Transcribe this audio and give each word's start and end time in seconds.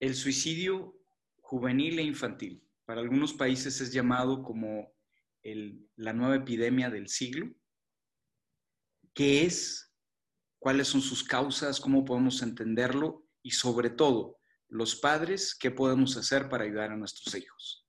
El 0.00 0.14
suicidio 0.14 0.96
juvenil 1.40 1.98
e 1.98 2.02
infantil. 2.02 2.62
Para 2.84 3.00
algunos 3.00 3.32
países 3.32 3.80
es 3.80 3.92
llamado 3.92 4.44
como 4.44 4.94
la 5.96 6.12
nueva 6.12 6.36
epidemia 6.36 6.88
del 6.88 7.08
siglo. 7.08 7.52
¿Qué 9.12 9.44
es? 9.44 9.92
¿Cuáles 10.60 10.86
son 10.86 11.02
sus 11.02 11.24
causas? 11.24 11.80
¿Cómo 11.80 12.04
podemos 12.04 12.42
entenderlo? 12.42 13.26
Y 13.42 13.50
sobre 13.50 13.90
todo, 13.90 14.38
los 14.68 14.94
padres, 14.94 15.56
¿qué 15.58 15.72
podemos 15.72 16.16
hacer 16.16 16.48
para 16.48 16.64
ayudar 16.64 16.92
a 16.92 16.96
nuestros 16.96 17.34
hijos? 17.34 17.84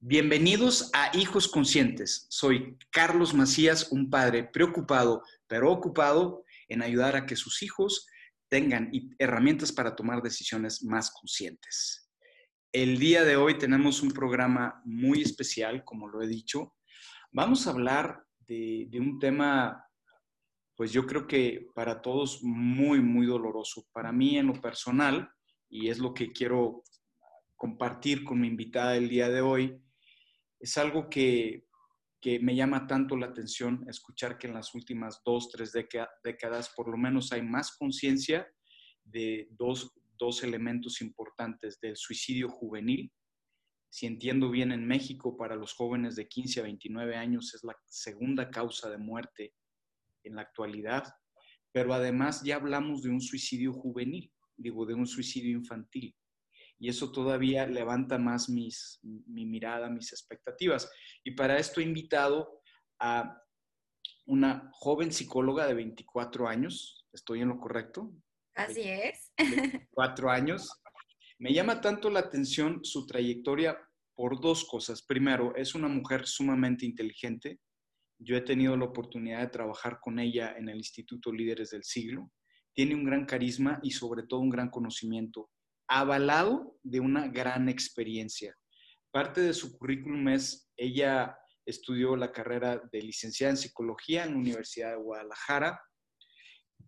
Bienvenidos 0.00 0.90
a 0.94 1.16
Hijos 1.16 1.46
Conscientes. 1.46 2.26
Soy 2.28 2.76
Carlos 2.90 3.34
Macías, 3.34 3.92
un 3.92 4.10
padre 4.10 4.42
preocupado, 4.42 5.22
pero 5.46 5.70
ocupado 5.70 6.44
en 6.66 6.82
ayudar 6.82 7.14
a 7.14 7.24
que 7.24 7.36
sus 7.36 7.62
hijos 7.62 8.08
tengan 8.48 8.90
herramientas 9.18 9.72
para 9.72 9.94
tomar 9.94 10.22
decisiones 10.22 10.82
más 10.84 11.10
conscientes. 11.10 12.10
El 12.72 12.98
día 12.98 13.24
de 13.24 13.36
hoy 13.36 13.58
tenemos 13.58 14.02
un 14.02 14.10
programa 14.10 14.82
muy 14.84 15.22
especial, 15.22 15.84
como 15.84 16.08
lo 16.08 16.22
he 16.22 16.26
dicho. 16.26 16.74
Vamos 17.32 17.66
a 17.66 17.70
hablar 17.70 18.22
de, 18.46 18.88
un 18.94 19.18
tema, 19.18 19.84
pues 20.76 20.92
yo 20.92 21.06
creo 21.06 21.26
que 21.26 21.68
para 21.74 22.02
todos 22.02 22.42
muy, 22.42 23.00
muy 23.00 23.26
doloroso. 23.26 23.86
Para 23.92 24.12
mí 24.12 24.36
en 24.36 24.48
lo 24.48 24.60
personal, 24.60 25.28
y 25.68 25.88
es 25.88 25.98
lo 25.98 26.12
que 26.14 26.32
quiero 26.32 26.82
compartir 27.56 28.24
con 28.24 28.40
mi 28.40 28.48
invitada 28.48 28.96
el 28.96 29.08
día 29.08 29.28
de 29.28 29.40
hoy, 29.40 29.80
es 30.60 30.76
algo 30.76 31.08
que 31.08 31.65
que 32.26 32.40
me 32.40 32.56
llama 32.56 32.88
tanto 32.88 33.16
la 33.16 33.26
atención 33.26 33.86
escuchar 33.88 34.36
que 34.36 34.48
en 34.48 34.54
las 34.54 34.74
últimas 34.74 35.22
dos, 35.24 35.48
tres 35.48 35.70
décadas 36.24 36.72
por 36.74 36.88
lo 36.88 36.96
menos 36.96 37.30
hay 37.30 37.40
más 37.40 37.76
conciencia 37.76 38.52
de 39.04 39.46
dos, 39.52 39.92
dos 40.18 40.42
elementos 40.42 41.00
importantes 41.02 41.78
del 41.78 41.96
suicidio 41.96 42.48
juvenil. 42.48 43.12
Si 43.88 44.06
entiendo 44.06 44.50
bien, 44.50 44.72
en 44.72 44.88
México 44.88 45.36
para 45.36 45.54
los 45.54 45.72
jóvenes 45.72 46.16
de 46.16 46.26
15 46.26 46.58
a 46.58 46.62
29 46.64 47.14
años 47.14 47.54
es 47.54 47.62
la 47.62 47.76
segunda 47.86 48.50
causa 48.50 48.90
de 48.90 48.98
muerte 48.98 49.54
en 50.24 50.34
la 50.34 50.42
actualidad, 50.42 51.04
pero 51.70 51.94
además 51.94 52.42
ya 52.42 52.56
hablamos 52.56 53.02
de 53.02 53.10
un 53.10 53.20
suicidio 53.20 53.72
juvenil, 53.72 54.32
digo, 54.56 54.84
de 54.84 54.94
un 54.94 55.06
suicidio 55.06 55.56
infantil 55.56 56.12
y 56.78 56.88
eso 56.88 57.10
todavía 57.10 57.66
levanta 57.66 58.18
más 58.18 58.48
mis, 58.48 59.00
mi 59.02 59.46
mirada, 59.46 59.88
mis 59.88 60.12
expectativas. 60.12 60.90
Y 61.24 61.32
para 61.32 61.58
esto 61.58 61.80
he 61.80 61.84
invitado 61.84 62.60
a 63.00 63.42
una 64.26 64.70
joven 64.72 65.12
psicóloga 65.12 65.66
de 65.66 65.74
24 65.74 66.48
años, 66.48 67.06
¿estoy 67.12 67.40
en 67.40 67.48
lo 67.48 67.58
correcto? 67.58 68.12
Así 68.54 68.82
es. 68.82 69.32
24 69.38 70.30
años. 70.30 70.70
Me 71.38 71.52
llama 71.52 71.80
tanto 71.80 72.10
la 72.10 72.20
atención 72.20 72.84
su 72.84 73.06
trayectoria 73.06 73.78
por 74.14 74.40
dos 74.40 74.64
cosas. 74.64 75.02
Primero, 75.02 75.54
es 75.54 75.74
una 75.74 75.88
mujer 75.88 76.26
sumamente 76.26 76.86
inteligente. 76.86 77.60
Yo 78.18 78.36
he 78.36 78.40
tenido 78.40 78.76
la 78.76 78.86
oportunidad 78.86 79.40
de 79.40 79.48
trabajar 79.48 79.98
con 80.00 80.18
ella 80.18 80.54
en 80.56 80.68
el 80.68 80.78
Instituto 80.78 81.30
Líderes 81.30 81.70
del 81.70 81.84
Siglo. 81.84 82.32
Tiene 82.74 82.94
un 82.94 83.04
gran 83.04 83.26
carisma 83.26 83.78
y 83.82 83.90
sobre 83.90 84.22
todo 84.22 84.40
un 84.40 84.50
gran 84.50 84.70
conocimiento 84.70 85.50
avalado 85.88 86.78
de 86.82 87.00
una 87.00 87.28
gran 87.28 87.68
experiencia. 87.68 88.56
Parte 89.10 89.40
de 89.40 89.54
su 89.54 89.78
currículum 89.78 90.28
es, 90.28 90.70
ella 90.76 91.38
estudió 91.64 92.16
la 92.16 92.32
carrera 92.32 92.80
de 92.92 93.02
licenciada 93.02 93.52
en 93.52 93.56
psicología 93.56 94.24
en 94.24 94.32
la 94.32 94.38
Universidad 94.38 94.90
de 94.90 95.02
Guadalajara, 95.02 95.80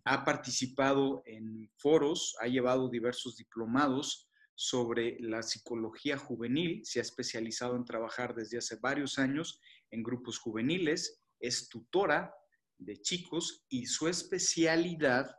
ha 0.05 0.23
participado 0.23 1.21
en 1.25 1.69
foros, 1.77 2.35
ha 2.39 2.47
llevado 2.47 2.89
diversos 2.89 3.35
diplomados 3.35 4.29
sobre 4.55 5.17
la 5.19 5.41
psicología 5.41 6.17
juvenil, 6.17 6.81
se 6.83 6.99
ha 6.99 7.01
especializado 7.01 7.75
en 7.75 7.85
trabajar 7.85 8.33
desde 8.35 8.57
hace 8.57 8.77
varios 8.81 9.19
años 9.19 9.61
en 9.91 10.03
grupos 10.03 10.37
juveniles, 10.37 11.21
es 11.39 11.69
tutora 11.69 12.33
de 12.77 12.97
chicos 13.01 13.65
y 13.69 13.85
su 13.85 14.07
especialidad 14.07 15.33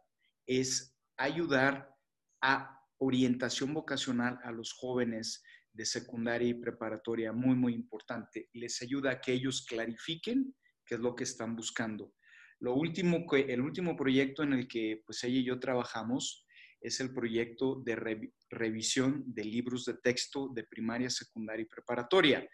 es 0.46 0.96
ayudar 1.16 1.94
a 2.42 2.79
orientación 3.00 3.74
vocacional 3.74 4.38
a 4.42 4.52
los 4.52 4.72
jóvenes 4.72 5.42
de 5.72 5.86
secundaria 5.86 6.48
y 6.48 6.54
preparatoria 6.54 7.32
muy, 7.32 7.56
muy 7.56 7.74
importante. 7.74 8.48
Les 8.52 8.80
ayuda 8.82 9.12
a 9.12 9.20
que 9.20 9.32
ellos 9.32 9.64
clarifiquen 9.66 10.54
qué 10.84 10.96
es 10.96 11.00
lo 11.00 11.14
que 11.14 11.24
están 11.24 11.56
buscando. 11.56 12.14
Lo 12.60 12.74
último, 12.74 13.24
el 13.32 13.60
último 13.60 13.96
proyecto 13.96 14.42
en 14.42 14.52
el 14.52 14.68
que 14.68 15.02
pues 15.06 15.24
ella 15.24 15.38
y 15.38 15.44
yo 15.44 15.58
trabajamos 15.58 16.44
es 16.80 17.00
el 17.00 17.12
proyecto 17.12 17.80
de 17.84 18.20
revisión 18.50 19.24
de 19.26 19.44
libros 19.44 19.84
de 19.86 19.94
texto 19.94 20.50
de 20.54 20.64
primaria, 20.64 21.08
secundaria 21.08 21.62
y 21.62 21.68
preparatoria. 21.68 22.48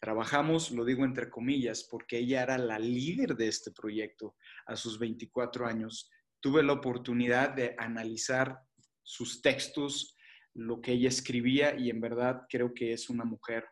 Trabajamos, 0.00 0.70
lo 0.70 0.84
digo 0.84 1.04
entre 1.04 1.30
comillas, 1.30 1.86
porque 1.88 2.18
ella 2.18 2.42
era 2.42 2.58
la 2.58 2.78
líder 2.78 3.36
de 3.36 3.48
este 3.48 3.70
proyecto 3.70 4.34
a 4.66 4.74
sus 4.74 4.98
24 4.98 5.66
años. 5.66 6.10
Tuve 6.40 6.62
la 6.62 6.72
oportunidad 6.72 7.50
de 7.50 7.74
analizar 7.78 8.58
sus 9.02 9.42
textos, 9.42 10.16
lo 10.54 10.80
que 10.80 10.92
ella 10.92 11.08
escribía 11.08 11.78
y 11.78 11.90
en 11.90 12.00
verdad 12.00 12.42
creo 12.48 12.74
que 12.74 12.92
es 12.92 13.08
una 13.08 13.24
mujer 13.24 13.64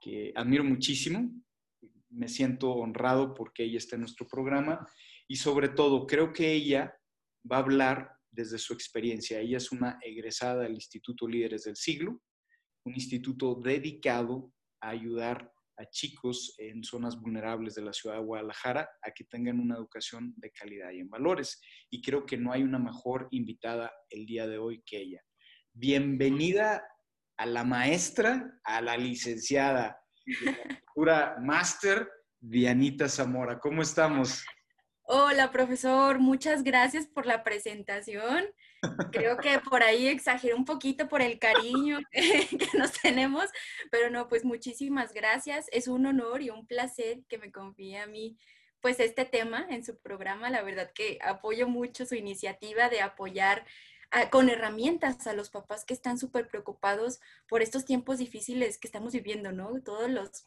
que 0.00 0.32
admiro 0.34 0.64
muchísimo. 0.64 1.30
Me 2.10 2.28
siento 2.28 2.72
honrado 2.72 3.34
porque 3.34 3.64
ella 3.64 3.78
está 3.78 3.96
en 3.96 4.02
nuestro 4.02 4.26
programa 4.26 4.86
y 5.28 5.36
sobre 5.36 5.68
todo 5.68 6.06
creo 6.06 6.32
que 6.32 6.52
ella 6.52 6.94
va 7.50 7.56
a 7.56 7.60
hablar 7.60 8.12
desde 8.30 8.58
su 8.58 8.72
experiencia. 8.72 9.40
Ella 9.40 9.58
es 9.58 9.72
una 9.72 9.98
egresada 10.02 10.62
del 10.62 10.74
Instituto 10.74 11.26
Líderes 11.26 11.64
del 11.64 11.76
Siglo, 11.76 12.20
un 12.84 12.94
instituto 12.94 13.54
dedicado 13.54 14.52
a 14.80 14.90
ayudar 14.90 15.53
a 15.76 15.86
chicos 15.90 16.54
en 16.58 16.82
zonas 16.84 17.20
vulnerables 17.20 17.74
de 17.74 17.82
la 17.82 17.92
ciudad 17.92 18.16
de 18.16 18.22
Guadalajara 18.22 18.88
a 19.02 19.10
que 19.10 19.24
tengan 19.24 19.60
una 19.60 19.76
educación 19.76 20.34
de 20.36 20.50
calidad 20.50 20.90
y 20.90 21.00
en 21.00 21.08
valores. 21.08 21.60
Y 21.90 22.00
creo 22.02 22.24
que 22.26 22.36
no 22.36 22.52
hay 22.52 22.62
una 22.62 22.78
mejor 22.78 23.28
invitada 23.30 23.92
el 24.10 24.26
día 24.26 24.46
de 24.46 24.58
hoy 24.58 24.82
que 24.86 24.98
ella. 24.98 25.20
Bienvenida 25.72 26.86
a 27.36 27.46
la 27.46 27.64
maestra, 27.64 28.60
a 28.62 28.80
la 28.80 28.96
licenciada, 28.96 29.98
pura 30.94 31.36
máster, 31.40 32.08
Dianita 32.40 33.08
Zamora. 33.08 33.58
¿Cómo 33.58 33.82
estamos? 33.82 34.44
Hola, 35.02 35.50
profesor. 35.50 36.18
Muchas 36.18 36.62
gracias 36.62 37.06
por 37.06 37.26
la 37.26 37.42
presentación. 37.42 38.44
Creo 39.12 39.36
que 39.38 39.58
por 39.60 39.82
ahí 39.82 40.08
exageré 40.08 40.54
un 40.54 40.64
poquito 40.64 41.08
por 41.08 41.22
el 41.22 41.38
cariño 41.38 42.00
que 42.12 42.68
nos 42.74 42.92
tenemos, 42.92 43.46
pero 43.90 44.10
no, 44.10 44.28
pues 44.28 44.44
muchísimas 44.44 45.12
gracias. 45.12 45.66
Es 45.72 45.88
un 45.88 46.06
honor 46.06 46.42
y 46.42 46.50
un 46.50 46.66
placer 46.66 47.24
que 47.28 47.38
me 47.38 47.52
confíe 47.52 47.98
a 47.98 48.06
mí 48.06 48.36
pues 48.80 49.00
este 49.00 49.24
tema 49.24 49.66
en 49.70 49.84
su 49.84 49.98
programa. 49.98 50.50
La 50.50 50.62
verdad 50.62 50.90
que 50.94 51.18
apoyo 51.22 51.68
mucho 51.68 52.06
su 52.06 52.14
iniciativa 52.14 52.88
de 52.88 53.00
apoyar 53.00 53.64
con 54.30 54.48
herramientas 54.48 55.26
a 55.26 55.32
los 55.32 55.50
papás 55.50 55.84
que 55.84 55.94
están 55.94 56.18
súper 56.18 56.46
preocupados 56.48 57.20
por 57.48 57.62
estos 57.62 57.84
tiempos 57.84 58.18
difíciles 58.18 58.78
que 58.78 58.86
estamos 58.86 59.12
viviendo, 59.12 59.52
¿no? 59.52 59.82
Todos 59.82 60.10
los 60.10 60.46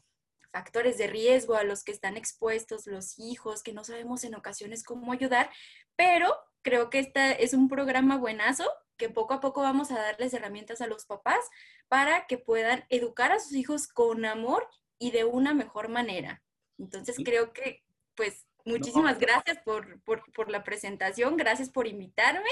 factores 0.58 0.98
de 0.98 1.06
riesgo 1.06 1.54
a 1.54 1.64
los 1.64 1.84
que 1.84 1.92
están 1.92 2.18
expuestos 2.18 2.88
los 2.88 3.20
hijos, 3.20 3.62
que 3.62 3.74
no 3.74 3.84
sabemos 3.84 4.24
en 4.24 4.34
ocasiones 4.34 4.84
cómo 4.84 5.12
ayudar, 5.12 5.52
pero 5.96 6.36
creo 6.64 6.90
que 6.90 6.98
este 6.98 7.44
es 7.44 7.54
un 7.54 7.70
programa 7.70 8.18
buenazo 8.18 8.68
que 8.98 9.08
poco 9.08 9.36
a 9.36 9.40
poco 9.40 9.62
vamos 9.62 9.92
a 9.92 10.00
darles 10.00 10.34
herramientas 10.34 10.82
a 10.82 10.88
los 10.88 11.06
papás 11.06 11.42
para 11.88 12.26
que 12.26 12.40
puedan 12.40 12.86
educar 12.90 13.32
a 13.32 13.40
sus 13.40 13.54
hijos 13.54 13.88
con 13.88 14.26
amor 14.26 14.68
y 14.98 15.12
de 15.12 15.26
una 15.26 15.54
mejor 15.54 15.90
manera. 15.90 16.42
Entonces 16.80 17.18
creo 17.24 17.54
que, 17.54 17.84
pues, 18.16 18.48
muchísimas 18.66 19.20
gracias 19.20 19.60
por, 19.64 20.02
por, 20.02 20.50
la 20.50 20.64
presentación, 20.64 21.38
gracias 21.38 21.70
por 21.70 21.86
invitarme 21.86 22.50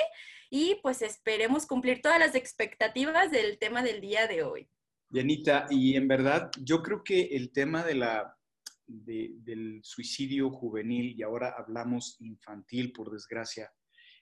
y 0.52 0.76
pues 0.84 1.02
esperemos 1.02 1.66
cumplir 1.66 2.04
todas 2.04 2.20
las 2.20 2.36
expectativas 2.36 3.32
del 3.32 3.58
tema 3.58 3.82
del 3.82 4.00
día 4.00 4.28
de 4.28 4.44
hoy. 4.44 4.70
Yanita, 5.16 5.68
y 5.70 5.96
en 5.96 6.08
verdad 6.08 6.52
yo 6.62 6.84
creo 6.84 7.04
que 7.04 7.22
el 7.22 7.52
tema 7.52 7.84
de 7.84 7.96
la, 7.96 8.38
del 8.86 9.80
suicidio 9.84 10.52
juvenil 10.52 11.16
y 11.18 11.24
ahora 11.24 11.56
hablamos 11.58 12.18
infantil, 12.20 12.92
por 12.92 13.12
desgracia, 13.12 13.72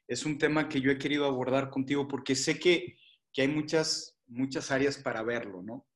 es 0.07 0.25
un 0.25 0.37
tema 0.37 0.69
que 0.69 0.81
yo 0.81 0.91
he 0.91 0.97
querido 0.97 1.25
abordar 1.25 1.69
contigo 1.69 2.07
porque 2.07 2.35
sé 2.35 2.59
que, 2.59 2.97
hay 3.35 3.47
muchas, 3.47 4.15
muchas 4.27 4.69
áreas 4.69 4.97
para 4.99 5.23
verlo, 5.23 5.63
¿no? 5.63 5.87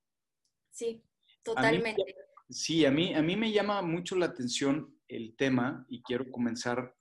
Sí, 0.72 1.04
totalmente. 1.44 2.04
sí, 2.50 2.84
a 2.84 2.90
mí, 2.90 3.14
a 3.14 3.22
mí 3.22 3.36
me 3.36 3.52
llama 3.52 3.84
mucho 3.84 4.16
la 4.16 4.26
atención 4.26 5.00
el 5.08 5.36
tema 5.36 5.86
y 5.88 6.02
quiero 6.02 6.32
comenzar 6.32 6.96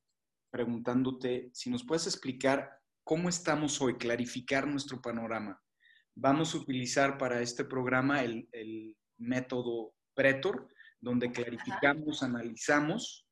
preguntándote 0.50 1.50
si 1.54 1.70
nos 1.70 1.84
puedes 1.84 2.06
explicar 2.06 2.70
cómo 3.02 3.30
estamos 3.30 3.80
hoy, 3.80 3.96
clarificar 3.96 4.66
nuestro 4.66 5.00
panorama. 5.00 5.62
Vamos 6.18 6.54
a 6.54 6.58
utilizar 6.58 7.18
para 7.18 7.42
este 7.42 7.64
programa 7.64 8.22
el, 8.22 8.96
método 9.18 9.94
Pretor, 10.14 10.68
donde 11.00 11.30
clarificamos, 11.30 12.22
analizamos 12.22 13.26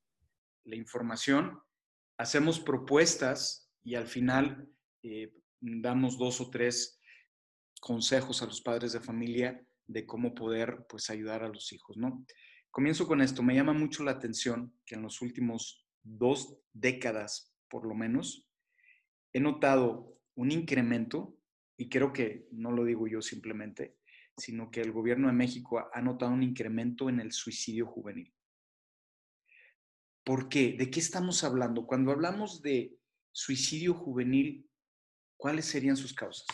la 0.64 0.76
información, 0.76 1.60
hacemos 2.18 2.60
propuestas 2.60 3.70
y 3.82 3.94
al 3.94 4.06
final 4.06 4.68
eh, 5.02 5.32
damos 5.60 6.18
dos 6.18 6.40
o 6.40 6.50
tres 6.50 7.00
consejos 7.80 8.42
a 8.42 8.46
los 8.46 8.60
padres 8.60 8.92
de 8.92 9.00
familia 9.00 9.62
de 9.86 10.06
cómo 10.06 10.34
poder 10.34 10.86
pues 10.88 11.10
ayudar 11.10 11.42
a 11.42 11.48
los 11.48 11.72
hijos, 11.72 11.96
¿no? 11.96 12.24
Comienzo 12.70 13.06
con 13.06 13.20
esto. 13.20 13.42
Me 13.42 13.54
llama 13.54 13.72
mucho 13.72 14.04
la 14.04 14.12
atención 14.12 14.74
que 14.84 14.94
en 14.94 15.02
los 15.02 15.22
últimos 15.22 15.86
dos 16.02 16.58
décadas, 16.72 17.54
por 17.68 17.86
lo 17.86 17.94
menos, 17.94 18.48
he 19.32 19.40
notado 19.40 20.18
un 20.34 20.50
incremento, 20.50 21.36
y 21.76 21.88
creo 21.88 22.12
que 22.12 22.46
no 22.52 22.72
lo 22.72 22.84
digo 22.84 23.06
yo 23.06 23.20
simplemente, 23.22 23.98
sino 24.36 24.70
que 24.70 24.80
el 24.80 24.92
gobierno 24.92 25.28
de 25.28 25.34
México 25.34 25.84
ha 25.92 26.00
notado 26.00 26.32
un 26.32 26.42
incremento 26.42 27.08
en 27.08 27.20
el 27.20 27.32
suicidio 27.32 27.86
juvenil. 27.86 28.32
¿Por 30.24 30.48
qué? 30.48 30.72
¿De 30.72 30.90
qué 30.90 31.00
estamos 31.00 31.44
hablando? 31.44 31.86
Cuando 31.86 32.10
hablamos 32.10 32.62
de 32.62 32.96
suicidio 33.32 33.94
juvenil, 33.94 34.68
¿cuáles 35.36 35.66
serían 35.66 35.96
sus 35.96 36.14
causas? 36.14 36.46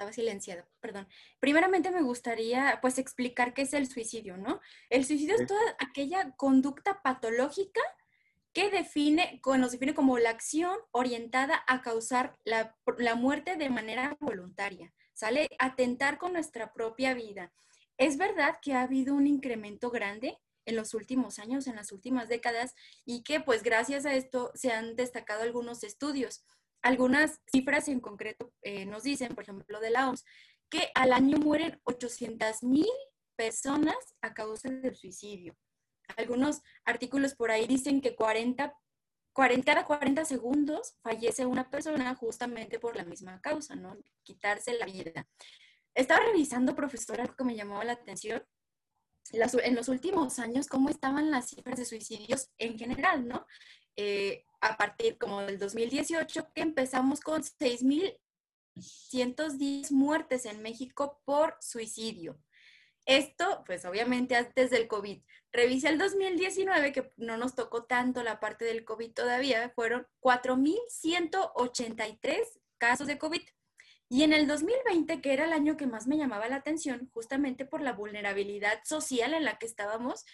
estaba 0.00 0.12
silenciado, 0.14 0.66
perdón. 0.80 1.06
Primeramente 1.40 1.90
me 1.90 2.00
gustaría 2.00 2.78
pues 2.80 2.96
explicar 2.96 3.52
qué 3.52 3.62
es 3.62 3.74
el 3.74 3.86
suicidio, 3.86 4.38
¿no? 4.38 4.62
El 4.88 5.04
suicidio 5.04 5.34
es 5.34 5.46
toda 5.46 5.60
aquella 5.78 6.34
conducta 6.36 7.02
patológica 7.02 7.82
que 8.52 8.70
define, 8.70 9.40
nos 9.58 9.72
define 9.72 9.94
como 9.94 10.18
la 10.18 10.30
acción 10.30 10.76
orientada 10.90 11.62
a 11.66 11.82
causar 11.82 12.36
la, 12.44 12.76
muerte 13.16 13.56
de 13.56 13.70
manera 13.70 14.16
voluntaria, 14.20 14.92
¿sale? 15.14 15.48
Atentar 15.58 16.18
con 16.18 16.32
nuestra 16.32 16.72
propia 16.72 17.14
vida. 17.14 17.52
Es 17.96 18.16
verdad 18.16 18.58
que 18.60 18.74
ha 18.74 18.82
habido 18.82 19.14
un 19.14 19.26
incremento 19.26 19.90
grande 19.90 20.38
en 20.66 20.76
los 20.76 20.94
últimos 20.94 21.38
años, 21.38 21.66
en 21.66 21.76
las 21.76 21.92
últimas 21.92 22.28
décadas, 22.28 22.74
y 23.04 23.22
que 23.22 23.40
pues 23.40 23.62
gracias 23.62 24.06
a 24.06 24.14
esto 24.14 24.50
se 24.54 24.72
han 24.72 24.96
destacado 24.96 25.42
algunos 25.42 25.84
estudios. 25.84 26.44
Algunas 26.82 27.40
cifras 27.52 27.88
en 27.88 28.00
concreto 28.00 28.52
eh, 28.62 28.86
nos 28.86 29.02
dicen, 29.02 29.34
por 29.34 29.44
ejemplo, 29.44 29.80
de 29.80 29.90
la 29.90 30.08
OMS, 30.08 30.24
que 30.70 30.90
al 30.94 31.12
año 31.12 31.38
mueren 31.38 31.80
800 31.84 32.62
mil 32.62 32.88
personas 33.36 33.96
a 34.22 34.32
causa 34.34 34.70
del 34.70 34.96
suicidio. 34.96 35.56
Algunos 36.16 36.62
artículos 36.84 37.34
por 37.34 37.50
ahí 37.50 37.66
dicen 37.66 38.00
que 38.00 38.14
40, 38.14 38.74
40, 39.32 39.64
cada 39.64 39.84
40 39.84 40.24
segundos 40.24 40.96
fallece 41.02 41.46
una 41.46 41.70
persona 41.70 42.14
justamente 42.14 42.78
por 42.78 42.96
la 42.96 43.04
misma 43.04 43.40
causa, 43.40 43.76
¿no? 43.76 43.96
Quitarse 44.22 44.74
la 44.74 44.86
vida. 44.86 45.28
Estaba 45.94 46.24
revisando, 46.24 46.74
profesor, 46.74 47.20
algo 47.20 47.36
que 47.36 47.44
me 47.44 47.56
llamó 47.56 47.82
la 47.82 47.92
atención. 47.92 48.42
en 49.32 49.74
los 49.74 49.88
últimos 49.88 50.38
años, 50.38 50.66
cómo 50.66 50.88
estaban 50.88 51.30
las 51.30 51.50
cifras 51.50 51.78
de 51.78 51.84
suicidios 51.84 52.48
en 52.58 52.78
general, 52.78 53.28
¿no? 53.28 53.46
Eh, 53.96 54.44
a 54.60 54.76
partir 54.76 55.18
como 55.18 55.42
del 55.42 55.58
2018, 55.58 56.52
que 56.54 56.62
empezamos 56.62 57.20
con 57.20 57.42
6.110 57.42 59.90
muertes 59.92 60.46
en 60.46 60.62
México 60.62 61.20
por 61.24 61.56
suicidio. 61.60 62.40
Esto, 63.06 63.62
pues 63.66 63.84
obviamente 63.84 64.36
antes 64.36 64.70
del 64.70 64.88
COVID. 64.88 65.20
Revisa 65.52 65.88
el 65.88 65.98
2019, 65.98 66.92
que 66.92 67.12
no 67.16 67.36
nos 67.36 67.54
tocó 67.54 67.84
tanto 67.84 68.22
la 68.22 68.38
parte 68.38 68.64
del 68.64 68.84
COVID 68.84 69.12
todavía, 69.12 69.70
fueron 69.70 70.06
4.183 70.20 72.38
casos 72.78 73.06
de 73.06 73.18
COVID. 73.18 73.42
Y 74.08 74.22
en 74.22 74.32
el 74.32 74.46
2020, 74.46 75.20
que 75.20 75.32
era 75.32 75.44
el 75.44 75.52
año 75.52 75.76
que 75.76 75.86
más 75.86 76.06
me 76.06 76.16
llamaba 76.16 76.48
la 76.48 76.56
atención, 76.56 77.10
justamente 77.12 77.64
por 77.64 77.80
la 77.80 77.92
vulnerabilidad 77.92 78.80
social 78.84 79.34
en 79.34 79.44
la 79.44 79.58
que 79.58 79.66
estábamos, 79.66 80.24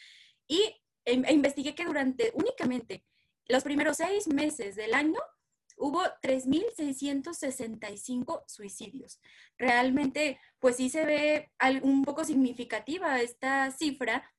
y 0.47 0.77
e 1.05 1.13
investigué 1.13 1.75
que 1.75 1.85
durante 1.85 2.33
únicamente 2.35 3.05
los 3.47 3.63
primeros 3.63 3.99
seis 3.99 4.27
meses 4.27 4.75
del 4.75 4.93
año 4.93 5.21
hubo 5.77 6.03
3.665 6.23 8.43
suicidios. 8.47 9.21
Realmente, 9.59 10.41
pues 10.59 10.77
sí 10.77 10.89
se 10.91 11.05
ve 11.05 11.51
un 11.83 12.05
poco 12.05 12.25
significativa 12.25 13.21
esta 13.21 13.71
cifra, 13.71 14.33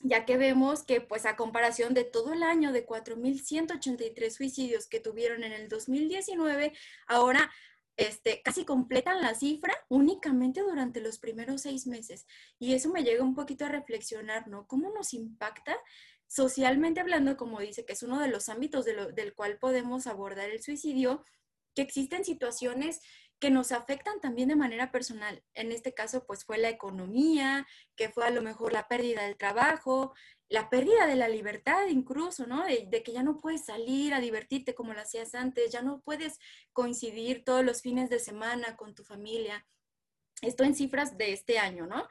ya 0.00 0.26
que 0.26 0.36
vemos 0.36 0.84
que 0.84 1.00
pues 1.00 1.24
a 1.24 1.36
comparación 1.36 1.94
de 1.94 2.04
todo 2.04 2.34
el 2.34 2.42
año 2.42 2.72
de 2.72 2.86
4.183 2.86 4.30
suicidios 4.30 4.88
que 4.88 5.00
tuvieron 5.00 5.42
en 5.44 5.52
el 5.52 5.68
2019, 5.68 6.74
ahora 7.06 7.50
este, 7.96 8.42
casi 8.42 8.66
completan 8.66 9.22
la 9.22 9.34
cifra 9.34 9.72
únicamente 9.88 10.60
durante 10.60 11.00
los 11.00 11.18
primeros 11.18 11.62
seis 11.62 11.86
meses. 11.86 12.26
Y 12.58 12.74
eso 12.74 12.90
me 12.90 13.02
llega 13.02 13.24
un 13.24 13.34
poquito 13.34 13.64
a 13.64 13.70
reflexionar, 13.70 14.48
¿no? 14.48 14.66
¿Cómo 14.66 14.92
nos 14.92 15.14
impacta 15.14 15.74
socialmente 16.26 17.00
hablando, 17.00 17.36
como 17.36 17.60
dice, 17.60 17.84
que 17.84 17.92
es 17.92 18.02
uno 18.02 18.20
de 18.20 18.28
los 18.28 18.48
ámbitos 18.48 18.84
del 18.84 19.34
cual 19.34 19.58
podemos 19.58 20.06
abordar 20.06 20.50
el 20.50 20.62
suicidio, 20.62 21.24
que 21.74 21.82
existen 21.82 22.24
situaciones 22.24 23.00
que 23.38 23.50
nos 23.50 23.70
afectan 23.72 24.20
también 24.20 24.48
de 24.48 24.56
manera 24.56 24.90
personal. 24.90 25.42
En 25.54 25.70
este 25.70 25.92
caso, 25.92 26.24
pues 26.26 26.44
fue 26.44 26.58
la 26.58 26.70
economía, 26.70 27.66
que 27.94 28.08
fue 28.08 28.26
a 28.26 28.30
lo 28.30 28.40
mejor 28.40 28.72
la 28.72 28.88
pérdida 28.88 29.24
del 29.24 29.36
trabajo, 29.36 30.14
la 30.48 30.70
pérdida 30.70 31.06
de 31.06 31.16
la 31.16 31.28
libertad 31.28 31.86
incluso, 31.88 32.46
¿no? 32.46 32.64
De, 32.64 32.86
de, 32.88 33.02
que 33.02 33.12
ya 33.12 33.22
no 33.22 33.36
puedes 33.38 33.66
salir 33.66 34.14
a 34.14 34.20
divertirte 34.20 34.74
como 34.74 34.94
lo 34.94 35.00
hacías 35.00 35.34
antes, 35.34 35.70
ya 35.70 35.82
no 35.82 36.00
puedes 36.00 36.38
coincidir 36.72 37.44
todos 37.44 37.64
los 37.64 37.82
fines 37.82 38.08
de 38.08 38.20
semana 38.20 38.76
con 38.76 38.94
tu 38.94 39.04
familia. 39.04 39.66
Esto 40.40 40.64
en 40.64 40.74
cifras 40.74 41.18
de 41.18 41.32
este 41.32 41.58
año, 41.58 41.86
¿no? 41.86 42.08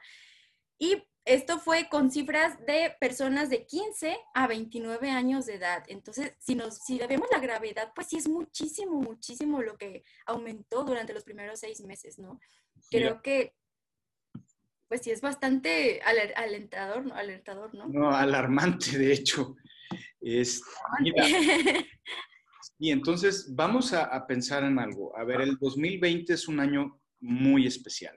Y 0.78 1.02
esto 1.26 1.58
fue 1.58 1.88
con 1.88 2.12
cifras 2.12 2.56
de 2.66 2.94
personas 3.00 3.50
de 3.50 3.66
15 3.66 4.16
a 4.32 4.46
29 4.46 5.10
años 5.10 5.44
de 5.46 5.54
edad. 5.54 5.82
Entonces, 5.88 6.34
si, 6.38 6.54
nos, 6.54 6.78
si 6.78 6.98
vemos 7.00 7.28
la 7.32 7.40
gravedad, 7.40 7.90
pues 7.96 8.06
sí 8.06 8.16
es 8.16 8.28
muchísimo, 8.28 9.00
muchísimo 9.00 9.60
lo 9.60 9.76
que 9.76 10.04
aumentó 10.24 10.84
durante 10.84 11.12
los 11.12 11.24
primeros 11.24 11.58
seis 11.58 11.80
meses, 11.80 12.20
¿no? 12.20 12.38
Creo 12.90 13.22
que, 13.22 13.54
pues 14.86 15.02
sí 15.02 15.10
es 15.10 15.20
bastante 15.20 16.00
alentador, 16.36 17.04
¿no? 17.04 17.14
Alertador, 17.16 17.74
¿no? 17.74 17.88
No, 17.88 18.14
alarmante, 18.14 18.96
de 18.96 19.12
hecho. 19.12 19.56
Es, 20.20 20.62
y 22.78 22.92
entonces 22.92 23.52
vamos 23.52 23.92
a, 23.92 24.04
a 24.04 24.28
pensar 24.28 24.62
en 24.62 24.78
algo. 24.78 25.16
A 25.18 25.24
ver, 25.24 25.40
el 25.40 25.58
2020 25.58 26.32
es 26.32 26.46
un 26.46 26.60
año 26.60 27.00
muy 27.18 27.66
especial. 27.66 28.16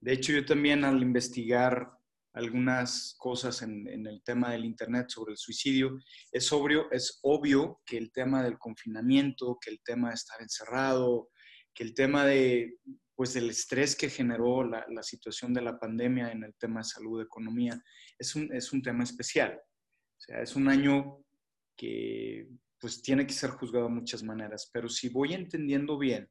De 0.00 0.12
hecho, 0.12 0.32
yo 0.32 0.46
también 0.46 0.84
al 0.84 1.02
investigar 1.02 1.95
algunas 2.36 3.16
cosas 3.18 3.62
en, 3.62 4.06
el 4.06 4.22
tema 4.22 4.52
del 4.52 4.66
Internet 4.66 5.06
sobre 5.08 5.32
el 5.32 5.38
suicidio, 5.38 5.98
es 6.30 6.52
obvio, 6.52 6.90
es 6.92 7.18
obvio 7.22 7.80
que 7.86 7.96
el 7.96 8.12
tema 8.12 8.42
del 8.42 8.58
confinamiento, 8.58 9.58
que 9.58 9.70
el 9.70 9.80
tema 9.82 10.08
de 10.08 10.16
estar 10.16 10.42
encerrado, 10.42 11.30
que 11.74 11.82
el 11.82 11.94
tema 11.94 12.26
de, 12.26 12.76
pues, 13.14 13.32
del 13.32 13.48
estrés 13.48 13.96
que 13.96 14.10
generó 14.10 14.64
la, 14.64 15.02
situación 15.02 15.54
de 15.54 15.62
la 15.62 15.78
pandemia 15.78 16.30
en 16.30 16.44
el 16.44 16.54
tema 16.56 16.80
de 16.80 16.84
salud, 16.84 17.22
economía, 17.22 17.82
es 18.18 18.36
un, 18.36 18.54
es 18.54 18.70
un 18.70 18.82
tema 18.82 19.04
especial. 19.04 19.58
O 19.58 20.20
sea, 20.20 20.42
es 20.42 20.54
un 20.56 20.68
año 20.68 21.24
que 21.74 22.48
pues 22.78 23.00
tiene 23.00 23.26
que 23.26 23.32
ser 23.32 23.50
juzgado 23.50 23.86
de 23.86 23.94
muchas 23.94 24.22
maneras, 24.22 24.68
pero 24.70 24.90
si 24.90 25.08
voy 25.08 25.32
entendiendo 25.32 25.96
bien, 25.96 26.28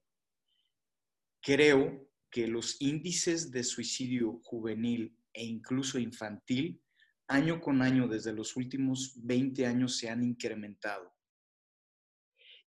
creo 1.42 2.08
que 2.30 2.48
los 2.48 2.80
índices 2.80 3.50
de 3.50 3.64
suicidio 3.64 4.40
juvenil 4.44 5.18
e 5.36 5.44
incluso 5.46 6.00
infantil, 6.00 6.82
año 7.28 7.60
con 7.60 7.82
año 7.82 8.08
desde 8.08 8.32
los 8.32 8.56
últimos 8.56 9.14
20 9.24 9.68
años 9.68 9.98
se 9.98 10.10
han 10.10 10.24
incrementado. 10.24 11.14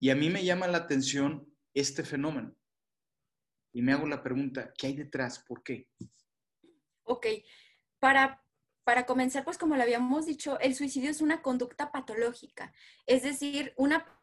Y 0.01 0.11
a 0.11 0.17
mí 0.17 0.29
me 0.29 0.45
llama 0.45 0.67
la 0.67 0.79
atención 0.79 1.49
este 1.73 2.05
fenómeno. 2.05 2.55
Y 3.73 3.83
me 3.83 3.93
hago 3.93 4.07
la 4.07 4.23
pregunta, 4.23 4.73
¿qué 4.77 4.89
hay 4.89 4.97
detrás? 4.97 5.39
¿Por 5.39 5.63
qué? 5.63 5.89
Ok, 7.05 7.27
para, 7.99 8.43
para 8.85 9.07
comenzar, 9.07 9.45
pues 9.45 9.59
como 9.59 9.77
lo 9.77 9.83
habíamos 9.83 10.27
dicho, 10.27 10.59
el 10.61 10.75
suicidio 10.75 11.11
es 11.11 11.21
una 11.21 11.43
conducta 11.43 11.93
patológica, 11.93 12.73
es 13.07 13.23
decir, 13.23 13.75
una 13.77 14.16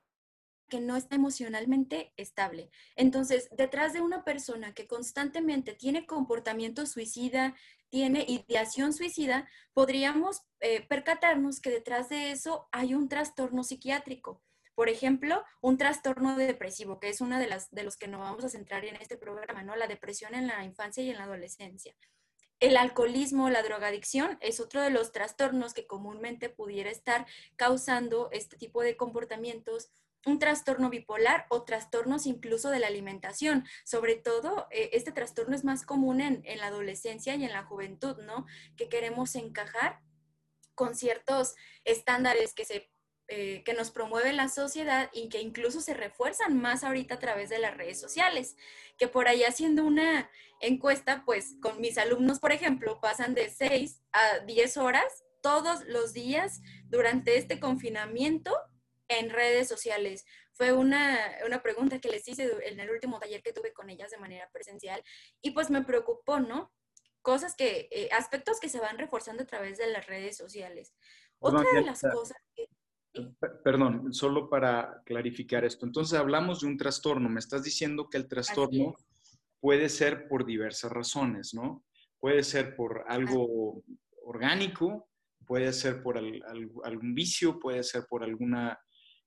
no 0.79 0.95
está 0.95 1.15
emocionalmente 1.15 2.13
estable. 2.17 2.69
Entonces, 2.95 3.49
detrás 3.51 3.93
de 3.93 4.01
una 4.01 4.23
persona 4.23 4.73
que 4.73 4.87
constantemente 4.87 5.73
tiene 5.73 6.05
comportamiento 6.05 6.85
suicida, 6.85 7.55
tiene 7.89 8.25
ideación 8.27 8.93
suicida, 8.93 9.47
podríamos 9.73 10.41
eh, 10.59 10.85
percatarnos 10.87 11.59
que 11.59 11.69
detrás 11.69 12.09
de 12.09 12.31
eso 12.31 12.67
hay 12.71 12.95
un 12.95 13.07
trastorno 13.07 13.63
psiquiátrico. 13.63 14.41
Por 14.75 14.89
ejemplo, 14.89 15.43
un 15.61 15.77
trastorno 15.77 16.35
depresivo, 16.35 16.99
que 16.99 17.09
es 17.09 17.21
una 17.21 17.39
de 17.39 17.47
las 17.47 17.69
de 17.69 17.83
los 17.83 17.95
que 17.95 18.07
nos 18.07 18.21
vamos 18.21 18.43
a 18.43 18.49
centrar 18.49 18.83
en 18.85 18.95
este 18.95 19.17
programa, 19.17 19.61
¿no? 19.61 19.75
La 19.75 19.87
depresión 19.87 20.33
en 20.33 20.47
la 20.47 20.63
infancia 20.63 21.03
y 21.03 21.11
en 21.11 21.17
la 21.17 21.25
adolescencia. 21.25 21.95
El 22.59 22.77
alcoholismo, 22.77 23.49
la 23.49 23.61
drogadicción 23.61 24.37
es 24.41 24.59
otro 24.59 24.81
de 24.81 24.89
los 24.89 25.11
trastornos 25.11 25.73
que 25.73 25.85
comúnmente 25.85 26.49
pudiera 26.49 26.89
estar 26.89 27.27
causando 27.57 28.29
este 28.31 28.55
tipo 28.55 28.81
de 28.81 28.95
comportamientos 28.95 29.91
un 30.25 30.39
trastorno 30.39 30.89
bipolar 30.89 31.45
o 31.49 31.63
trastornos 31.63 32.25
incluso 32.25 32.69
de 32.69 32.79
la 32.79 32.87
alimentación. 32.87 33.65
Sobre 33.83 34.15
todo, 34.15 34.67
eh, 34.71 34.91
este 34.93 35.11
trastorno 35.11 35.55
es 35.55 35.63
más 35.63 35.85
común 35.85 36.21
en, 36.21 36.43
la 36.57 36.67
adolescencia 36.67 37.35
y 37.35 37.43
en 37.43 37.51
la 37.51 37.63
juventud, 37.63 38.17
¿no? 38.23 38.45
Que 38.77 38.89
queremos 38.89 39.35
encajar 39.35 39.99
con 40.75 40.95
ciertos 40.95 41.55
estándares 41.83 42.53
que 42.53 42.65
se 42.65 42.89
eh, 43.29 43.63
que 43.63 43.73
nos 43.73 43.89
promueve 43.89 44.33
la 44.33 44.49
sociedad 44.49 45.09
y 45.13 45.29
que 45.29 45.39
incluso 45.39 45.79
se 45.79 45.93
refuerzan 45.93 46.59
más 46.59 46.83
ahorita 46.83 47.15
a 47.15 47.19
través 47.19 47.49
de 47.49 47.57
las 47.57 47.75
redes 47.75 47.97
sociales, 47.97 48.57
que 48.97 49.07
por 49.07 49.29
ahí 49.29 49.43
haciendo 49.43 49.85
una 49.85 50.29
encuesta, 50.59 51.23
pues 51.25 51.55
con 51.61 51.79
mis 51.79 51.97
alumnos, 51.97 52.41
por 52.41 52.51
ejemplo, 52.51 52.99
pasan 52.99 53.33
de 53.33 53.49
6 53.49 54.01
a 54.11 54.39
10 54.39 54.75
horas 54.77 55.23
todos 55.41 55.85
los 55.85 56.11
días 56.11 56.61
durante 56.89 57.37
este 57.37 57.61
confinamiento 57.61 58.53
en 59.19 59.29
redes 59.29 59.67
sociales. 59.67 60.25
Fue 60.53 60.71
una, 60.71 61.19
pregunta 61.63 61.99
que 61.99 62.09
les 62.09 62.27
hice 62.27 62.51
en 62.65 62.79
el 62.79 62.89
último 62.91 63.19
taller 63.19 63.41
que 63.41 63.53
tuve 63.53 63.73
con 63.73 63.89
ellas 63.89 64.11
de 64.11 64.17
manera 64.17 64.49
presencial 64.51 65.03
y 65.41 65.51
pues 65.51 65.69
me 65.69 65.83
preocupó, 65.83 66.39
¿no? 66.39 66.71
Cosas 67.21 67.55
que, 67.55 67.87
eh, 67.91 68.09
aspectos 68.11 68.59
que 68.59 68.69
se 68.69 68.79
van 68.79 68.97
reforzando 68.97 69.43
a 69.43 69.47
través 69.47 69.77
de 69.77 69.87
las 69.87 70.05
redes 70.07 70.37
sociales. 70.37 70.93
Otra 71.39 71.63
de 71.73 71.81
las 71.81 72.01
cosas 72.01 72.37
que... 72.55 72.67
Perdón, 73.63 74.13
solo 74.13 74.49
para 74.49 75.01
clarificar 75.05 75.63
esto. 75.65 75.85
Entonces 75.85 76.17
hablamos 76.17 76.61
de 76.61 76.67
un 76.67 76.77
trastorno. 76.77 77.29
Me 77.29 77.39
estás 77.39 77.63
diciendo 77.63 78.09
que 78.09 78.17
el 78.17 78.27
trastorno 78.27 78.95
puede 79.59 79.87
ser 79.89 80.27
por 80.27 80.45
diversas 80.45 80.91
razones, 80.91 81.53
¿no? 81.53 81.85
Puede 82.19 82.43
ser 82.43 82.75
por 82.75 83.05
algo 83.07 83.83
orgánico, 84.23 85.07
puede 85.45 85.71
ser 85.73 86.01
por 86.01 86.17
algún 86.17 87.13
vicio, 87.13 87.59
puede 87.59 87.83
ser 87.83 88.05
por 88.07 88.23
alguna 88.23 88.79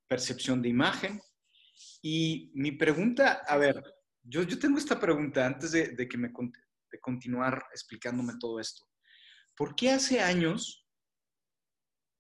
percepción 0.09 0.63
de 0.63 0.69
imagen. 0.69 1.21
Y 2.03 2.51
mi 2.55 2.73
pregunta, 2.73 3.43
a 3.47 3.57
ver, 3.57 3.83
yo, 4.23 4.43
yo 4.43 4.59
tengo 4.59 4.79
esta 4.79 4.99
pregunta 4.99 5.47
antes 5.47 5.73
de, 5.73 6.09
que 6.09 6.19
me 6.19 6.29
de 6.29 7.01
continuar 7.01 7.65
explicándome 7.73 8.35
todo 8.41 8.61
esto. 8.61 8.85
¿Por 9.57 9.75
qué 9.75 9.91
hace 9.91 10.21
años 10.21 10.87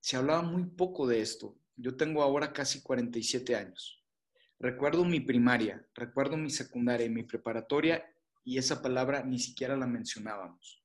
se 0.00 0.16
hablaba 0.16 0.42
muy 0.42 0.64
poco 0.64 1.06
de 1.06 1.20
esto? 1.20 1.58
Yo 1.76 1.96
tengo 1.96 2.22
ahora 2.22 2.52
casi 2.52 2.82
47 2.82 3.54
años. 3.56 4.02
Recuerdo 4.58 5.04
mi 5.04 5.20
primaria, 5.20 5.86
recuerdo 5.94 6.36
mi 6.36 6.50
secundaria 6.50 7.06
y 7.06 7.10
mi 7.10 7.24
preparatoria 7.24 8.04
y 8.42 8.58
esa 8.58 8.80
palabra 8.80 9.22
ni 9.22 9.38
siquiera 9.38 9.76
la 9.76 9.86
mencionábamos. 9.86 10.82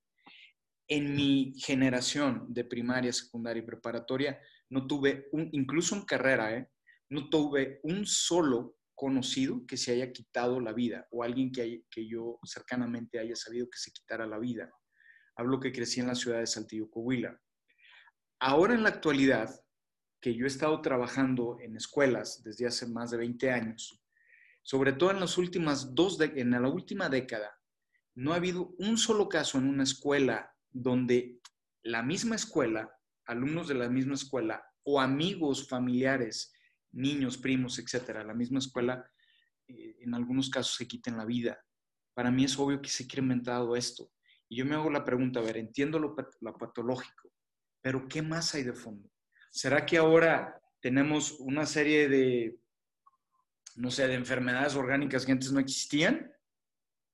En 0.88 1.16
mi 1.16 1.54
generación 1.58 2.48
de 2.50 2.66
primaria, 2.66 3.14
secundaria 3.14 3.62
y 3.64 3.66
preparatoria 3.66 4.42
no 4.70 4.88
tuve, 4.88 5.30
un, 5.32 5.48
incluso 5.54 5.96
en 5.96 6.04
carrera, 6.04 6.54
¿eh? 6.54 6.71
No 7.12 7.30
tuve 7.30 7.82
un 7.84 8.06
solo 8.06 8.78
conocido 8.96 9.66
que 9.68 9.76
se 9.76 9.92
haya 9.92 10.14
quitado 10.14 10.62
la 10.62 10.72
vida 10.72 11.08
o 11.12 11.24
alguien 11.24 11.52
que, 11.52 11.84
yo 12.08 12.40
cercanamente 12.46 13.20
haya 13.20 13.36
sabido 13.36 13.70
que 13.70 13.78
se 13.78 13.92
quitara 13.92 14.26
la 14.26 14.40
vida. 14.40 14.72
Hablo 15.36 15.60
que 15.60 15.74
crecí 15.74 16.00
en 16.00 16.08
la 16.08 16.16
ciudad 16.16 16.40
de 16.40 16.48
Saltillo, 16.48 16.90
Coahuila. 16.90 17.38
Ahora 18.40 18.76
en 18.76 18.84
la 18.84 18.90
actualidad, 18.90 19.50
que 20.22 20.34
yo 20.36 20.46
he 20.46 20.48
estado 20.48 20.82
trabajando 20.82 21.58
en 21.60 21.76
escuelas 21.76 22.44
desde 22.44 22.66
hace 22.66 22.88
más 22.88 23.12
de 23.12 23.18
20 23.18 23.52
años, 23.52 24.02
sobre 24.64 24.94
todo 24.94 25.12
en 25.12 25.20
las 25.20 25.38
últimas 25.38 25.94
dos, 25.94 26.18
en 26.22 26.52
la 26.52 26.70
última 26.70 27.10
década, 27.10 27.60
no 28.16 28.32
ha 28.32 28.38
habido 28.38 28.74
un 28.78 28.98
solo 28.98 29.28
caso 29.28 29.58
en 29.58 29.68
una 29.68 29.84
escuela 29.84 30.56
donde 30.70 31.42
la 31.84 32.04
misma 32.04 32.36
escuela, 32.36 32.90
alumnos 33.26 33.68
de 33.68 33.74
la 33.74 33.90
misma 33.90 34.14
escuela 34.14 34.64
o 34.84 35.02
amigos 35.02 35.68
familiares 35.68 36.54
niños, 36.92 37.38
primos, 37.38 37.80
etcétera, 37.80 38.24
la 38.24 38.34
misma 38.34 38.60
escuela, 38.60 39.10
eh, 39.68 39.98
en 40.00 40.14
algunos 40.14 40.50
casos 40.50 40.76
se 40.76 40.88
quiten 40.88 41.18
la 41.18 41.26
vida. 41.26 41.64
Para 42.14 42.32
mí 42.32 42.44
es 42.44 42.58
obvio 42.58 42.82
que 42.82 42.90
se 42.90 43.04
ha 43.04 43.06
incrementado 43.06 43.76
esto. 43.76 44.12
Y 44.50 44.58
yo 44.58 44.66
me 44.66 44.76
hago 44.76 44.90
la 44.90 45.06
pregunta, 45.06 45.40
a 45.40 45.44
ver, 45.44 45.58
entiendo 45.58 45.98
lo, 45.98 46.16
patológico, 46.16 47.32
pero 47.82 48.08
¿qué 48.08 48.22
más 48.22 48.54
hay 48.54 48.64
de 48.64 48.74
fondo? 48.74 49.10
¿Será 49.50 49.86
que 49.86 49.98
ahora 49.98 50.62
tenemos 50.82 51.40
una 51.40 51.66
serie 51.66 52.10
de, 52.10 52.60
no 53.76 53.92
sé, 53.92 54.08
de 54.08 54.16
enfermedades 54.16 54.76
orgánicas 54.76 55.26
que 55.26 55.32
antes 55.32 55.52
no 55.52 55.60
existían? 55.60 56.32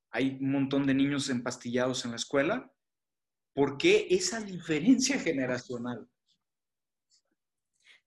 Hay 0.09 0.37
un 0.41 0.51
montón 0.51 0.87
de 0.87 0.95
niños 0.95 1.29
empastillados 1.29 2.05
en 2.05 2.11
la 2.11 2.17
escuela. 2.17 2.71
¿Por 3.53 3.77
qué 3.77 4.07
esa 4.09 4.39
diferencia 4.39 5.19
generacional? 5.19 6.07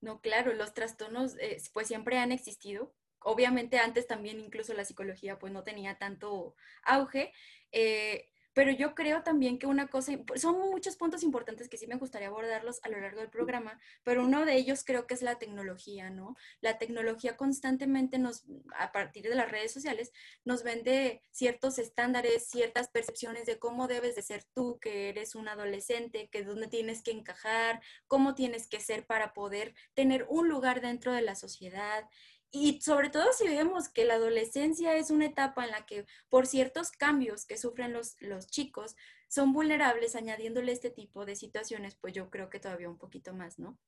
No, 0.01 0.19
claro, 0.19 0.53
los 0.53 0.73
trastornos 0.73 1.35
eh, 1.39 1.57
pues 1.73 1.87
siempre 1.87 2.17
han 2.17 2.31
existido. 2.31 2.93
Obviamente 3.19 3.77
antes 3.77 4.07
también 4.07 4.39
incluso 4.39 4.73
la 4.73 4.83
psicología 4.85 5.37
pues 5.37 5.53
no 5.53 5.63
tenía 5.63 5.99
tanto 5.99 6.55
auge. 6.83 7.31
Eh, 7.71 8.30
pero 8.53 8.71
yo 8.71 8.95
creo 8.95 9.23
también 9.23 9.57
que 9.57 9.67
una 9.67 9.87
cosa, 9.87 10.13
son 10.35 10.59
muchos 10.59 10.97
puntos 10.97 11.23
importantes 11.23 11.69
que 11.69 11.77
sí 11.77 11.87
me 11.87 11.95
gustaría 11.95 12.27
abordarlos 12.27 12.79
a 12.83 12.89
lo 12.89 12.99
largo 12.99 13.21
del 13.21 13.29
programa, 13.29 13.79
pero 14.03 14.23
uno 14.23 14.45
de 14.45 14.55
ellos 14.55 14.83
creo 14.83 15.07
que 15.07 15.13
es 15.13 15.21
la 15.21 15.39
tecnología, 15.39 16.09
¿no? 16.09 16.35
La 16.59 16.77
tecnología 16.77 17.37
constantemente 17.37 18.19
nos, 18.19 18.45
a 18.77 18.91
partir 18.91 19.23
de 19.23 19.35
las 19.35 19.49
redes 19.49 19.71
sociales, 19.71 20.11
nos 20.43 20.63
vende 20.63 21.21
ciertos 21.31 21.79
estándares, 21.79 22.47
ciertas 22.49 22.89
percepciones 22.89 23.45
de 23.45 23.59
cómo 23.59 23.87
debes 23.87 24.15
de 24.15 24.21
ser 24.21 24.43
tú, 24.53 24.79
que 24.79 25.09
eres 25.09 25.35
un 25.35 25.47
adolescente, 25.47 26.29
que 26.29 26.43
dónde 26.43 26.67
tienes 26.67 27.03
que 27.03 27.11
encajar, 27.11 27.81
cómo 28.07 28.35
tienes 28.35 28.67
que 28.67 28.79
ser 28.79 29.05
para 29.05 29.33
poder 29.33 29.73
tener 29.93 30.25
un 30.29 30.49
lugar 30.49 30.81
dentro 30.81 31.13
de 31.13 31.21
la 31.21 31.35
sociedad. 31.35 32.07
Y 32.51 32.81
sobre 32.81 33.09
todo 33.09 33.31
si 33.31 33.47
vemos 33.47 33.87
que 33.87 34.03
la 34.03 34.15
adolescencia 34.15 34.95
es 34.95 35.09
una 35.09 35.25
etapa 35.25 35.63
en 35.63 35.71
la 35.71 35.85
que 35.85 36.05
por 36.29 36.45
ciertos 36.45 36.91
cambios 36.91 37.45
que 37.45 37.57
sufren 37.57 37.93
los, 37.93 38.17
los 38.19 38.47
chicos 38.47 38.97
son 39.29 39.53
vulnerables, 39.53 40.15
añadiéndole 40.15 40.73
este 40.73 40.89
tipo 40.89 41.25
de 41.25 41.37
situaciones, 41.37 41.95
pues 41.95 42.13
yo 42.13 42.29
creo 42.29 42.49
que 42.49 42.59
todavía 42.59 42.89
un 42.89 42.97
poquito 42.97 43.33
más, 43.33 43.57
¿no? 43.57 43.79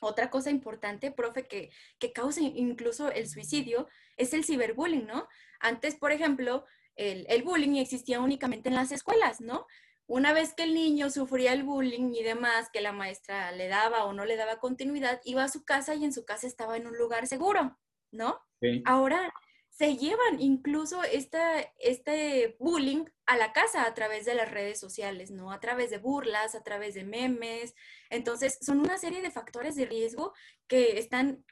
Otra 0.00 0.30
cosa 0.30 0.50
importante, 0.50 1.10
profe, 1.10 1.46
que, 1.46 1.70
que 1.98 2.12
causa 2.14 2.40
incluso 2.40 3.10
el 3.10 3.28
suicidio 3.28 3.88
es 4.16 4.32
el 4.32 4.44
ciberbullying, 4.44 5.06
¿no? 5.06 5.28
Antes, 5.60 5.96
por 5.96 6.10
ejemplo, 6.10 6.64
el, 6.96 7.26
el 7.28 7.42
bullying 7.42 7.76
existía 7.76 8.20
únicamente 8.20 8.70
en 8.70 8.76
las 8.76 8.90
escuelas, 8.90 9.42
¿no? 9.42 9.66
Una 10.06 10.32
vez 10.32 10.54
que 10.54 10.62
el 10.62 10.72
niño 10.72 11.10
sufría 11.10 11.52
el 11.52 11.64
bullying 11.64 12.14
y 12.14 12.22
demás, 12.22 12.70
que 12.72 12.80
la 12.80 12.92
maestra 12.92 13.52
le 13.52 13.68
daba 13.68 14.06
o 14.06 14.14
no 14.14 14.24
le 14.24 14.36
daba 14.36 14.58
continuidad, 14.58 15.20
iba 15.24 15.44
a 15.44 15.48
su 15.50 15.64
casa 15.66 15.94
y 15.94 16.04
en 16.06 16.14
su 16.14 16.24
casa 16.24 16.46
estaba 16.46 16.78
en 16.78 16.86
un 16.86 16.96
lugar 16.96 17.26
seguro. 17.26 17.76
¿No? 18.10 18.40
Ahora 18.84 19.32
se 19.70 19.96
llevan 19.96 20.40
incluso 20.40 21.02
este 21.04 22.56
bullying 22.58 23.04
a 23.26 23.36
la 23.36 23.52
casa 23.52 23.84
a 23.84 23.94
través 23.94 24.24
de 24.24 24.34
las 24.34 24.50
redes 24.50 24.80
sociales, 24.80 25.30
¿no? 25.30 25.52
A 25.52 25.60
través 25.60 25.90
de 25.90 25.98
burlas, 25.98 26.56
a 26.56 26.64
través 26.64 26.94
de 26.94 27.04
memes. 27.04 27.74
Entonces, 28.10 28.58
son 28.60 28.80
una 28.80 28.98
serie 28.98 29.22
de 29.22 29.30
factores 29.30 29.76
de 29.76 29.86
riesgo 29.86 30.34
que 30.66 30.98
están 30.98 31.44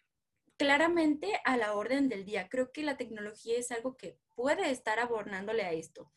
claramente 0.57 1.41
a 1.45 1.57
la 1.57 1.75
orden 1.75 2.09
del 2.09 2.25
día. 2.25 2.49
Creo 2.49 2.73
que 2.73 2.83
la 2.83 2.97
tecnología 2.97 3.59
es 3.59 3.71
algo 3.71 3.97
que 3.97 4.19
puede 4.35 4.71
estar 4.71 4.99
abordándole 4.99 5.63
a 5.63 5.73
esto. 5.73 6.13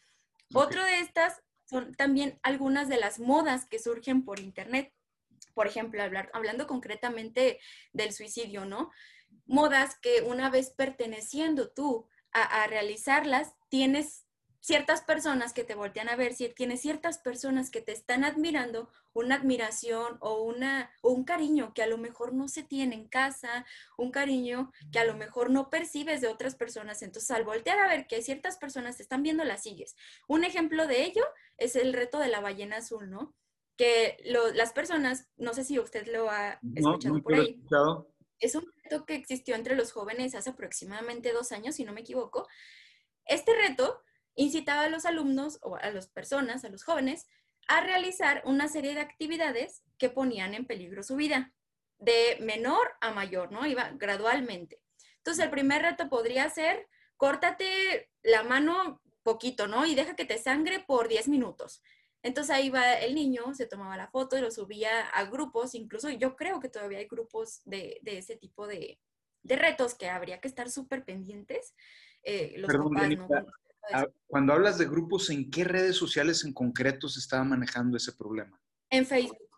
Otro 0.53 0.84
de 0.84 1.01
estas 1.01 1.43
son 1.65 1.93
también 1.93 2.39
algunas 2.41 2.89
de 2.89 2.98
las 2.98 3.19
modas 3.19 3.67
que 3.67 3.77
surgen 3.77 4.25
por 4.25 4.39
Internet. 4.39 4.91
Por 5.53 5.67
ejemplo, 5.67 6.01
hablar, 6.01 6.31
hablando 6.34 6.65
concretamente 6.65 7.60
del 7.93 8.13
suicidio, 8.13 8.65
¿no? 8.65 8.89
Modas 9.50 9.98
que 10.00 10.22
una 10.22 10.50
vez 10.50 10.70
perteneciendo 10.70 11.70
tú 11.70 12.08
a, 12.32 12.68
realizarlas, 12.68 13.56
tienes 13.70 14.27
ciertas 14.60 15.01
personas 15.01 15.53
que 15.53 15.63
te 15.63 15.74
voltean 15.74 16.10
a 16.10 16.15
ver, 16.15 16.34
si 16.34 16.48
tienes 16.50 16.82
ciertas 16.82 17.18
personas 17.18 17.72
que 17.72 17.82
te 17.82 17.91
están 17.91 18.24
admirando, 18.24 18.89
una 19.13 19.36
admiración 19.36 20.18
o, 20.20 20.44
una, 20.44 20.91
un 21.01 21.24
cariño 21.24 21.74
que 21.74 21.82
a 21.82 21.88
lo 21.88 21.98
mejor 21.98 22.34
no 22.34 22.48
se 22.48 22.62
tiene 22.62 22.94
en 22.94 23.08
casa, 23.08 23.65
un 23.98 24.12
cariño 24.12 24.72
que 24.91 25.00
a 25.00 25.06
lo 25.06 25.15
mejor 25.15 25.50
no 25.50 25.72
percibes 25.72 26.22
de 26.22 26.27
otras 26.27 26.56
personas. 26.56 27.01
Entonces, 27.01 27.32
al 27.32 27.44
voltear 27.44 27.79
a 27.79 27.88
ver 27.88 28.06
que 28.06 28.18
hay 28.18 28.22
ciertas 28.22 28.58
personas 28.58 28.98
te 28.98 29.03
están 29.03 29.24
viendo, 29.24 29.44
las 29.44 29.63
sigues. 29.63 29.96
Un 30.27 30.44
ejemplo 30.44 30.86
de 30.86 31.03
ello 31.06 31.24
es 31.58 31.75
el 31.75 31.94
reto 31.94 32.20
de 32.20 32.27
la 32.27 32.39
ballena 32.39 32.77
azul, 32.77 33.10
¿no? 33.10 33.34
Que 33.75 34.18
las 34.24 34.74
personas, 34.74 35.27
no 35.38 35.53
sé 35.53 35.63
si 35.63 35.79
usted 35.79 36.06
lo 36.08 36.29
ha 36.29 36.60
escuchado 36.75 37.24
por 37.24 37.34
ahí 37.34 37.60
es 38.39 38.56
un 38.56 38.65
que 39.05 39.15
existió 39.15 39.55
entre 39.55 39.75
los 39.75 39.91
jóvenes 39.91 40.36
hace 40.36 40.51
aproximadamente 40.51 41.31
dos 41.31 41.51
años, 41.51 41.75
si 41.75 41.86
no 41.86 41.93
me 41.93 42.01
equivoco. 42.01 42.48
Este 43.25 43.53
reto 43.55 44.01
incitaba 44.36 44.84
a 44.84 44.89
los 44.89 45.05
alumnos 45.05 45.60
o 45.62 45.75
a 45.75 45.89
las 45.91 46.08
personas, 46.08 46.65
a 46.65 46.69
los 46.69 46.84
jóvenes, 46.84 47.27
a 47.67 47.81
realizar 47.81 48.41
una 48.46 48.67
serie 48.67 48.96
de 48.96 49.01
actividades 49.01 49.84
que 49.98 50.10
ponían 50.10 50.53
en 50.53 50.65
peligro 50.65 51.03
su 51.03 51.15
vida, 51.15 51.53
de 52.00 52.38
menor 52.41 52.93
a 53.01 53.12
mayor, 53.12 53.51
¿no? 53.51 53.65
Iba 53.67 53.91
gradualmente. 53.96 54.81
Entonces, 55.17 55.43
el 55.43 55.51
primer 55.51 55.81
reto 55.81 56.10
podría 56.10 56.50
ser, 56.50 56.88
córtate 57.17 58.10
la 58.24 58.43
mano 58.43 59.01
poquito, 59.24 59.67
¿no? 59.67 59.86
Y 59.86 59.96
deja 59.96 60.15
que 60.15 60.25
te 60.25 60.38
sangre 60.38 60.79
por 60.79 61.08
10 61.08 61.27
minutos. 61.27 61.84
Entonces 62.21 62.53
ahí 62.53 62.69
va 62.69 62.93
el 62.93 63.15
niño, 63.15 63.53
se 63.53 63.65
tomaba 63.65 63.95
la 63.95 64.09
foto 64.09 64.38
y 64.38 64.41
lo 64.41 64.51
subía 64.51 65.07
a 65.07 65.25
grupos, 65.25 65.73
incluso 65.73 66.09
yo 66.09 66.35
creo 66.35 66.59
que 66.59 66.69
todavía 66.69 66.99
hay 66.99 67.07
grupos 67.07 67.61
de, 67.65 68.01
ese 68.03 68.35
tipo 68.35 68.67
de, 68.67 68.99
retos 69.43 69.95
que 69.95 70.09
habría 70.09 70.41
que 70.41 70.47
estar 70.47 70.69
súper 70.69 71.05
pendientes. 71.05 71.73
Eh, 72.23 72.55
los 72.57 72.69
Cuando 74.27 74.53
hablas 74.53 74.77
de 74.77 74.85
grupos, 74.85 75.29
¿en 75.29 75.49
qué 75.49 75.63
redes 75.63 75.95
sociales 75.95 76.43
en 76.43 76.53
concreto 76.53 77.07
se 77.07 77.19
estaba 77.19 77.43
manejando 77.45 77.95
ese 77.95 78.11
problema? 78.11 78.61
En 78.89 79.05
Facebook, 79.05 79.49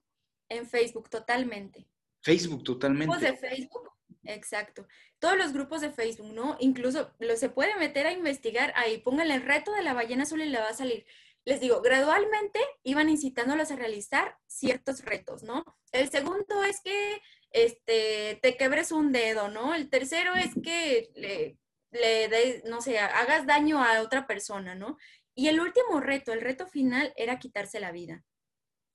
en 0.49 0.67
Facebook 0.67 1.09
totalmente. 1.09 1.87
Facebook 2.21 2.63
totalmente. 2.63 3.17
de 3.17 3.37
Facebook 3.37 3.91
Exacto. 4.23 4.87
Todos 5.19 5.37
los 5.37 5.53
grupos 5.53 5.81
de 5.81 5.91
Facebook, 5.91 6.33
¿no? 6.33 6.57
Incluso 6.59 7.11
lo 7.19 7.35
se 7.35 7.49
puede 7.49 7.75
meter 7.77 8.07
a 8.07 8.11
investigar 8.11 8.73
ahí, 8.75 8.99
pónganle 8.99 9.35
el 9.35 9.43
reto 9.43 9.73
de 9.73 9.83
la 9.83 9.93
ballena 9.93 10.23
azul 10.23 10.41
y 10.41 10.49
le 10.49 10.59
va 10.59 10.69
a 10.69 10.73
salir. 10.73 11.05
Les 11.45 11.59
digo, 11.59 11.81
gradualmente 11.81 12.59
iban 12.83 13.09
incitándolas 13.09 13.71
a 13.71 13.75
realizar 13.75 14.37
ciertos 14.47 15.03
retos, 15.03 15.43
¿no? 15.43 15.63
El 15.91 16.09
segundo 16.09 16.63
es 16.63 16.81
que 16.81 17.21
este, 17.51 18.39
te 18.41 18.57
quebres 18.57 18.91
un 18.91 19.11
dedo, 19.11 19.49
¿no? 19.49 19.73
El 19.73 19.89
tercero 19.89 20.35
es 20.35 20.53
que 20.63 21.09
le, 21.15 21.57
le 21.91 22.61
no 22.65 22.81
sé, 22.81 22.99
hagas 22.99 23.45
daño 23.47 23.83
a 23.83 24.01
otra 24.01 24.27
persona, 24.27 24.75
¿no? 24.75 24.97
Y 25.33 25.47
el 25.47 25.59
último 25.59 25.99
reto, 25.99 26.33
el 26.33 26.41
reto 26.41 26.67
final 26.67 27.13
era 27.15 27.39
quitarse 27.39 27.79
la 27.79 27.91
vida. 27.91 28.23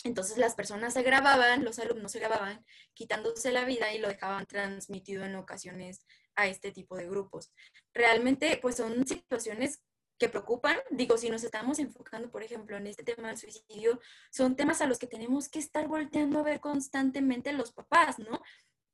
Entonces 0.05 0.39
las 0.39 0.55
personas 0.55 0.95
se 0.95 1.03
grababan, 1.03 1.65
los 1.65 1.79
alumnos 1.79 2.13
se 2.13 2.21
grababan 2.21 2.65
quitándose 2.95 3.51
la 3.51 3.65
vida 3.65 3.93
y 3.93 3.99
lo 3.99 4.09
dejaban 4.09 4.47
transmitido 4.47 5.25
en 5.25 5.35
ocasiones 5.35 6.07
a 6.37 6.47
este 6.47 6.71
tipo 6.71 6.97
de 6.97 7.09
grupos. 7.09 7.51
Realmente, 7.93 8.59
pues 8.61 8.77
son 8.77 9.07
situaciones 9.07 9.83
que 10.19 10.29
preocupan. 10.29 10.77
Digo, 10.91 11.17
si 11.19 11.31
nos 11.31 11.45
estamos 11.45 11.79
enfocando, 11.79 12.31
por 12.31 12.43
ejemplo, 12.43 12.77
en 12.77 12.87
este 12.87 13.03
tema 13.03 13.29
del 13.29 13.37
suicidio, 13.37 14.01
son 14.31 14.57
temas 14.57 14.81
a 14.81 14.87
los 14.87 14.99
que 14.99 15.07
tenemos 15.07 15.49
que 15.49 15.59
estar 15.59 15.89
volteando 15.89 16.39
a 16.39 16.43
ver 16.43 16.61
constantemente 16.61 17.53
los 17.53 17.73
papás, 17.73 18.19
¿no? 18.19 18.43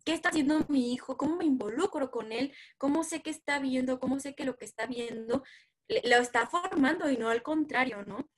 ¿Qué 0.05 0.15
está 0.15 0.31
haciendo 0.31 0.65
mi 0.69 0.93
hijo? 0.93 1.17
¿Cómo 1.17 1.37
me 1.37 1.45
involucro 1.45 2.11
con 2.11 2.33
él? 2.33 2.53
¿Cómo 2.77 3.05
sé 3.05 3.23
que 3.23 3.31
está 3.31 3.61
viendo? 3.61 4.01
¿Cómo 4.01 4.19
sé 4.19 4.35
que 4.35 4.45
lo 4.45 4.57
que 4.57 4.65
está 4.65 4.87
viendo 4.87 5.45
lo 6.05 6.17
está 6.17 6.47
formando 6.47 7.11
y 7.11 7.17
no 7.17 7.29
al 7.29 7.43
contrario, 7.43 8.05
¿no? 8.05 8.29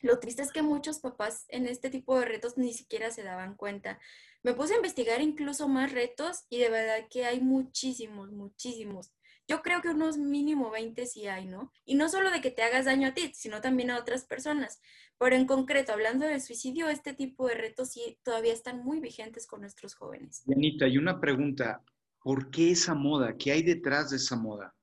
Lo 0.00 0.20
triste 0.20 0.42
es 0.42 0.52
que 0.52 0.62
muchos 0.62 1.00
papás 1.00 1.44
en 1.48 1.66
este 1.66 1.90
tipo 1.90 2.18
de 2.18 2.26
retos 2.26 2.56
ni 2.56 2.72
siquiera 2.72 3.10
se 3.10 3.24
daban 3.24 3.56
cuenta. 3.56 3.98
Me 4.42 4.54
puse 4.54 4.74
a 4.74 4.76
investigar 4.76 5.20
incluso 5.20 5.66
más 5.68 5.92
retos 5.92 6.44
y 6.48 6.58
de 6.58 6.70
verdad 6.70 7.08
que 7.10 7.24
hay 7.24 7.40
muchísimos, 7.40 8.30
muchísimos. 8.30 9.12
Yo 9.48 9.62
creo 9.62 9.80
que 9.80 9.88
unos 9.88 10.18
mínimo 10.18 10.70
20 10.70 11.06
sí 11.06 11.26
hay, 11.26 11.46
¿no? 11.46 11.72
Y 11.86 11.94
no 11.94 12.10
solo 12.10 12.30
de 12.30 12.42
que 12.42 12.50
te 12.50 12.62
hagas 12.62 12.84
daño 12.84 13.08
a 13.08 13.14
ti, 13.14 13.32
sino 13.34 13.62
también 13.62 13.90
a 13.90 13.98
otras 13.98 14.26
personas. 14.26 14.82
Pero 15.18 15.34
en 15.36 15.46
concreto, 15.46 15.92
hablando 15.92 16.26
del 16.26 16.42
suicidio, 16.42 16.90
este 16.90 17.14
tipo 17.14 17.48
de 17.48 17.54
retos 17.54 17.92
sí 17.92 18.20
todavía 18.22 18.52
están 18.52 18.84
muy 18.84 19.00
vigentes 19.00 19.46
con 19.46 19.62
nuestros 19.62 19.94
jóvenes. 19.94 20.44
Anita, 20.54 20.84
hay 20.84 20.98
una 20.98 21.18
pregunta. 21.18 21.82
¿Por 22.20 22.50
qué 22.50 22.72
esa 22.72 22.94
moda? 22.94 23.38
¿Qué 23.38 23.50
hay 23.50 23.62
detrás 23.62 24.10
de 24.10 24.16
esa 24.16 24.36
moda? 24.36 24.76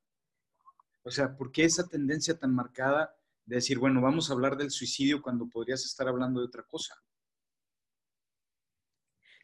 O 1.03 1.11
sea, 1.11 1.37
¿por 1.37 1.51
qué 1.51 1.65
esa 1.65 1.87
tendencia 1.87 2.35
tan 2.35 2.55
marcada 2.55 3.15
de 3.45 3.57
decir, 3.57 3.77
bueno, 3.77 4.01
vamos 4.01 4.29
a 4.29 4.33
hablar 4.33 4.57
del 4.57 4.71
suicidio 4.71 5.21
cuando 5.21 5.47
podrías 5.47 5.85
estar 5.85 6.07
hablando 6.07 6.39
de 6.39 6.47
otra 6.47 6.63
cosa? 6.63 6.95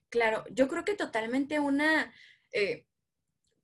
Claro, 0.09 0.43
yo 0.49 0.67
creo 0.67 0.83
que 0.83 0.95
totalmente 0.95 1.59
una, 1.59 2.11
eh, 2.51 2.87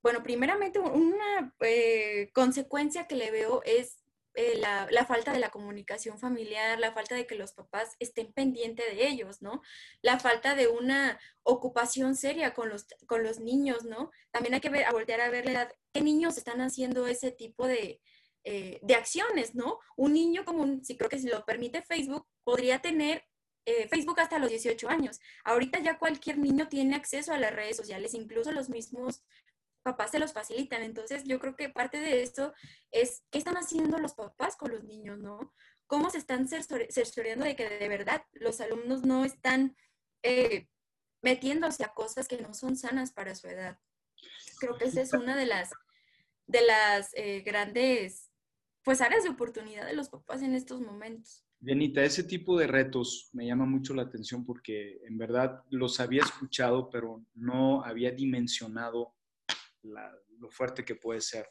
bueno, 0.07 0.23
primeramente 0.23 0.79
una 0.79 1.53
eh, 1.59 2.31
consecuencia 2.33 3.07
que 3.07 3.17
le 3.17 3.29
veo 3.29 3.61
es 3.65 3.97
eh, 4.35 4.57
la, 4.57 5.05
falta 5.05 5.33
de 5.33 5.39
la 5.39 5.49
comunicación 5.49 6.17
familiar, 6.17 6.79
la 6.79 6.93
falta 6.93 7.15
de 7.15 7.27
que 7.27 7.35
los 7.35 7.51
papás 7.51 7.97
estén 7.99 8.31
pendientes 8.31 8.85
de 8.85 9.05
ellos, 9.05 9.41
¿no? 9.41 9.61
La 10.01 10.17
falta 10.17 10.55
de 10.55 10.69
una 10.69 11.19
ocupación 11.43 12.15
seria 12.15 12.53
con 12.53 12.69
los, 12.69 12.85
con 13.05 13.21
los 13.21 13.41
niños, 13.41 13.83
¿no? 13.83 14.11
También 14.31 14.53
hay 14.53 14.61
que 14.61 14.69
ver, 14.69 14.85
a 14.85 14.93
voltear 14.93 15.19
a 15.19 15.29
ver 15.29 15.43
la 15.43 15.51
edad, 15.51 15.73
qué 15.91 15.99
niños 15.99 16.37
están 16.37 16.61
haciendo 16.61 17.05
ese 17.05 17.31
tipo 17.31 17.67
de, 17.67 17.99
eh, 18.45 18.79
de 18.83 18.95
acciones, 18.95 19.55
¿no? 19.55 19.77
Un 19.97 20.13
niño 20.13 20.45
como, 20.45 20.81
si 20.85 20.95
creo 20.95 21.09
que 21.09 21.19
si 21.19 21.27
lo 21.27 21.43
permite 21.43 21.81
Facebook, 21.81 22.25
podría 22.45 22.79
tener 22.79 23.25
Facebook 23.89 24.21
hasta 24.21 24.39
los 24.39 24.49
18 24.49 24.87
años. 24.87 25.19
Ahorita 25.43 25.79
ya 25.79 25.99
cualquier 25.99 26.37
niño 26.37 26.69
tiene 26.69 26.95
acceso 26.95 27.33
a 27.33 27.37
las 27.37 27.53
redes 27.53 27.75
sociales, 27.75 28.13
incluso 28.13 28.53
los 28.53 28.69
mismos 28.69 29.25
papás 29.88 30.12
se 30.12 30.20
los 30.20 30.34
facilitan. 30.34 30.84
Entonces, 30.84 31.24
yo 31.24 31.39
creo 31.39 31.56
que 31.56 31.70
parte 31.70 31.98
de 31.98 32.22
esto 32.22 32.53
es 32.91 33.24
qué 33.32 33.38
están 33.38 33.56
haciendo 33.56 33.98
los 34.00 34.13
papás 34.13 34.58
con 34.58 34.72
los 34.72 34.84
niños, 34.84 35.17
¿no? 35.20 35.53
¿Cómo 35.86 36.10
se 36.10 36.17
están 36.17 36.50
cercioreando 36.50 37.45
de 37.45 37.56
que 37.56 37.69
de 37.69 37.88
verdad 37.88 38.21
los 38.34 38.60
alumnos 38.60 39.04
no 39.04 39.23
están 39.23 39.78
eh, 40.23 40.67
metiéndose 41.21 41.86
a 41.86 41.93
cosas 41.93 42.28
que 42.28 42.41
no 42.41 42.54
son 42.54 42.76
sanas 42.76 43.13
para 43.13 43.34
su 43.34 43.47
edad? 43.47 43.80
Creo 44.60 44.78
que 44.78 44.86
esa 44.86 45.00
es 45.00 45.13
una 45.13 45.38
de 45.38 45.45
las, 45.45 45.71
de 46.47 46.62
las 46.63 47.12
eh, 47.13 47.41
grandes 47.45 48.30
pues 48.84 49.00
áreas 49.00 49.23
de 49.23 49.30
oportunidad 49.30 49.86
de 49.86 49.95
los 49.95 50.10
papás 50.10 50.41
en 50.41 50.54
estos 50.54 50.82
momentos. 50.82 51.45
Bienita, 51.60 52.04
ese 52.04 52.23
tipo 52.23 52.60
de 52.60 52.67
retos 52.67 53.30
me 53.32 53.45
llama 53.45 53.65
mucho 53.65 53.93
la 53.93 54.04
atención 54.04 54.45
porque 54.45 55.00
en 55.06 55.17
verdad 55.17 55.63
los 55.69 56.02
había 56.02 56.23
escuchado, 56.23 56.89
pero 56.89 57.23
no 57.34 57.84
había 57.84 58.12
dimensionado 58.12 59.16
lo 59.88 60.50
fuerte 60.50 60.86
que 60.86 60.95
puede 60.95 61.21
ser. 61.21 61.50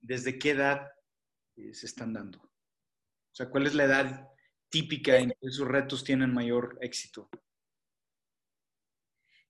¿Desde 0.00 0.38
qué 0.38 0.50
edad 0.50 0.88
eh, 1.56 1.74
se 1.74 1.86
están 1.86 2.12
dando? 2.12 2.38
O 2.40 3.34
sea, 3.34 3.48
¿cuál 3.50 3.66
es 3.66 3.74
la 3.74 3.84
edad 3.84 4.28
típica 4.68 5.16
en 5.16 5.30
que 5.30 5.46
esos 5.46 5.66
retos 5.66 6.04
tienen 6.04 6.32
mayor 6.32 6.78
éxito? 6.80 7.28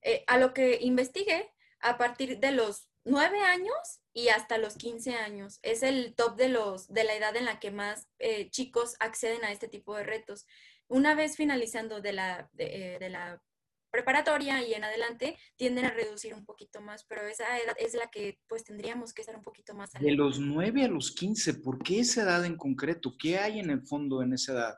Eh, 0.02 0.24
a 0.26 0.38
lo 0.38 0.54
que 0.54 0.78
investigué, 0.80 1.52
a 1.80 1.98
partir 1.98 2.38
de 2.38 2.52
los 2.52 2.88
9 3.04 3.40
años 3.40 4.00
y 4.12 4.28
hasta 4.28 4.58
los 4.58 4.76
15 4.76 5.14
años. 5.14 5.58
Es 5.62 5.82
el 5.82 6.14
top 6.14 6.36
de, 6.36 6.48
los, 6.48 6.88
de 6.88 7.04
la 7.04 7.14
edad 7.14 7.36
en 7.36 7.44
la 7.44 7.60
que 7.60 7.70
más 7.70 8.08
eh, 8.18 8.50
chicos 8.50 8.96
acceden 9.00 9.44
a 9.44 9.52
este 9.52 9.68
tipo 9.68 9.96
de 9.96 10.04
retos. 10.04 10.46
Una 10.88 11.14
vez 11.14 11.36
finalizando 11.36 12.00
de 12.00 12.12
la, 12.12 12.50
de 12.54 13.08
la 13.10 13.42
preparatoria 13.90 14.62
y 14.62 14.74
en 14.74 14.84
adelante 14.84 15.36
tienden 15.56 15.86
a 15.86 15.90
reducir 15.90 16.34
un 16.34 16.44
poquito 16.44 16.80
más, 16.80 17.04
pero 17.04 17.26
esa 17.26 17.58
edad 17.58 17.74
es 17.78 17.94
la 17.94 18.08
que 18.08 18.38
pues 18.46 18.64
tendríamos 18.64 19.12
que 19.12 19.22
estar 19.22 19.36
un 19.36 19.42
poquito 19.42 19.74
más 19.74 19.92
De 19.92 20.12
los 20.12 20.38
9 20.38 20.84
a 20.84 20.88
los 20.88 21.14
15, 21.14 21.54
¿por 21.54 21.82
qué 21.82 22.00
esa 22.00 22.22
edad 22.22 22.44
en 22.44 22.56
concreto? 22.56 23.14
¿Qué 23.18 23.38
hay 23.38 23.60
en 23.60 23.70
el 23.70 23.82
fondo 23.82 24.22
en 24.22 24.32
esa 24.32 24.52
edad 24.52 24.74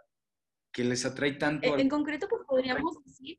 que 0.72 0.84
les 0.84 1.04
atrae 1.04 1.32
tanto? 1.32 1.76
En, 1.76 1.88
concreto, 1.88 2.28
pues 2.28 2.42
podríamos 2.46 3.02
decir, 3.04 3.38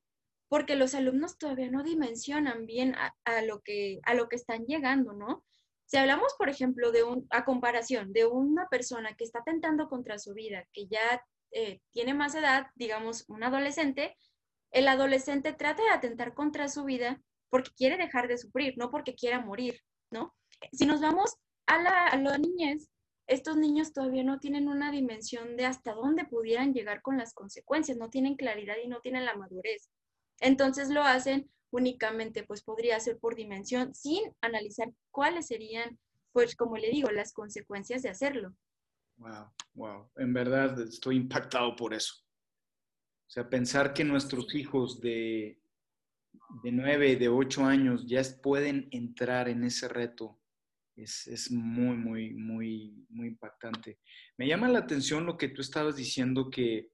porque 0.49 0.75
los 0.75 0.95
alumnos 0.95 1.37
todavía 1.37 1.71
no 1.71 1.83
dimensionan 1.83 2.65
bien 2.65 2.95
a, 2.95 3.41
lo 3.41 3.61
que, 3.61 3.99
a 4.03 4.13
lo 4.13 4.27
que 4.27 4.35
están 4.35 4.65
llegando, 4.65 5.13
¿no? 5.13 5.45
Si 5.85 5.97
hablamos, 5.97 6.33
por 6.37 6.49
ejemplo, 6.49 6.91
de 6.91 7.03
un, 7.03 7.27
a 7.31 7.43
comparación 7.43 8.13
de 8.13 8.25
una 8.25 8.67
persona 8.69 9.13
que 9.15 9.23
está 9.23 9.39
atentando 9.39 9.89
contra 9.89 10.19
su 10.19 10.33
vida, 10.33 10.65
que 10.71 10.87
ya 10.87 11.21
eh, 11.51 11.81
tiene 11.91 12.13
más 12.13 12.33
edad, 12.35 12.67
digamos, 12.75 13.25
un 13.27 13.43
adolescente, 13.43 14.15
el 14.71 14.87
adolescente 14.87 15.53
trata 15.53 15.83
de 15.83 15.89
atentar 15.89 16.33
contra 16.33 16.67
su 16.67 16.83
vida 16.83 17.21
porque 17.49 17.71
quiere 17.75 17.97
dejar 17.97 18.27
de 18.27 18.37
sufrir, 18.37 18.75
no 18.77 18.89
porque 18.89 19.15
quiera 19.15 19.41
morir, 19.41 19.81
¿no? 20.09 20.33
Si 20.71 20.85
nos 20.85 21.01
vamos 21.01 21.35
a 21.65 21.81
la, 21.81 22.07
a 22.07 22.37
niñez, 22.37 22.87
estos 23.27 23.57
niños 23.57 23.93
todavía 23.93 24.23
no 24.23 24.39
tienen 24.39 24.67
una 24.67 24.91
dimensión 24.91 25.57
de 25.57 25.65
hasta 25.65 25.93
dónde 25.93 26.25
pudieran 26.25 26.73
llegar 26.73 27.01
con 27.01 27.17
las 27.17 27.33
consecuencias, 27.33 27.97
no 27.97 28.09
tienen 28.09 28.35
claridad 28.35 28.75
y 28.83 28.87
no 28.87 29.01
tienen 29.01 29.25
la 29.25 29.35
madurez. 29.35 29.89
Entonces 30.39 30.89
lo 30.89 31.03
hacen 31.03 31.49
únicamente, 31.71 32.43
pues 32.43 32.63
podría 32.63 32.99
ser 32.99 33.19
por 33.19 33.35
dimensión, 33.35 33.93
sin 33.95 34.33
analizar 34.41 34.91
cuáles 35.11 35.47
serían, 35.47 35.99
pues 36.33 36.55
como 36.55 36.77
le 36.77 36.89
digo, 36.89 37.09
las 37.09 37.33
consecuencias 37.33 38.01
de 38.01 38.09
hacerlo. 38.09 38.53
Wow, 39.17 39.51
wow. 39.73 40.09
En 40.17 40.33
verdad 40.33 40.79
estoy 40.81 41.15
impactado 41.17 41.75
por 41.75 41.93
eso. 41.93 42.15
O 43.31 43.33
sea, 43.33 43.49
pensar 43.49 43.93
que 43.93 44.03
nuestros 44.03 44.53
hijos 44.55 44.99
de, 44.99 45.57
de 46.63 46.71
9, 46.73 47.15
de 47.15 47.29
8 47.29 47.63
años 47.63 48.05
ya 48.05 48.21
pueden 48.43 48.89
entrar 48.91 49.47
en 49.47 49.63
ese 49.63 49.87
reto 49.87 50.37
es, 50.97 51.27
es, 51.27 51.49
muy, 51.49 51.95
muy, 51.95 52.33
muy, 52.33 53.05
muy 53.07 53.29
impactante. 53.29 53.99
Me 54.35 54.49
llama 54.49 54.67
la 54.67 54.79
atención 54.79 55.25
lo 55.25 55.37
que 55.37 55.47
tú 55.47 55.61
estabas 55.61 55.95
diciendo 55.95 56.49
que 56.49 56.91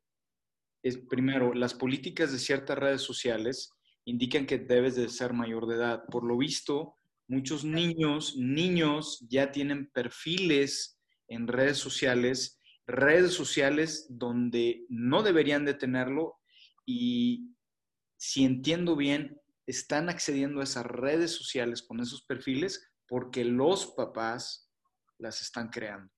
es, 0.83 0.99
primero, 1.09 1.55
las 1.55 1.73
políticas 1.73 2.31
de 2.31 2.37
ciertas 2.37 2.77
redes 2.77 3.01
sociales 3.01 3.71
indican 4.05 4.45
que 4.45 4.59
debes 4.59 4.95
de 4.95 5.09
ser 5.09 5.33
mayor 5.33 5.65
de 5.65 5.77
edad. 5.77 6.03
Por 6.05 6.23
lo 6.23 6.37
visto, 6.37 6.97
muchos 7.27 7.65
niños, 7.65 8.37
niños 8.37 9.25
ya 9.27 9.51
tienen 9.51 9.89
perfiles 9.89 10.99
en 11.29 11.47
redes 11.47 11.79
sociales 11.79 12.56
redes 12.87 13.33
sociales 13.33 14.07
donde 14.09 14.85
no 14.89 15.21
deberían 15.21 15.65
de 15.65 15.73
tenerlo 15.73 16.39
y 16.85 17.53
si 18.17 18.45
entiendo 18.45 18.95
bien, 18.95 19.39
están 19.67 20.09
accediendo 20.09 20.61
a 20.61 20.63
esas 20.63 20.85
redes 20.85 21.31
sociales 21.31 21.83
con 21.83 21.99
esos 21.99 22.23
perfiles 22.23 22.89
porque 23.07 23.43
los 23.43 23.87
papás 23.87 24.71
las 25.19 25.41
están 25.41 25.69
creando 25.69 26.11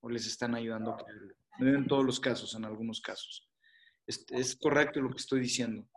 o 0.00 0.10
les 0.10 0.26
están 0.26 0.54
ayudando 0.54 0.92
a 0.92 0.98
crearlo. 0.98 1.34
No 1.58 1.78
en 1.78 1.86
todos 1.86 2.04
los 2.04 2.20
casos, 2.20 2.54
en 2.54 2.64
algunos 2.64 3.00
casos. 3.00 3.48
Es, 4.06 4.24
es 4.30 4.56
correcto 4.56 5.00
lo 5.00 5.10
que 5.10 5.18
estoy 5.18 5.40
diciendo. 5.40 5.88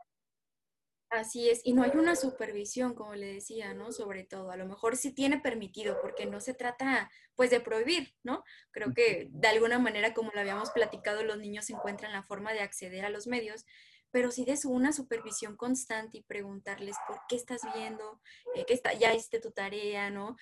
Así 1.15 1.49
es, 1.49 1.61
y 1.63 1.73
no 1.73 1.83
hay 1.83 1.91
una 1.93 2.15
supervisión, 2.15 2.93
como 2.93 3.15
le 3.15 3.33
decía, 3.33 3.73
¿no? 3.73 3.93
Sobre 3.93 4.25
todo, 4.25 4.51
a 4.51 4.57
lo 4.57 4.65
mejor 4.65 4.97
sí 4.97 5.13
tiene 5.13 5.39
permitido, 5.39 5.99
porque 6.01 6.25
no 6.25 6.41
se 6.41 6.53
trata, 6.53 7.09
pues, 7.35 7.49
de 7.49 7.61
prohibir, 7.61 8.13
¿no? 8.21 8.43
Creo 8.71 8.93
que 8.93 9.29
de 9.31 9.47
alguna 9.47 9.79
manera, 9.79 10.13
como 10.13 10.31
lo 10.33 10.41
habíamos 10.41 10.71
platicado, 10.71 11.23
los 11.23 11.37
niños 11.37 11.69
encuentran 11.69 12.11
la 12.11 12.23
forma 12.23 12.51
de 12.51 12.59
acceder 12.59 13.05
a 13.05 13.09
los 13.09 13.27
medios, 13.27 13.65
pero 14.11 14.31
sí 14.31 14.45
de 14.45 14.57
su 14.57 14.71
una 14.71 14.93
supervisión 14.93 15.55
constante 15.57 16.19
y 16.19 16.23
preguntarles 16.23 16.95
por 17.07 17.17
qué 17.27 17.35
estás 17.35 17.61
viendo, 17.73 18.21
eh, 18.55 18.65
está, 18.69 18.93
ya 18.93 19.13
hiciste 19.13 19.39
tu 19.39 19.51
tarea, 19.51 20.09
¿no? 20.09 20.35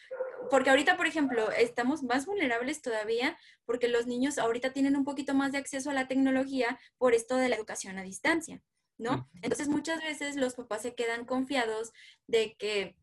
Porque 0.50 0.70
ahorita, 0.70 0.98
por 0.98 1.08
ejemplo, 1.08 1.52
estamos 1.52 2.04
más 2.04 2.26
vulnerables 2.26 2.82
todavía 2.82 3.38
porque 3.66 3.88
los 3.88 4.06
niños 4.08 4.38
ahorita 4.38 4.74
tienen 4.74 4.96
un 4.96 5.06
poquito 5.06 5.34
más 5.34 5.52
de 5.52 5.58
acceso 5.58 5.90
a 5.90 5.94
la 5.94 6.08
tecnología 6.08 6.80
por 6.98 7.14
esto 7.14 7.36
de 7.38 7.50
la 7.50 7.56
educación 7.56 7.98
a 7.98 8.04
distancia, 8.04 8.62
¿no? 8.98 9.30
Entonces 9.42 9.68
muchas 9.68 10.02
veces 10.02 10.36
los 10.36 10.56
papás 10.56 10.82
se 10.82 10.96
quedan 10.96 11.26
confiados 11.26 11.94
de 12.28 12.56
que 12.56 12.96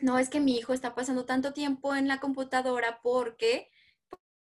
no 0.00 0.18
es 0.18 0.28
que 0.28 0.40
mi 0.40 0.56
hijo 0.56 0.72
está 0.72 0.94
pasando 0.94 1.26
tanto 1.26 1.52
tiempo 1.52 1.94
en 1.94 2.08
la 2.08 2.20
computadora 2.20 3.00
porque 3.02 3.70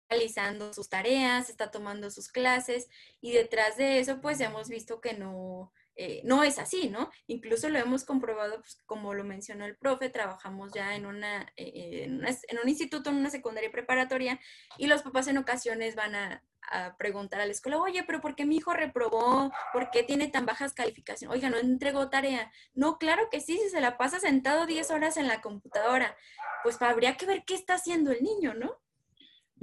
realizando 0.10 0.74
sus 0.74 0.90
tareas, 0.90 1.50
está 1.50 1.72
tomando 1.72 2.12
sus 2.12 2.28
clases 2.28 2.88
y 3.22 3.32
detrás 3.32 3.78
de 3.78 4.00
eso 4.00 4.22
pues 4.22 4.40
hemos 4.40 4.70
visto 4.70 5.02
que 5.02 5.14
no, 5.14 5.74
eh, 5.96 6.22
no 6.24 6.44
es 6.44 6.58
así, 6.58 6.90
¿no? 6.90 7.12
Incluso 7.28 7.70
lo 7.70 7.78
hemos 7.78 8.04
comprobado, 8.04 8.60
pues, 8.60 8.82
como 8.86 9.14
lo 9.14 9.24
mencionó 9.24 9.66
el 9.66 9.78
profe, 9.78 10.10
trabajamos 10.10 10.74
ya 10.74 10.96
en, 10.96 11.06
una, 11.06 11.52
eh, 11.56 12.06
en, 12.06 12.60
un 12.62 12.70
instituto, 12.70 13.10
en 13.10 13.18
una 13.18 13.30
secundaria 13.30 13.72
preparatoria 13.72 14.40
y 14.78 14.88
los 14.88 15.04
papás 15.04 15.28
en 15.28 15.38
ocasiones 15.38 15.96
van 15.96 16.16
a, 16.16 16.44
a, 16.72 16.98
preguntar 16.98 17.42
a 17.42 17.46
la 17.46 17.52
escuela, 17.52 17.78
oye, 17.78 18.04
pero 18.04 18.22
¿por 18.22 18.36
qué 18.36 18.46
mi 18.46 18.58
hijo 18.58 18.74
reprobó? 18.74 19.52
¿Por 19.72 19.92
qué 19.92 20.02
tiene 20.02 20.28
tan 20.30 20.46
bajas 20.46 20.74
calificaciones? 20.74 21.36
Oiga, 21.36 21.50
no 21.50 21.58
entregó 21.58 22.10
tarea. 22.10 22.52
No, 22.74 22.98
claro 22.98 23.30
que 23.30 23.40
sí, 23.40 23.60
si 23.60 23.70
se 23.70 23.82
la 23.82 23.98
pasa 23.98 24.20
sentado 24.20 24.66
10 24.66 24.90
horas 24.90 25.18
en 25.18 25.28
la 25.28 25.42
computadora, 25.42 26.18
pues 26.64 26.82
habría 26.82 27.18
que 27.18 27.28
ver 27.28 27.44
qué 27.46 27.54
está 27.54 27.76
haciendo 27.76 28.12
el 28.12 28.24
niño, 28.24 28.56
¿no? 28.56 28.80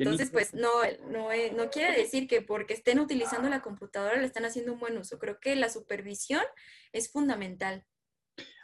Entonces, 0.01 0.31
pues 0.31 0.55
no, 0.55 0.69
no, 1.11 1.31
eh, 1.31 1.53
no 1.55 1.69
quiere 1.69 1.95
decir 1.95 2.27
que 2.27 2.41
porque 2.41 2.73
estén 2.73 3.01
utilizando 3.01 3.51
la 3.51 3.61
computadora 3.61 4.17
le 4.17 4.27
están 4.27 4.47
haciendo 4.47 4.73
un 4.73 4.81
buen 4.81 4.97
uso. 4.97 5.19
Creo 5.19 5.39
que 5.39 5.55
la 5.57 5.69
supervisión 5.69 6.43
es 6.93 7.13
fundamental. 7.13 7.85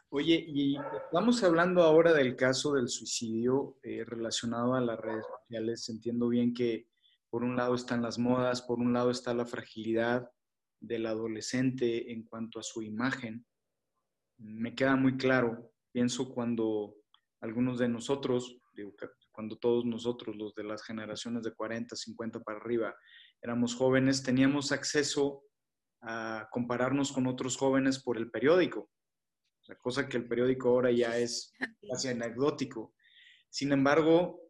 Oye, 0.09 0.43
y 0.49 0.79
estamos 1.05 1.43
hablando 1.43 1.83
ahora 1.83 2.15
del 2.15 2.37
caso 2.37 2.73
del 2.73 2.89
suicidio 2.89 3.77
eh, 3.83 4.03
relacionado 4.07 4.75
a 4.75 4.81
las 4.81 4.99
redes 4.99 5.27
sociales. 5.27 5.87
Entiendo 5.91 6.29
bien 6.29 6.55
que 6.55 6.89
por 7.29 7.45
un 7.45 7.55
lado 7.55 7.75
están 7.75 8.01
las 8.01 8.19
modas, 8.19 8.63
por 8.63 8.79
un 8.79 8.95
lado 8.95 9.11
está 9.11 9.35
la 9.35 9.45
fragilidad 9.45 10.31
del 10.81 11.05
adolescente 11.05 12.13
en 12.13 12.23
cuanto 12.23 12.61
a 12.61 12.63
su 12.63 12.81
imagen. 12.81 13.45
Me 14.39 14.75
queda 14.75 14.97
muy 14.97 15.19
claro, 15.19 15.71
pienso 15.93 16.33
cuando 16.33 16.97
algunos 17.41 17.79
de 17.79 17.89
nosotros, 17.89 18.59
cuando 19.37 19.59
todos 19.59 19.85
nosotros, 19.85 20.35
los 20.35 20.55
de 20.55 20.65
las 20.65 20.83
generaciones 20.83 21.43
de 21.43 21.53
40, 21.53 21.95
50 21.95 22.41
para 22.41 22.59
arriba, 22.59 22.97
éramos 23.43 23.75
jóvenes, 23.75 24.23
teníamos 24.23 24.73
acceso 24.73 25.45
a 26.01 26.49
compararnos 26.51 27.13
con 27.13 27.27
otros 27.27 27.59
jóvenes 27.59 28.03
por 28.03 28.17
el 28.17 28.31
periódico, 28.31 28.91
la 29.69 29.77
cosa 29.77 30.09
que 30.09 30.17
el 30.17 30.27
periódico 30.27 30.71
ahora 30.71 30.91
ya 30.91 31.19
es 31.19 31.53
casi 31.87 32.09
anecdótico. 32.09 32.95
Sin 33.51 33.73
embargo, 33.73 34.41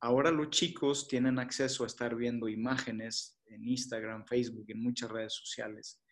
ahora 0.00 0.32
los 0.32 0.50
chicos 0.50 1.06
tienen 1.06 1.38
acceso 1.38 1.84
a 1.84 1.86
estar 1.86 2.16
viendo 2.16 2.48
imágenes 2.48 3.40
en 3.46 3.68
Instagram, 3.68 4.26
Facebook, 4.26 4.64
en 4.68 4.82
muchas 4.82 5.10
redes 5.10 5.34
sociales. 5.34 6.02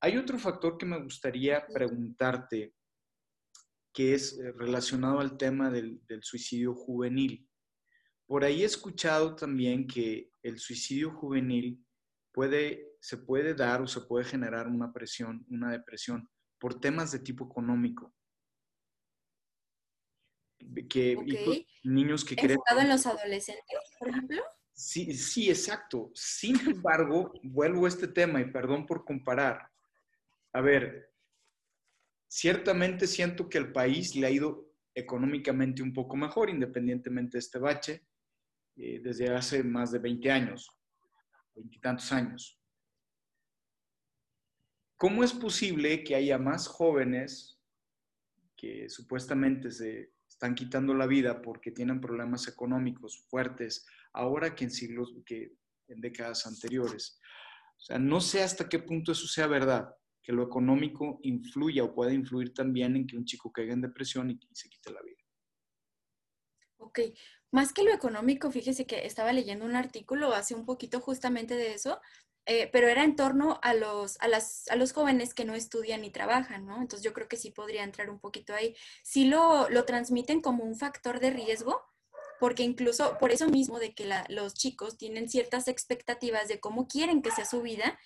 Hay 0.00 0.16
otro 0.16 0.38
factor 0.38 0.78
que 0.78 0.86
me 0.86 1.02
gustaría 1.02 1.66
preguntarte, 1.66 2.72
que 3.92 4.14
es 4.14 4.38
eh, 4.38 4.52
relacionado 4.52 5.18
al 5.20 5.36
tema 5.36 5.70
del, 5.70 6.00
del 6.06 6.22
suicidio 6.22 6.74
juvenil. 6.74 7.47
Por 8.28 8.44
ahí 8.44 8.62
he 8.62 8.66
escuchado 8.66 9.34
también 9.34 9.86
que 9.86 10.30
el 10.42 10.58
suicidio 10.58 11.10
juvenil 11.10 11.82
puede, 12.30 12.92
se 13.00 13.16
puede 13.16 13.54
dar 13.54 13.80
o 13.80 13.86
se 13.86 14.02
puede 14.02 14.26
generar 14.26 14.68
una 14.68 14.92
presión, 14.92 15.46
una 15.48 15.72
depresión 15.72 16.28
por 16.58 16.78
temas 16.78 17.10
de 17.10 17.20
tipo 17.20 17.46
económico. 17.46 18.14
Que 20.90 21.16
niños 21.84 22.22
que 22.22 22.36
creen... 22.36 22.58
en 22.78 22.88
los 22.90 23.06
adolescentes, 23.06 23.64
por 23.98 24.10
ejemplo? 24.10 24.42
Sí, 24.74 25.14
sí, 25.14 25.48
exacto. 25.48 26.10
Sin 26.14 26.60
embargo, 26.68 27.32
vuelvo 27.44 27.86
a 27.86 27.88
este 27.88 28.08
tema 28.08 28.42
y 28.42 28.52
perdón 28.52 28.84
por 28.84 29.06
comparar. 29.06 29.70
A 30.52 30.60
ver, 30.60 31.14
ciertamente 32.28 33.06
siento 33.06 33.48
que 33.48 33.56
el 33.56 33.72
país 33.72 34.14
le 34.14 34.26
ha 34.26 34.30
ido 34.30 34.70
económicamente 34.94 35.82
un 35.82 35.94
poco 35.94 36.14
mejor, 36.14 36.50
independientemente 36.50 37.38
de 37.38 37.40
este 37.40 37.58
bache. 37.58 38.07
Eh, 38.80 39.00
desde 39.02 39.28
hace 39.34 39.64
más 39.64 39.90
de 39.90 39.98
20 39.98 40.30
años, 40.30 40.70
veintitantos 41.52 42.12
años. 42.12 42.60
¿Cómo 44.96 45.24
es 45.24 45.32
posible 45.32 46.04
que 46.04 46.14
haya 46.14 46.38
más 46.38 46.68
jóvenes 46.68 47.58
que 48.56 48.88
supuestamente 48.88 49.72
se 49.72 50.12
están 50.28 50.54
quitando 50.54 50.94
la 50.94 51.08
vida 51.08 51.42
porque 51.42 51.72
tienen 51.72 52.00
problemas 52.00 52.46
económicos 52.46 53.26
fuertes 53.28 53.84
ahora 54.12 54.54
que 54.54 54.64
en 54.64 54.70
siglos, 54.70 55.12
que 55.26 55.56
en 55.88 56.00
décadas 56.00 56.46
anteriores? 56.46 57.20
O 57.76 57.80
sea, 57.80 57.98
no 57.98 58.20
sé 58.20 58.44
hasta 58.44 58.68
qué 58.68 58.78
punto 58.78 59.10
eso 59.10 59.26
sea 59.26 59.48
verdad, 59.48 59.92
que 60.22 60.32
lo 60.32 60.44
económico 60.44 61.18
influya 61.24 61.82
o 61.82 61.94
puede 61.94 62.14
influir 62.14 62.54
también 62.54 62.94
en 62.94 63.08
que 63.08 63.16
un 63.16 63.24
chico 63.24 63.50
caiga 63.50 63.72
en 63.72 63.80
depresión 63.80 64.30
y 64.30 64.38
se 64.52 64.68
quite 64.68 64.92
la 64.92 65.02
vida. 65.02 65.17
Ok, 66.78 67.00
más 67.50 67.72
que 67.72 67.82
lo 67.82 67.92
económico, 67.92 68.50
fíjese 68.50 68.86
que 68.86 69.04
estaba 69.06 69.32
leyendo 69.32 69.64
un 69.64 69.76
artículo 69.76 70.32
hace 70.32 70.54
un 70.54 70.64
poquito 70.64 71.00
justamente 71.00 71.54
de 71.56 71.74
eso, 71.74 72.00
eh, 72.46 72.68
pero 72.72 72.88
era 72.88 73.04
en 73.04 73.16
torno 73.16 73.58
a 73.62 73.74
los, 73.74 74.16
a, 74.20 74.28
las, 74.28 74.68
a 74.68 74.76
los 74.76 74.92
jóvenes 74.92 75.34
que 75.34 75.44
no 75.44 75.54
estudian 75.54 76.00
ni 76.02 76.10
trabajan, 76.10 76.66
¿no? 76.66 76.80
Entonces 76.80 77.04
yo 77.04 77.12
creo 77.12 77.28
que 77.28 77.36
sí 77.36 77.50
podría 77.50 77.84
entrar 77.84 78.08
un 78.10 78.20
poquito 78.20 78.54
ahí. 78.54 78.74
Sí 79.02 79.26
lo, 79.26 79.68
lo 79.68 79.84
transmiten 79.84 80.40
como 80.40 80.64
un 80.64 80.76
factor 80.76 81.20
de 81.20 81.30
riesgo, 81.30 81.82
porque 82.40 82.62
incluso 82.62 83.18
por 83.18 83.32
eso 83.32 83.48
mismo 83.48 83.78
de 83.78 83.92
que 83.94 84.08
los 84.28 84.54
chicos 84.54 84.96
tienen 84.96 85.28
ciertas 85.28 85.68
expectativas 85.68 86.48
de 86.48 86.60
cómo 86.60 86.86
quieren 86.86 87.22
que 87.22 87.32
sea 87.32 87.44
su 87.44 87.60
vida, 87.60 87.98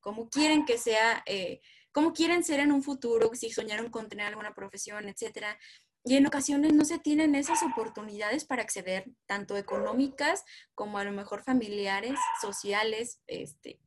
cómo 0.00 0.30
quieren 0.30 0.64
que 0.64 0.78
sea, 0.78 1.22
eh, 1.26 1.60
cómo 1.92 2.12
quieren 2.12 2.44
ser 2.44 2.60
en 2.60 2.72
un 2.72 2.82
futuro, 2.82 3.30
si 3.34 3.50
soñaron 3.50 3.90
con 3.90 4.08
tener 4.08 4.26
alguna 4.26 4.54
profesión, 4.54 5.08
etcétera. 5.08 5.58
Y 6.04 6.16
en 6.16 6.26
ocasiones 6.26 6.74
no 6.74 6.84
se 6.84 6.98
tienen 6.98 7.34
esas 7.34 7.62
oportunidades 7.62 8.44
para 8.44 8.62
acceder, 8.62 9.10
tanto 9.26 9.56
económicas 9.56 10.44
como 10.74 10.98
a 10.98 11.04
lo 11.04 11.12
mejor 11.12 11.42
familiares, 11.42 12.18
sociales, 12.42 13.20
este, 13.26 13.80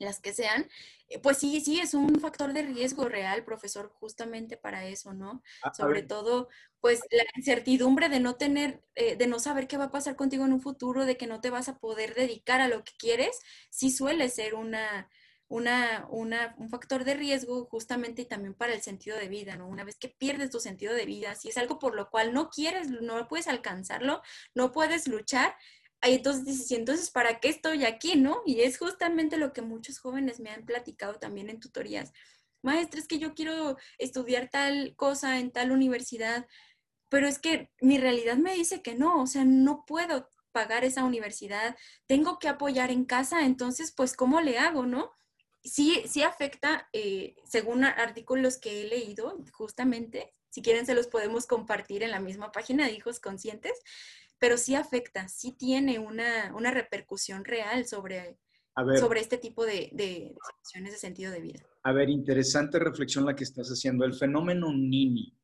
las 0.00 0.20
que 0.20 0.32
sean. 0.32 0.68
Eh, 1.08 1.20
pues 1.20 1.38
sí, 1.38 1.60
sí, 1.60 1.78
es 1.78 1.94
un 1.94 2.20
factor 2.20 2.52
de 2.52 2.62
riesgo 2.62 3.08
real, 3.08 3.44
profesor, 3.44 3.92
justamente 4.00 4.56
para 4.56 4.86
eso, 4.86 5.14
¿no? 5.14 5.42
Sobre 5.72 6.02
todo, 6.02 6.48
pues 6.80 7.00
la 7.10 7.24
incertidumbre 7.36 8.08
de 8.08 8.18
no 8.18 8.34
tener, 8.34 8.82
eh, 8.96 9.14
de 9.16 9.26
no 9.28 9.38
saber 9.38 9.68
qué 9.68 9.76
va 9.76 9.84
a 9.84 9.90
pasar 9.92 10.16
contigo 10.16 10.44
en 10.44 10.52
un 10.52 10.60
futuro, 10.60 11.04
de 11.04 11.16
que 11.16 11.28
no 11.28 11.40
te 11.40 11.50
vas 11.50 11.68
a 11.68 11.78
poder 11.78 12.14
dedicar 12.14 12.60
a 12.60 12.68
lo 12.68 12.82
que 12.82 12.92
quieres, 12.98 13.40
sí 13.70 13.90
suele 13.90 14.28
ser 14.28 14.54
una, 14.54 15.08
una, 15.48 16.06
un 16.08 16.68
factor 16.70 17.04
de 17.04 17.14
riesgo 17.14 17.66
justamente 17.66 18.22
y 18.22 18.26
también 18.26 18.54
para 18.54 18.74
el 18.74 18.82
sentido 18.82 19.16
de 19.16 19.28
vida, 19.28 19.56
¿no? 19.56 19.68
Una 19.68 19.84
vez 19.84 19.96
que 19.96 20.08
pierdes 20.08 20.50
tu 20.50 20.60
sentido 20.60 20.94
de 20.94 21.06
vida, 21.06 21.34
si 21.34 21.48
es 21.48 21.56
algo 21.56 21.78
por 21.78 21.94
lo 21.94 22.10
cual 22.10 22.34
no 22.34 22.50
quieres, 22.50 22.90
no 22.90 23.28
puedes 23.28 23.46
alcanzarlo, 23.48 24.22
no 24.54 24.72
puedes 24.72 25.06
luchar, 25.06 25.54
ahí 26.00 26.14
entonces 26.14 26.44
dices, 26.44 26.70
entonces, 26.72 27.10
¿para 27.10 27.40
qué 27.40 27.48
estoy 27.48 27.84
aquí, 27.84 28.16
no? 28.16 28.42
Y 28.44 28.60
es 28.62 28.78
justamente 28.78 29.36
lo 29.36 29.52
que 29.52 29.62
muchos 29.62 29.98
jóvenes 29.98 30.40
me 30.40 30.50
han 30.50 30.64
platicado 30.64 31.14
también 31.14 31.48
en 31.50 31.60
tutorías. 31.60 32.12
Maestra, 32.62 33.00
es 33.00 33.06
que 33.06 33.18
yo 33.18 33.34
quiero 33.34 33.76
estudiar 33.98 34.48
tal 34.50 34.94
cosa 34.96 35.38
en 35.38 35.52
tal 35.52 35.70
universidad, 35.70 36.46
pero 37.08 37.28
es 37.28 37.38
que 37.38 37.70
mi 37.80 37.98
realidad 37.98 38.36
me 38.36 38.54
dice 38.54 38.82
que 38.82 38.94
no, 38.94 39.22
o 39.22 39.26
sea, 39.26 39.44
no 39.44 39.84
puedo 39.86 40.28
pagar 40.52 40.84
esa 40.84 41.04
universidad, 41.04 41.76
tengo 42.06 42.38
que 42.38 42.48
apoyar 42.48 42.90
en 42.90 43.04
casa, 43.04 43.44
entonces, 43.44 43.92
pues, 43.96 44.16
¿cómo 44.16 44.40
le 44.40 44.58
hago, 44.58 44.86
no? 44.86 45.12
Sí, 45.66 46.02
sí 46.06 46.22
afecta, 46.22 46.88
eh, 46.92 47.36
según 47.44 47.84
artículos 47.84 48.58
que 48.58 48.82
he 48.82 48.88
leído, 48.88 49.42
justamente, 49.52 50.34
si 50.50 50.62
quieren 50.62 50.86
se 50.86 50.94
los 50.94 51.06
podemos 51.06 51.46
compartir 51.46 52.02
en 52.02 52.10
la 52.10 52.20
misma 52.20 52.52
página 52.52 52.86
de 52.86 52.92
Hijos 52.92 53.20
Conscientes, 53.20 53.72
pero 54.38 54.56
sí 54.56 54.74
afecta, 54.74 55.28
sí 55.28 55.52
tiene 55.52 55.98
una, 55.98 56.50
repercusión 56.70 57.44
real 57.44 57.86
sobre, 57.86 58.38
sobre 58.98 59.20
este 59.20 59.38
tipo 59.38 59.64
de, 59.64 59.90
de, 59.92 60.34
situaciones 60.48 60.92
de 60.92 60.98
sentido 60.98 61.32
de 61.32 61.40
vida. 61.40 61.60
A 61.82 61.92
ver, 61.92 62.10
interesante 62.10 62.78
reflexión 62.78 63.24
la 63.24 63.34
que 63.34 63.44
estás 63.44 63.68
haciendo. 63.68 64.04
El 64.04 64.14
fenómeno 64.14 64.72
Nini, 64.72 65.36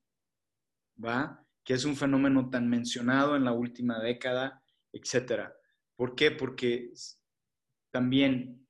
¿va? 1.02 1.44
Que 1.64 1.74
es 1.74 1.84
un 1.84 1.96
fenómeno 1.96 2.50
tan 2.50 2.68
mencionado 2.68 3.36
en 3.36 3.44
la 3.44 3.52
última 3.52 4.00
década, 4.00 4.62
etcétera. 4.92 5.54
¿Por 5.96 6.14
qué? 6.14 6.30
Porque 6.30 6.92
también 7.90 8.61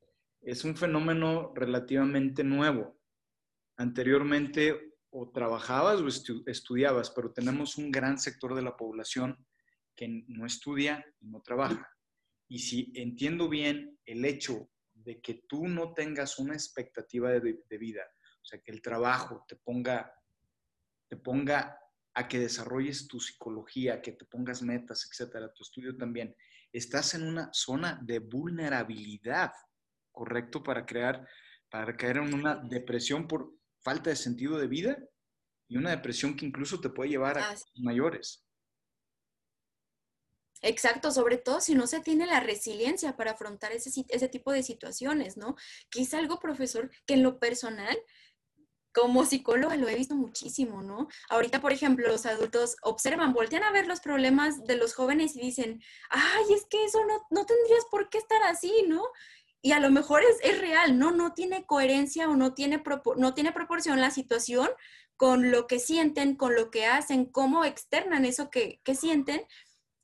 es 0.43 0.65
un 0.65 0.77
fenómeno 0.77 1.53
relativamente 1.55 2.45
nuevo. 2.45 2.99
Anteriormente 3.77 4.97
o 5.11 5.31
trabajabas 5.31 6.01
o 6.01 6.09
estudiabas, 6.51 7.11
pero 7.11 7.33
tenemos 7.33 7.77
un 7.77 7.91
gran 7.91 8.19
sector 8.19 8.55
de 8.55 8.63
la 8.63 8.77
población 8.77 9.47
que 9.95 10.25
no 10.29 10.47
estudia 10.47 11.05
y 11.21 11.29
no 11.29 11.43
trabaja. 11.43 11.89
Y 12.49 12.59
si 12.59 12.93
entiendo 12.95 13.49
bien 13.49 13.99
el 14.05 14.25
hecho 14.25 14.71
de 14.95 15.21
que 15.21 15.45
tú 15.49 15.69
no 15.69 15.95
tengas 15.95 16.39
una 16.39 16.55
expectativa 16.55 17.31
de, 17.31 17.79
vida 17.79 18.03
O 18.41 18.45
sea, 18.45 18.61
que 18.61 18.73
el 18.73 18.83
trabajo 18.83 19.45
te 19.49 19.57
ponga, 19.57 20.13
te 21.09 21.17
ponga 21.17 21.79
a 22.15 22.29
que 22.29 22.39
desarrolles 22.39 23.09
tu 23.09 23.21
psicología, 23.21 24.03
que 24.03 24.13
te 24.13 24.25
pongas 24.27 24.63
metas, 24.63 25.09
etcétera, 25.11 25.53
tu 25.53 25.63
estudio 25.63 25.97
también. 25.97 26.37
Estás 26.73 27.15
en 27.15 27.25
una 27.25 27.51
zona 27.53 28.01
de 28.03 28.19
vulnerabilidad, 28.19 29.53
¿correcto? 30.13 30.63
Para 30.63 30.87
crear, 30.87 31.27
para 31.71 31.97
caer 31.97 32.19
en 32.19 32.35
una 32.35 32.57
depresión 32.57 33.27
por 33.27 33.53
falta 33.81 34.11
de 34.11 34.17
sentido 34.17 34.59
de 34.59 34.69
vida 34.69 34.99
y 35.69 35.77
una 35.77 35.91
depresión 35.91 36.37
que 36.37 36.47
incluso 36.47 36.81
te 36.81 36.91
puede 36.91 37.11
llevar 37.11 37.39
a 37.39 37.55
mayores. 37.77 38.45
Exacto, 40.61 41.11
sobre 41.11 41.39
todo 41.39 41.61
si 41.61 41.75
no 41.75 41.89
se 41.89 42.01
tiene 42.01 42.25
la 42.25 42.39
resiliencia 42.39 43.17
para 43.17 43.33
afrontar 43.33 43.73
ese, 43.73 44.05
ese 44.09 44.29
tipo 44.29 44.53
de 44.53 44.63
situaciones, 44.63 45.37
¿no? 45.37 45.57
Que 45.91 46.03
es 46.03 46.15
algo, 46.15 46.39
profesor, 46.39 46.89
que 47.05 47.15
en 47.15 47.25
lo 47.25 47.41
personal 47.41 47.99
como 48.93 49.25
psicóloga 49.25 49.77
lo 49.77 49.89
he 49.89 49.97
visto 49.97 50.15
muchísimo, 50.15 50.83
¿no? 50.83 51.09
Ahorita, 51.31 51.61
por 51.61 51.73
ejemplo, 51.73 52.07
los 52.09 52.27
adultos 52.27 52.77
observan, 52.83 53.33
voltean 53.33 53.65
a 53.65 53.73
ver 53.73 53.87
los 53.87 54.01
problemas 54.01 54.63
de 54.65 54.77
los 54.77 54.95
jóvenes 54.95 55.35
y 55.35 55.41
dicen, 55.41 55.83
ay, 56.11 56.45
es 56.55 56.67
que 56.67 56.85
eso 56.85 57.05
no, 57.07 57.27
no 57.31 57.47
tendrías 57.47 57.85
por 57.91 58.11
qué 58.11 58.19
estar 58.19 58.43
así, 58.43 58.85
¿no? 58.87 59.03
Y 59.63 59.73
a 59.73 59.81
lo 59.81 59.91
mejor 59.91 60.23
es, 60.23 60.37
es 60.43 60.61
real, 60.61 60.99
¿no? 60.99 61.13
No 61.13 61.33
tiene 61.35 61.65
coherencia 61.65 62.29
o 62.29 62.37
no 62.37 62.53
tiene, 62.53 62.83
no 63.17 63.35
tiene 63.35 63.53
proporción 63.53 64.01
la 64.01 64.11
situación 64.11 64.69
con 65.17 65.53
lo 65.53 65.69
que 65.69 65.79
sienten, 65.79 66.35
con 66.35 66.57
lo 66.57 66.71
que 66.71 66.87
hacen, 66.87 67.27
cómo 67.27 67.65
externan 67.65 68.25
eso 68.25 68.51
que, 68.51 68.81
que 68.83 68.97
sienten. 68.97 69.47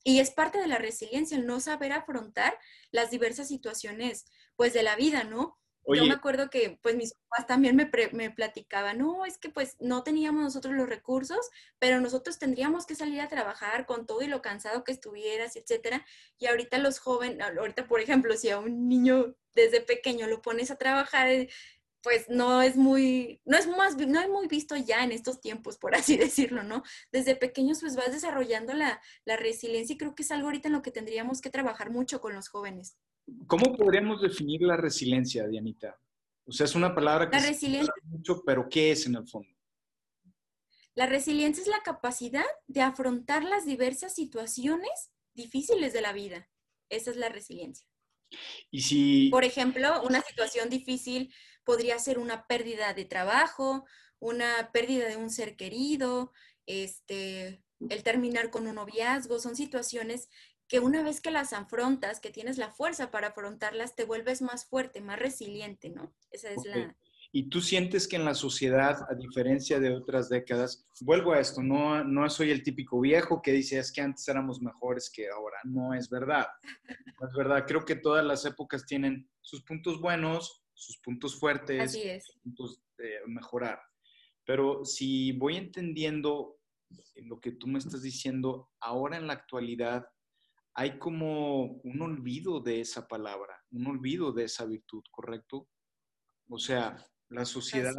Y 0.04 0.20
es 0.20 0.30
parte 0.30 0.58
de 0.58 0.68
la 0.68 0.78
resiliencia, 0.78 1.36
el 1.36 1.44
no 1.44 1.58
saber 1.58 1.92
afrontar 1.92 2.56
las 2.92 3.10
diversas 3.10 3.48
situaciones, 3.48 4.26
pues, 4.54 4.72
de 4.72 4.84
la 4.84 4.94
vida, 4.94 5.24
¿no? 5.24 5.58
Yo 5.94 6.05
me 6.05 6.14
acuerdo 6.14 6.51
que 6.51 6.79
pues 6.83 6.96
mis 6.96 7.14
papás 7.14 7.46
también 7.46 7.77
me, 7.77 7.90
me, 8.12 8.31
platicaban, 8.31 8.98
no, 8.98 9.24
es 9.24 9.38
que 9.38 9.48
pues 9.48 9.77
no 9.81 10.03
teníamos 10.03 10.42
nosotros 10.42 10.74
los 10.74 10.88
recursos, 10.88 11.51
pero 11.79 12.01
nosotros 12.01 12.38
tendríamos 12.38 12.87
que 12.87 12.94
salir 12.94 13.20
a 13.20 13.29
trabajar 13.29 13.87
con 13.87 14.07
todo 14.07 14.22
y 14.22 14.27
lo 14.27 14.42
cansado 14.42 14.85
que 14.85 14.92
estuvieras, 14.92 15.57
etcétera. 15.57 16.05
Y 16.38 16.46
ahorita 16.46 16.79
los 16.79 16.98
jóvenes, 16.98 17.40
ahorita 17.40 17.87
por 17.87 18.01
ejemplo, 18.01 18.37
si 18.37 18.51
a 18.51 18.59
un 18.59 18.88
niño 18.88 19.35
desde 19.55 19.81
pequeño 19.81 20.27
lo 20.27 20.42
pones 20.42 20.70
a 20.70 20.77
trabajar, 20.77 21.29
eh, 21.29 21.48
pues 22.03 22.29
no 22.29 22.62
es 22.62 22.77
muy, 22.77 23.40
no 23.44 23.57
es 23.57 23.66
más, 23.66 23.96
no 23.96 24.20
es 24.20 24.29
muy 24.29 24.46
visto 24.46 24.77
ya 24.77 25.05
en 25.05 25.12
estos 25.12 25.40
tiempos, 25.40 25.79
por 25.79 25.94
así 25.94 26.16
decirlo, 26.16 26.62
¿no? 26.62 26.83
Desde 27.12 27.37
pequeños 27.37 27.81
pues 27.81 27.96
vas 27.96 28.12
desarrollando 28.12 28.72
la, 28.74 29.01
la 29.24 29.37
resiliencia 29.37 29.94
y 29.94 29.98
creo 29.98 30.14
que 30.14 30.22
es 30.22 30.31
algo 30.31 30.48
ahorita 30.48 30.68
en 30.68 30.74
lo 30.74 30.83
que 30.83 30.90
tendríamos 30.90 31.40
que 31.40 31.51
trabajar 31.51 31.90
mucho 31.90 32.20
con 32.20 32.35
los 32.35 32.48
jóvenes. 32.48 32.96
¿Cómo 33.46 33.76
podríamos 33.76 34.22
definir 34.22 34.62
la 34.62 34.76
resiliencia, 34.76 35.46
Dianita? 35.46 35.98
O 36.46 36.52
sea, 36.52 36.64
es 36.64 36.74
una 36.74 36.94
palabra 36.94 37.28
que 37.28 37.38
se 37.40 37.80
usa 37.80 37.92
mucho, 38.04 38.42
pero 38.44 38.68
¿qué 38.68 38.92
es 38.92 39.06
en 39.06 39.16
el 39.16 39.28
fondo? 39.28 39.48
La 40.94 41.06
resiliencia 41.06 41.62
es 41.62 41.68
la 41.68 41.82
capacidad 41.84 42.44
de 42.66 42.80
afrontar 42.80 43.44
las 43.44 43.64
diversas 43.64 44.14
situaciones 44.14 45.12
difíciles 45.34 45.92
de 45.92 46.00
la 46.00 46.12
vida. 46.12 46.48
Esa 46.88 47.10
es 47.10 47.16
la 47.16 47.28
resiliencia. 47.28 47.86
Y 48.70 48.80
si... 48.80 49.28
Por 49.30 49.44
ejemplo, 49.44 50.02
una 50.02 50.20
situación 50.22 50.70
difícil 50.70 51.32
podría 51.64 51.98
ser 51.98 52.18
una 52.18 52.46
pérdida 52.46 52.94
de 52.94 53.04
trabajo, 53.04 53.84
una 54.18 54.70
pérdida 54.72 55.06
de 55.06 55.16
un 55.16 55.30
ser 55.30 55.56
querido, 55.56 56.32
este, 56.66 57.62
el 57.88 58.02
terminar 58.02 58.50
con 58.50 58.66
un 58.66 58.74
noviazgo, 58.74 59.38
son 59.38 59.54
situaciones 59.54 60.28
que 60.68 60.81
una 60.81 61.02
vez 61.02 61.20
que 61.20 61.31
las 61.31 61.52
afrontas, 61.52 62.20
que 62.20 62.31
tienes 62.31 62.59
la 62.59 62.70
fuerza 62.70 63.11
para 63.11 63.28
afrontarlas, 63.28 63.96
te 63.96 64.04
vuelves 64.04 64.42
más 64.42 64.66
fuerte, 64.66 65.00
más 65.00 65.18
resiliente, 65.18 65.88
¿no? 65.90 66.12
Esa 66.31 66.50
es 66.50 66.64
la... 66.64 66.96
Y 67.31 67.50
tú 67.50 67.61
sientes 67.61 68.09
que 68.09 68.16
en 68.16 68.24
la 68.24 68.35
sociedad, 68.35 69.07
a 69.11 69.14
diferencia 69.14 69.78
de 69.78 69.94
otras 69.94 70.31
décadas, 70.31 70.87
vuelvo 71.02 71.33
a 71.33 71.40
esto, 71.40 71.62
no, 71.62 72.02
no 72.02 72.28
soy 72.31 72.50
el 72.50 72.62
típico 72.62 73.00
viejo 73.00 73.42
que 73.42 73.52
dice 73.52 73.78
es 73.78 73.92
que 73.92 74.00
antes 74.00 74.26
éramos 74.28 74.62
mejores 74.62 75.11
que 75.14 75.28
ahora. 75.28 75.59
No 75.64 75.92
es 75.92 76.09
verdad. 76.09 76.46
No 77.20 77.28
es 77.28 77.35
verdad. 77.37 77.64
Creo 77.66 77.85
que 77.85 77.96
todas 77.96 78.24
las 78.24 78.46
épocas 78.46 78.87
tienen 78.87 79.28
sus 79.42 79.62
puntos 79.62 80.00
buenos, 80.00 80.64
sus 80.72 80.98
puntos 80.98 81.38
fuertes, 81.38 81.83
Así 81.83 82.02
es. 82.02 82.24
sus 82.24 82.37
puntos 82.38 82.83
de 82.96 83.20
mejorar. 83.26 83.78
Pero 84.46 84.85
si 84.87 85.33
voy 85.33 85.57
entendiendo 85.57 86.59
lo 87.16 87.40
que 87.40 87.52
tú 87.52 87.66
me 87.66 87.78
estás 87.78 88.02
diciendo, 88.02 88.70
ahora 88.81 89.18
en 89.18 89.26
la 89.26 89.35
actualidad, 89.35 90.07
hay 90.78 90.96
como 90.96 91.80
un 91.82 92.02
olvido 92.02 92.60
de 92.60 92.80
esa 92.80 93.08
palabra, 93.08 93.60
un 93.72 93.88
olvido 93.88 94.30
de 94.30 94.44
esa 94.44 94.64
virtud, 94.64 95.02
¿correcto? 95.10 95.68
O 96.48 96.60
sea, 96.60 97.04
la 97.30 97.44
sociedad, 97.44 97.96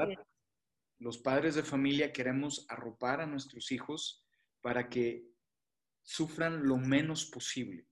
los 0.97 1.17
padres 1.17 1.55
de 1.55 1.63
familia 1.63 2.13
queremos 2.13 2.65
arropar 2.69 3.19
a 3.19 3.25
nuestros 3.25 3.73
hijos 3.73 4.25
para 4.61 4.87
que 4.87 5.27
sufran 6.03 6.65
lo 6.65 6.77
menos 6.77 7.25
posible. 7.25 7.85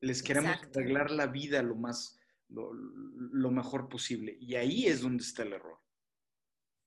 Les 0.00 0.22
queremos 0.22 0.62
arreglar 0.62 1.10
la 1.10 1.26
vida 1.26 1.60
lo 1.60 1.74
más, 1.74 2.20
lo, 2.50 2.72
lo 2.72 3.50
mejor 3.50 3.88
posible. 3.88 4.36
Y 4.38 4.54
ahí 4.54 4.86
es 4.86 5.00
donde 5.00 5.24
está 5.24 5.42
el 5.42 5.54
error. 5.54 5.80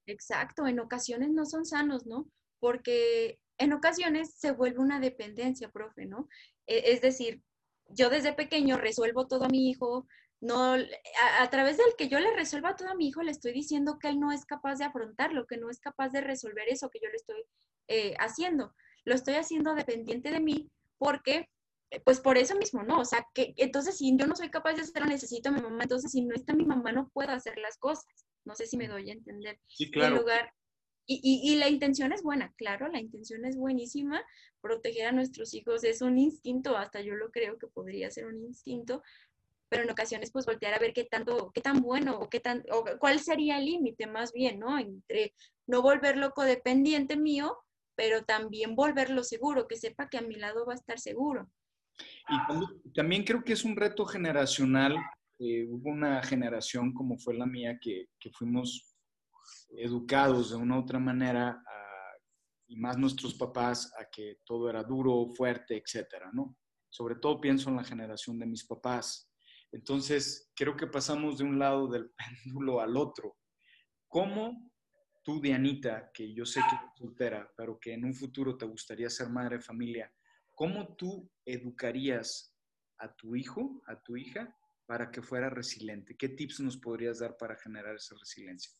Exacto, 0.06 0.66
en 0.66 0.80
ocasiones 0.80 1.28
no 1.32 1.44
son 1.44 1.66
sanos, 1.66 2.06
¿no? 2.06 2.26
Porque 2.58 3.38
en 3.58 3.72
ocasiones 3.72 4.34
se 4.34 4.52
vuelve 4.52 4.78
una 4.78 5.00
dependencia, 5.00 5.70
profe, 5.70 6.06
¿no? 6.06 6.28
E, 6.66 6.92
es 6.92 7.00
decir, 7.00 7.42
yo 7.88 8.10
desde 8.10 8.32
pequeño 8.32 8.76
resuelvo 8.76 9.26
todo 9.26 9.44
a 9.44 9.48
mi 9.48 9.70
hijo, 9.70 10.06
no, 10.40 10.74
a, 10.74 11.50
través 11.50 11.78
del 11.78 11.94
que 11.96 12.08
yo 12.08 12.20
le 12.20 12.34
resuelva 12.34 12.76
todo 12.76 12.88
a 12.90 12.94
mi 12.94 13.08
hijo, 13.08 13.22
le 13.22 13.30
estoy 13.30 13.52
diciendo 13.52 13.98
que 13.98 14.08
él 14.08 14.20
no 14.20 14.32
es 14.32 14.44
capaz 14.44 14.76
de 14.76 14.84
afrontarlo, 14.84 15.46
que 15.46 15.56
no 15.56 15.70
es 15.70 15.80
capaz 15.80 16.10
de 16.10 16.20
resolver 16.20 16.68
eso 16.68 16.90
que 16.90 17.00
yo 17.02 17.08
le 17.08 17.16
estoy 17.16 17.42
eh, 17.88 18.14
haciendo. 18.18 18.74
Lo 19.04 19.14
estoy 19.14 19.34
haciendo 19.34 19.74
dependiente 19.74 20.30
de 20.30 20.40
mí 20.40 20.70
porque, 20.98 21.48
eh, 21.90 22.00
pues 22.00 22.20
por 22.20 22.36
eso 22.36 22.54
mismo, 22.56 22.82
¿no? 22.82 23.00
O 23.00 23.04
sea, 23.04 23.26
que 23.32 23.54
entonces 23.56 23.96
si 23.96 24.14
yo 24.16 24.26
no 24.26 24.36
soy 24.36 24.50
capaz 24.50 24.74
de 24.74 24.82
hacerlo, 24.82 25.06
necesito 25.06 25.48
a 25.48 25.52
mi 25.52 25.62
mamá, 25.62 25.84
entonces 25.84 26.10
si 26.10 26.22
no 26.22 26.34
está 26.34 26.52
mi 26.52 26.66
mamá, 26.66 26.92
no 26.92 27.08
puedo 27.08 27.30
hacer 27.30 27.56
las 27.58 27.78
cosas. 27.78 28.26
No 28.44 28.54
sé 28.54 28.66
si 28.66 28.76
me 28.76 28.88
doy 28.88 29.10
a 29.10 29.14
entender. 29.14 29.58
Sí, 29.68 29.90
claro. 29.90 30.16
En 30.16 30.20
lugar, 30.20 30.52
y, 31.06 31.56
la 31.56 31.68
intención 31.68 32.12
es 32.12 32.22
buena, 32.22 32.52
claro, 32.56 32.88
la 32.88 33.00
intención 33.00 33.44
es 33.44 33.56
buenísima. 33.56 34.22
Proteger 34.60 35.06
a 35.06 35.12
nuestros 35.12 35.54
hijos 35.54 35.84
es 35.84 36.02
un 36.02 36.18
instinto, 36.18 36.76
hasta 36.76 37.00
yo 37.00 37.14
lo 37.14 37.30
creo 37.30 37.58
que 37.58 37.68
podría 37.68 38.10
ser 38.10 38.26
un 38.26 38.40
instinto, 38.40 39.02
pero 39.68 39.84
en 39.84 39.90
ocasiones 39.90 40.32
pues 40.32 40.46
voltear 40.46 40.74
a 40.74 40.78
ver 40.78 40.92
qué 40.92 41.04
tanto, 41.04 41.52
qué 41.54 41.60
tan 41.60 41.80
bueno 41.80 42.18
o 42.18 42.28
qué 42.28 42.40
tan, 42.40 42.64
o 42.72 42.84
cuál 42.98 43.20
sería 43.20 43.58
el 43.58 43.66
límite 43.66 44.06
más 44.06 44.32
bien, 44.32 44.58
¿no? 44.58 44.78
Entre 44.78 45.34
no 45.66 45.82
volverlo 45.82 46.32
codependiente 46.32 47.16
mío, 47.16 47.56
pero 47.94 48.24
también 48.24 48.74
volverlo 48.74 49.22
seguro, 49.22 49.68
que 49.68 49.76
sepa 49.76 50.08
que 50.08 50.18
a 50.18 50.22
mi 50.22 50.34
lado 50.34 50.66
va 50.66 50.72
a 50.72 50.76
estar 50.76 50.98
seguro. 50.98 51.48
Y 52.28 52.92
también 52.92 53.24
creo 53.24 53.42
que 53.44 53.52
es 53.52 53.64
un 53.64 53.76
reto 53.76 54.04
generacional. 54.04 54.96
Eh, 55.38 55.66
hubo 55.68 55.90
una 55.90 56.22
generación 56.22 56.92
como 56.92 57.18
fue 57.18 57.34
la 57.34 57.46
mía 57.46 57.78
que, 57.80 58.08
que 58.18 58.30
fuimos 58.30 58.95
educados 59.76 60.50
de 60.50 60.56
una 60.56 60.76
u 60.76 60.80
otra 60.80 60.98
manera, 60.98 61.62
y 62.68 62.76
más 62.76 62.98
nuestros 62.98 63.34
papás, 63.34 63.92
a 63.98 64.06
que 64.10 64.40
todo 64.44 64.68
era 64.68 64.82
duro, 64.82 65.28
fuerte, 65.36 65.76
etcétera, 65.76 66.30
¿no? 66.32 66.56
Sobre 66.88 67.16
todo 67.16 67.40
pienso 67.40 67.70
en 67.70 67.76
la 67.76 67.84
generación 67.84 68.38
de 68.38 68.46
mis 68.46 68.64
papás. 68.64 69.30
Entonces, 69.72 70.50
creo 70.54 70.76
que 70.76 70.86
pasamos 70.86 71.38
de 71.38 71.44
un 71.44 71.58
lado 71.58 71.88
del 71.88 72.10
péndulo 72.44 72.80
al 72.80 72.96
otro. 72.96 73.36
¿Cómo 74.08 74.70
tú, 75.22 75.40
Dianita, 75.40 76.10
que 76.12 76.32
yo 76.32 76.44
sé 76.46 76.60
que 76.60 76.76
eres 76.76 76.96
soltera, 76.96 77.52
pero 77.56 77.78
que 77.78 77.92
en 77.92 78.04
un 78.04 78.14
futuro 78.14 78.56
te 78.56 78.66
gustaría 78.66 79.10
ser 79.10 79.28
madre 79.28 79.56
de 79.56 79.62
familia, 79.62 80.12
cómo 80.54 80.94
tú 80.96 81.30
educarías 81.44 82.54
a 82.98 83.14
tu 83.14 83.36
hijo, 83.36 83.82
a 83.86 84.00
tu 84.00 84.16
hija, 84.16 84.56
para 84.86 85.10
que 85.10 85.20
fuera 85.20 85.50
resiliente? 85.50 86.16
¿Qué 86.16 86.28
tips 86.28 86.60
nos 86.60 86.76
podrías 86.76 87.18
dar 87.18 87.36
para 87.36 87.56
generar 87.56 87.96
esa 87.96 88.14
resiliencia? 88.18 88.72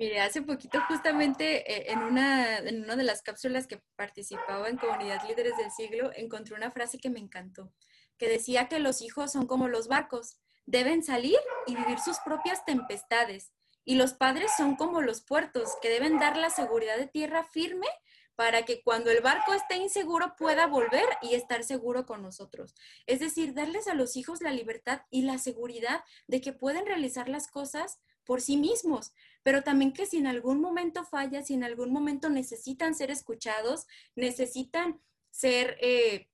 Mire, 0.00 0.22
hace 0.22 0.40
poquito 0.40 0.80
justamente 0.88 1.70
eh, 1.70 1.92
en, 1.92 1.98
una, 1.98 2.56
en 2.56 2.84
una 2.84 2.96
de 2.96 3.04
las 3.04 3.20
cápsulas 3.20 3.66
que 3.66 3.82
participaba 3.96 4.70
en 4.70 4.78
Comunidad 4.78 5.28
Líderes 5.28 5.58
del 5.58 5.70
Siglo, 5.70 6.10
encontré 6.16 6.54
una 6.54 6.70
frase 6.70 6.96
que 6.96 7.10
me 7.10 7.20
encantó, 7.20 7.70
que 8.16 8.26
decía 8.26 8.66
que 8.66 8.78
los 8.78 9.02
hijos 9.02 9.30
son 9.30 9.46
como 9.46 9.68
los 9.68 9.88
barcos, 9.88 10.38
deben 10.64 11.02
salir 11.02 11.36
y 11.66 11.76
vivir 11.76 11.98
sus 11.98 12.18
propias 12.20 12.64
tempestades, 12.64 13.52
y 13.84 13.96
los 13.96 14.14
padres 14.14 14.50
son 14.56 14.74
como 14.74 15.02
los 15.02 15.20
puertos, 15.20 15.76
que 15.82 15.90
deben 15.90 16.18
dar 16.18 16.38
la 16.38 16.48
seguridad 16.48 16.96
de 16.96 17.06
tierra 17.06 17.44
firme 17.44 17.88
para 18.36 18.62
que 18.62 18.82
cuando 18.82 19.10
el 19.10 19.20
barco 19.20 19.52
esté 19.52 19.76
inseguro 19.76 20.34
pueda 20.34 20.66
volver 20.66 21.04
y 21.20 21.34
estar 21.34 21.62
seguro 21.62 22.06
con 22.06 22.22
nosotros. 22.22 22.74
Es 23.04 23.20
decir, 23.20 23.52
darles 23.52 23.86
a 23.86 23.92
los 23.92 24.16
hijos 24.16 24.40
la 24.40 24.50
libertad 24.50 25.02
y 25.10 25.22
la 25.22 25.36
seguridad 25.36 26.02
de 26.26 26.40
que 26.40 26.54
pueden 26.54 26.86
realizar 26.86 27.28
las 27.28 27.48
cosas 27.48 28.00
por 28.24 28.40
sí 28.40 28.56
mismos, 28.56 29.12
pero 29.42 29.62
también 29.62 29.92
que 29.92 30.06
si 30.06 30.18
en 30.18 30.26
algún 30.26 30.60
momento 30.60 31.04
falla, 31.04 31.42
si 31.42 31.54
en 31.54 31.64
algún 31.64 31.92
momento 31.92 32.28
necesitan 32.28 32.94
ser 32.94 33.10
escuchados, 33.10 33.86
necesitan 34.14 35.00
ser, 35.30 35.76
eh, 35.80 36.28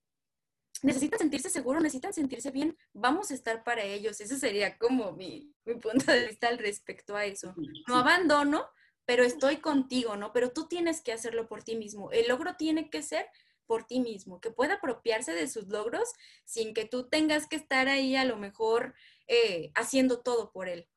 necesitan 0.83 1.19
sentirse 1.19 1.49
seguros, 1.49 1.81
necesitan 1.81 2.13
sentirse 2.13 2.51
bien, 2.51 2.77
vamos 2.93 3.31
a 3.31 3.33
estar 3.33 3.63
para 3.63 3.83
ellos. 3.83 4.19
Ese 4.19 4.37
sería 4.37 4.77
como 4.77 5.13
mi, 5.13 5.53
mi 5.65 5.75
punto 5.75 6.11
de 6.11 6.27
vista 6.27 6.47
al 6.47 6.57
respecto 6.57 7.15
a 7.15 7.25
eso. 7.25 7.55
No 7.87 7.97
abandono, 7.97 8.67
pero 9.05 9.23
estoy 9.23 9.57
contigo, 9.57 10.17
¿no? 10.17 10.33
Pero 10.33 10.51
tú 10.51 10.67
tienes 10.67 11.01
que 11.01 11.13
hacerlo 11.13 11.47
por 11.47 11.63
ti 11.63 11.75
mismo. 11.75 12.11
El 12.11 12.27
logro 12.27 12.55
tiene 12.57 12.89
que 12.89 13.01
ser 13.01 13.27
por 13.65 13.85
ti 13.85 13.99
mismo, 13.99 14.41
que 14.41 14.49
pueda 14.49 14.75
apropiarse 14.75 15.33
de 15.33 15.47
sus 15.47 15.67
logros 15.67 16.09
sin 16.45 16.73
que 16.73 16.85
tú 16.85 17.07
tengas 17.09 17.47
que 17.47 17.57
estar 17.57 17.87
ahí 17.87 18.15
a 18.15 18.25
lo 18.25 18.37
mejor 18.37 18.95
eh, 19.27 19.71
haciendo 19.75 20.21
todo 20.21 20.51
por 20.51 20.67
él. 20.69 20.87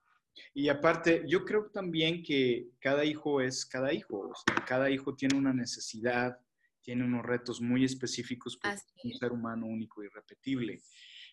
Y 0.54 0.68
aparte, 0.68 1.24
yo 1.26 1.44
creo 1.44 1.70
también 1.70 2.22
que 2.22 2.68
cada 2.80 3.04
hijo 3.04 3.40
es 3.40 3.66
cada 3.66 3.92
hijo, 3.92 4.32
cada 4.66 4.90
hijo 4.90 5.14
tiene 5.14 5.36
una 5.36 5.52
necesidad, 5.52 6.38
tiene 6.80 7.04
unos 7.04 7.24
retos 7.24 7.60
muy 7.60 7.84
específicos 7.84 8.56
por 8.56 8.72
un 9.04 9.14
ser 9.14 9.32
humano 9.32 9.66
único 9.66 10.02
y 10.02 10.08
repetible. 10.08 10.80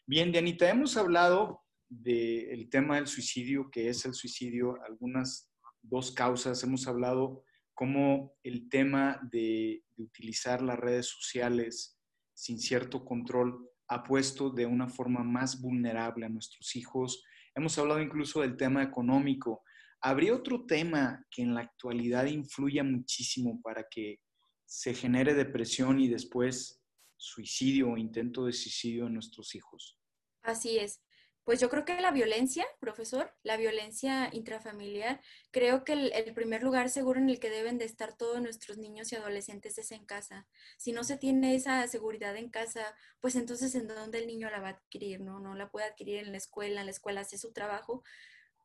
Bien, 0.05 0.31
Dianita, 0.31 0.69
hemos 0.69 0.97
hablado 0.97 1.63
del 1.89 2.69
tema 2.69 2.95
del 2.95 3.07
suicidio, 3.07 3.69
que 3.71 3.89
es 3.89 4.05
el 4.05 4.13
suicidio, 4.13 4.81
algunas 4.83 5.49
dos 5.81 6.11
causas, 6.11 6.63
hemos 6.63 6.87
hablado 6.87 7.43
cómo 7.73 8.33
el 8.43 8.69
tema 8.69 9.19
de, 9.31 9.83
utilizar 9.97 10.61
las 10.61 10.77
redes 10.77 11.07
sociales 11.07 11.99
sin 12.35 12.59
cierto 12.59 13.03
control 13.03 13.67
ha 13.87 14.03
puesto 14.03 14.51
de 14.51 14.67
una 14.67 14.87
forma 14.87 15.23
más 15.23 15.59
vulnerable 15.59 16.23
a 16.25 16.29
nuestros 16.29 16.75
hijos. 16.75 17.23
Hemos 17.57 17.75
hablado 17.79 17.99
incluso 17.99 18.41
del 18.41 18.55
tema 18.55 18.83
económico. 18.83 19.63
¿Habría 20.01 20.35
otro 20.35 20.67
tema 20.67 21.25
que 21.31 21.41
en 21.41 21.55
la 21.55 21.61
actualidad 21.61 22.27
influya 22.27 22.83
muchísimo 22.83 23.59
para 23.63 23.87
que 23.89 24.19
se 24.63 24.93
genere 24.93 25.33
depresión 25.33 25.99
y 25.99 26.07
después 26.07 26.83
suicidio 27.17 27.89
o 27.89 27.97
intento 27.97 28.45
de 28.45 28.53
suicidio 28.53 29.07
en 29.07 29.15
nuestros 29.15 29.55
hijos? 29.55 29.97
Así 30.43 30.77
es. 30.77 31.01
Pues 31.47 31.61
yo 31.61 31.69
creo 31.69 31.85
que 31.85 32.01
la 32.01 32.11
violencia, 32.11 32.67
profesor, 32.81 33.33
la 33.41 33.55
violencia 33.55 34.29
intrafamiliar, 34.33 35.21
creo 35.49 35.85
que 35.85 35.93
el, 35.93 36.33
primer 36.33 36.61
lugar 36.61 36.89
seguro 36.89 37.21
en 37.21 37.29
el 37.29 37.39
que 37.39 37.49
deben 37.49 37.77
de 37.77 37.85
estar 37.85 38.17
todos 38.17 38.41
nuestros 38.41 38.77
niños 38.77 39.13
y 39.13 39.15
adolescentes 39.15 39.77
es 39.77 39.93
en 39.93 40.05
casa. 40.05 40.45
Si 40.77 40.91
no 40.91 41.05
se 41.05 41.15
tiene 41.15 41.55
esa 41.55 41.87
seguridad 41.87 42.35
en 42.35 42.49
casa, 42.49 42.93
pues 43.21 43.37
entonces 43.37 43.73
en 43.75 43.87
dónde 43.87 44.19
el 44.19 44.27
niño 44.27 44.49
la 44.49 44.59
va 44.59 44.67
a 44.67 44.71
adquirir, 44.71 45.21
¿no? 45.21 45.39
No 45.39 45.55
la 45.55 45.69
puede 45.69 45.85
adquirir 45.85 46.17
en 46.17 46.33
la 46.33 46.37
escuela, 46.37 46.81
en 46.81 46.87
la 46.87 46.91
escuela 46.91 47.21
hace 47.21 47.37
su 47.37 47.53
trabajo, 47.53 48.03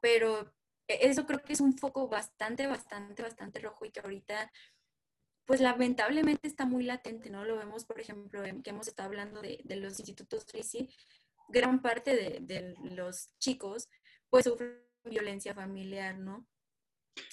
pero 0.00 0.52
e, 0.88 1.06
eso 1.08 1.24
creo 1.24 1.40
que 1.44 1.52
es 1.52 1.60
un 1.60 1.78
foco 1.78 2.08
bastante, 2.08 2.66
bastante, 2.66 3.22
bastante 3.22 3.60
rojo 3.60 3.84
y 3.84 3.92
que 3.92 4.00
ahorita 4.00 4.50
pues 5.44 5.60
lamentablemente 5.60 6.48
está 6.48 6.66
muy 6.66 6.84
latente, 6.84 7.30
¿no? 7.30 7.44
Lo 7.44 7.56
vemos, 7.56 7.84
por 7.84 8.00
ejemplo, 8.00 8.42
que 8.62 8.70
hemos 8.70 8.88
estado 8.88 9.08
hablando 9.08 9.40
de, 9.42 9.60
los 9.76 9.98
institutos 9.98 10.44
CRISI, 10.44 10.88
gran 11.48 11.82
parte 11.82 12.40
de, 12.40 12.74
los 12.82 13.30
chicos 13.38 13.88
pues 14.30 14.44
sufren 14.44 14.82
violencia 15.04 15.54
familiar, 15.54 16.18
¿no? 16.18 16.46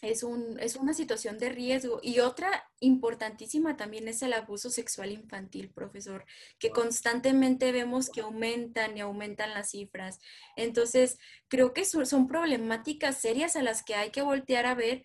Es, 0.01 0.23
un, 0.23 0.59
es 0.59 0.75
una 0.75 0.93
situación 0.93 1.37
de 1.37 1.49
riesgo. 1.49 1.99
Y 2.03 2.19
otra 2.19 2.69
importantísima 2.81 3.77
también 3.77 4.07
es 4.09 4.21
el 4.21 4.33
abuso 4.33 4.69
sexual 4.69 5.11
infantil, 5.11 5.69
profesor, 5.69 6.25
que 6.57 6.71
constantemente 6.71 7.71
vemos 7.71 8.09
que 8.09 8.21
aumentan 8.21 8.97
y 8.97 9.01
aumentan 9.01 9.53
las 9.53 9.71
cifras. 9.71 10.19
Entonces, 10.57 11.17
creo 11.47 11.73
que 11.73 11.85
son 11.85 12.27
problemáticas 12.27 13.21
serias 13.21 13.55
a 13.55 13.63
las 13.63 13.83
que 13.83 13.95
hay 13.95 14.11
que 14.11 14.21
voltear 14.21 14.65
a 14.65 14.75
ver 14.75 15.03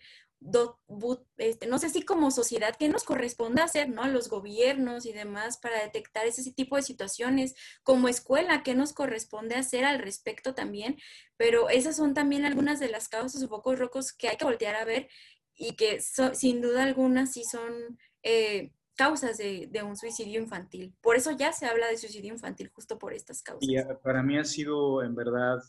este, 1.37 1.67
no 1.67 1.79
sé 1.79 1.89
si 1.89 2.03
como 2.03 2.31
sociedad, 2.31 2.75
¿qué 2.77 2.89
nos 2.89 3.03
corresponde 3.03 3.61
hacer, 3.61 3.89
¿no? 3.89 4.03
A 4.03 4.07
los 4.07 4.29
gobiernos 4.29 5.05
y 5.05 5.13
demás 5.13 5.57
para 5.57 5.81
detectar 5.81 6.25
ese 6.25 6.51
tipo 6.53 6.75
de 6.75 6.81
situaciones, 6.81 7.55
como 7.83 8.07
escuela, 8.07 8.63
¿qué 8.63 8.75
nos 8.75 8.93
corresponde 8.93 9.55
hacer 9.55 9.85
al 9.85 9.99
respecto 9.99 10.53
también? 10.53 10.97
Pero 11.37 11.69
esas 11.69 11.95
son 11.95 12.13
también 12.13 12.45
algunas 12.45 12.79
de 12.79 12.89
las 12.89 13.09
causas 13.09 13.41
o 13.43 13.49
pocos 13.49 13.79
rocos 13.79 14.13
que 14.13 14.29
hay 14.29 14.37
que 14.37 14.45
voltear 14.45 14.75
a 14.75 14.85
ver 14.85 15.09
y 15.55 15.75
que 15.75 15.99
sin 16.01 16.61
duda 16.61 16.83
alguna 16.83 17.25
sí 17.25 17.43
son 17.43 17.97
eh, 18.23 18.71
causas 18.95 19.37
de, 19.37 19.67
de, 19.71 19.83
un 19.83 19.95
suicidio 19.95 20.41
infantil. 20.41 20.93
Por 21.01 21.15
eso 21.15 21.31
ya 21.31 21.53
se 21.53 21.65
habla 21.65 21.87
de 21.87 21.97
suicidio 21.97 22.33
infantil, 22.33 22.69
justo 22.73 22.97
por 22.97 23.13
estas 23.13 23.41
causas. 23.41 23.67
Y 23.67 23.77
eh, 23.77 23.85
para 24.03 24.23
mí 24.23 24.37
ha 24.37 24.45
sido 24.45 25.03
en 25.03 25.15
verdad 25.15 25.59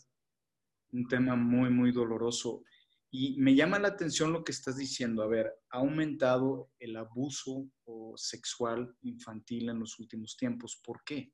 un 0.91 1.07
tema 1.07 1.35
muy, 1.35 1.69
muy 1.69 1.91
doloroso. 1.91 2.63
Y 3.09 3.37
me 3.39 3.55
llama 3.55 3.79
la 3.79 3.87
atención 3.89 4.33
lo 4.33 4.43
que 4.43 4.51
estás 4.51 4.77
diciendo. 4.77 5.23
A 5.23 5.27
ver, 5.27 5.53
ha 5.69 5.77
aumentado 5.77 6.69
el 6.79 6.95
abuso 6.97 7.69
sexual 8.15 8.95
infantil 9.01 9.69
en 9.69 9.79
los 9.79 9.97
últimos 9.99 10.35
tiempos. 10.35 10.79
¿Por 10.83 11.03
qué? 11.03 11.31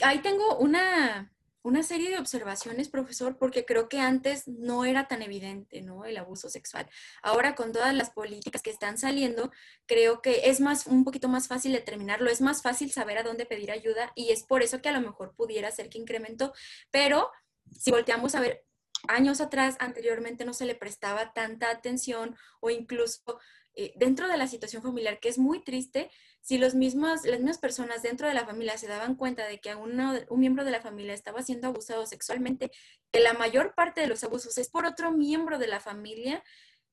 Ahí 0.00 0.20
tengo 0.20 0.58
una, 0.58 1.32
una 1.62 1.82
serie 1.82 2.10
de 2.10 2.18
observaciones, 2.18 2.88
profesor, 2.88 3.38
porque 3.38 3.64
creo 3.64 3.88
que 3.88 4.00
antes 4.00 4.48
no 4.48 4.84
era 4.84 5.06
tan 5.06 5.22
evidente, 5.22 5.82
¿no? 5.82 6.04
El 6.04 6.16
abuso 6.16 6.48
sexual. 6.48 6.88
Ahora 7.22 7.54
con 7.54 7.72
todas 7.72 7.94
las 7.94 8.10
políticas 8.10 8.62
que 8.62 8.70
están 8.70 8.98
saliendo, 8.98 9.52
creo 9.86 10.22
que 10.22 10.48
es 10.50 10.60
más, 10.60 10.86
un 10.86 11.04
poquito 11.04 11.28
más 11.28 11.46
fácil 11.46 11.72
determinarlo, 11.72 12.30
es 12.30 12.40
más 12.40 12.62
fácil 12.62 12.90
saber 12.90 13.18
a 13.18 13.22
dónde 13.22 13.46
pedir 13.46 13.70
ayuda 13.70 14.12
y 14.16 14.30
es 14.30 14.42
por 14.42 14.62
eso 14.62 14.82
que 14.82 14.88
a 14.88 14.92
lo 14.92 15.00
mejor 15.00 15.34
pudiera 15.36 15.70
ser 15.70 15.88
que 15.88 15.98
incrementó, 15.98 16.52
pero 16.90 17.30
si 17.70 17.90
volteamos 17.90 18.34
a 18.34 18.40
ver, 18.40 18.64
años 19.08 19.40
atrás, 19.40 19.76
anteriormente, 19.80 20.44
no 20.44 20.54
se 20.54 20.66
le 20.66 20.74
prestaba 20.74 21.32
tanta 21.32 21.70
atención 21.70 22.36
o 22.60 22.70
incluso 22.70 23.38
eh, 23.74 23.92
dentro 23.96 24.28
de 24.28 24.36
la 24.36 24.46
situación 24.48 24.82
familiar, 24.82 25.18
que 25.18 25.28
es 25.28 25.38
muy 25.38 25.64
triste, 25.64 26.10
si 26.42 26.58
los 26.58 26.74
mismos, 26.74 27.24
las 27.24 27.38
mismas 27.38 27.58
personas 27.58 28.02
dentro 28.02 28.26
de 28.26 28.34
la 28.34 28.44
familia 28.44 28.76
se 28.76 28.88
daban 28.88 29.14
cuenta 29.14 29.46
de 29.46 29.60
que 29.60 29.74
un 29.74 30.40
miembro 30.40 30.64
de 30.64 30.72
la 30.72 30.80
familia 30.80 31.14
estaba 31.14 31.42
siendo 31.42 31.68
abusado 31.68 32.04
sexualmente, 32.04 32.70
que 33.12 33.20
la 33.20 33.32
mayor 33.32 33.74
parte 33.74 34.00
de 34.00 34.08
los 34.08 34.24
abusos 34.24 34.58
es 34.58 34.68
por 34.68 34.84
otro 34.84 35.12
miembro 35.12 35.58
de 35.58 35.68
la 35.68 35.80
familia, 35.80 36.42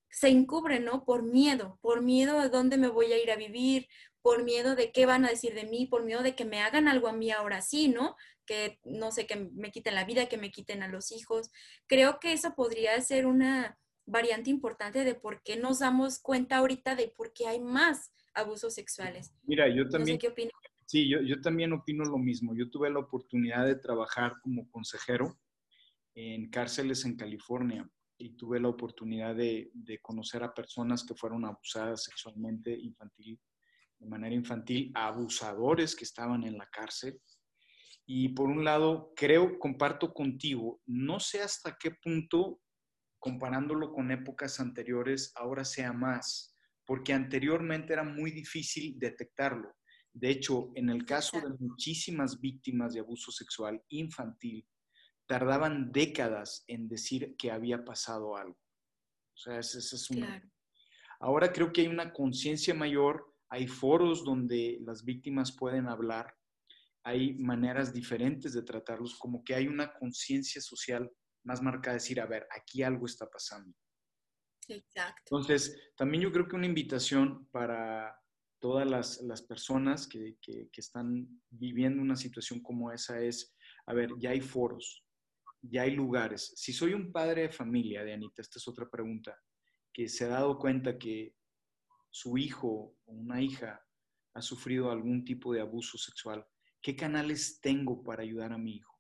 se 0.10 0.30
encubre, 0.30 0.80
¿no? 0.80 1.04
Por 1.04 1.24
miedo, 1.24 1.78
por 1.82 2.02
miedo 2.02 2.40
a 2.40 2.50
dónde 2.50 2.78
me 2.78 2.88
voy 2.88 3.12
a 3.12 3.22
ir 3.22 3.32
a 3.32 3.36
vivir, 3.36 3.88
por 4.22 4.44
miedo 4.44 4.76
de 4.76 4.92
qué 4.92 5.06
van 5.06 5.26
a 5.26 5.30
decir 5.30 5.54
de 5.54 5.66
mí, 5.66 5.86
por 5.86 6.04
miedo 6.04 6.24
de 6.24 6.36
que 6.36 6.46
me 6.46 6.62
hagan 6.62 6.88
algo 6.88 7.08
a 7.08 7.14
mí 7.14 7.32
ahora 7.32 7.62
sí, 7.62 7.88
¿no? 7.88 8.16
Que 8.46 8.80
no 8.84 9.12
sé, 9.12 9.26
que 9.26 9.50
me 9.54 9.72
quiten 9.72 9.96
la 9.96 10.06
vida, 10.06 10.28
que 10.28 10.38
me 10.38 10.52
quiten 10.52 10.84
a 10.84 10.88
los 10.88 11.12
hijos. 11.12 11.52
Creo 11.88 12.20
que 12.20 12.34
eso 12.34 12.54
podría 12.56 13.00
ser 13.02 13.26
una 13.26 13.78
variante 14.06 14.50
importante 14.50 15.04
de 15.04 15.16
por 15.16 15.42
qué 15.44 15.56
nos 15.56 15.80
damos 15.80 16.20
cuenta 16.20 16.58
ahorita 16.58 16.96
de 16.96 17.10
por 17.10 17.32
qué 17.34 17.48
hay 17.48 17.60
más 17.60 18.12
abusos 18.34 18.74
sexuales. 18.74 19.34
Mira, 19.44 19.68
yo 19.74 19.88
también... 19.88 20.18
qué. 20.18 20.34
Sí, 20.86 21.08
yo, 21.08 21.22
yo 21.22 21.40
también 21.40 21.72
opino 21.72 22.04
lo 22.04 22.18
mismo. 22.18 22.56
Yo 22.56 22.70
tuve 22.72 22.90
la 22.90 23.00
oportunidad 23.00 23.66
de 23.68 23.76
trabajar 23.76 24.34
como 24.42 24.70
consejero 24.72 25.40
en 26.16 26.50
cárceles 26.50 27.06
en 27.06 27.16
California 27.16 27.88
y 28.18 28.32
tuve 28.32 28.60
la 28.60 28.70
oportunidad 28.70 29.36
de, 29.36 29.70
de, 29.74 30.00
conocer 30.00 30.44
a 30.44 30.54
personas 30.54 31.06
que 31.06 31.14
fueron 31.14 31.46
abusadas 31.46 32.04
sexualmente 32.04 32.76
infantil 32.78 33.40
de 34.00 34.08
manera 34.08 34.34
infantil 34.34 34.92
a 34.96 35.08
abusadores 35.08 35.96
que 35.96 36.06
estaban 36.06 36.44
en 36.44 36.58
la 36.58 36.68
cárcel. 36.68 37.22
Y 38.06 38.30
por 38.30 38.48
un 38.48 38.64
lado, 38.64 39.14
creo, 39.16 39.60
comparto 39.60 40.14
contigo, 40.14 40.82
no 40.88 41.20
sé 41.20 41.42
hasta 41.42 41.78
qué 41.80 41.92
punto, 41.92 42.62
comparándolo 43.20 43.92
con 43.92 44.12
épocas 44.12 44.60
anteriores, 44.60 45.32
ahora 45.36 45.64
sea 45.64 45.94
más, 45.94 46.56
porque 46.86 47.14
anteriormente 47.14 47.94
era 47.94 48.04
muy 48.04 48.32
difícil 48.32 48.98
detectarlo. 48.98 49.76
De 50.12 50.30
hecho, 50.32 50.72
en 50.76 50.90
el 50.90 51.06
caso 51.06 51.40
de 51.40 51.54
muchísimas 51.60 52.40
víctimas 52.40 52.94
de 52.94 53.02
abuso 53.02 53.32
sexual 53.32 53.84
infantil, 53.90 54.66
tardaban 55.28 55.92
décadas 55.92 56.64
en 56.68 56.88
decir 56.88 57.36
que 57.38 57.52
había 57.52 57.86
pasado 57.86 58.36
algo. 58.36 58.58
O 59.36 59.38
sea, 59.38 59.60
ese, 59.60 59.78
es 59.78 60.10
un... 60.10 60.26
Ahora 61.20 61.54
creo 61.54 61.72
que 61.72 61.82
hay 61.82 61.88
una 61.88 62.12
conciencia 62.12 62.74
mayor 62.74 63.29
hay 63.50 63.68
foros 63.68 64.24
donde 64.24 64.78
las 64.82 65.04
víctimas 65.04 65.56
pueden 65.56 65.88
hablar, 65.88 66.34
hay 67.04 67.34
maneras 67.36 67.94
diferentes 67.94 68.54
de 68.54 68.64
tratarlos, 68.64 69.18
como 69.18 69.44
que 69.44 69.56
hay 69.56 69.68
una 69.68 69.94
conciencia 69.94 70.62
social 70.62 71.10
más 71.44 71.62
marcada, 71.62 71.96
decir, 71.96 72.20
a 72.20 72.26
ver, 72.26 72.48
aquí 72.56 72.84
algo 72.84 73.06
está 73.06 73.28
pasando. 73.30 73.74
Exacto. 74.68 75.24
Entonces, 75.32 75.92
también 75.96 76.24
yo 76.24 76.32
creo 76.32 76.48
que 76.48 76.56
una 76.56 76.68
invitación 76.68 77.48
para 77.52 78.16
todas 78.60 78.88
las, 79.22 79.42
personas 79.44 80.08
que, 80.08 80.38
que, 80.42 80.70
están 80.76 81.42
viviendo 81.50 82.02
una 82.02 82.16
situación 82.16 82.62
como 82.62 82.92
esa 82.92 83.20
es, 83.22 83.56
a 83.88 83.94
ver, 83.94 84.12
ya 84.20 84.32
hay 84.32 84.42
foros, 84.42 85.04
ya 85.62 85.84
hay 85.84 85.92
lugares. 85.92 86.54
Si 86.56 86.74
soy 86.74 86.94
un 86.94 87.12
padre 87.12 87.44
de 87.44 87.50
familia, 87.50 88.04
de 88.04 88.14
Anita, 88.14 88.42
esta 88.42 88.60
es 88.60 88.68
otra 88.68 88.90
pregunta, 88.90 89.36
que 89.94 90.08
se 90.08 90.26
ha 90.26 90.30
dado 90.30 90.58
cuenta 90.60 90.98
que 90.98 91.34
su 92.10 92.38
hijo 92.38 92.96
o 93.06 93.12
una 93.12 93.42
hija 93.42 93.86
ha 94.34 94.42
sufrido 94.42 94.92
algún 94.92 95.24
tipo 95.24 95.54
de 95.54 95.62
abuso 95.62 95.98
sexual, 95.98 96.46
¿qué 96.82 96.96
canales 96.96 97.60
tengo 97.62 98.04
para 98.04 98.24
ayudar 98.24 98.54
a 98.54 98.58
mi 98.58 98.78
hijo? 98.78 99.00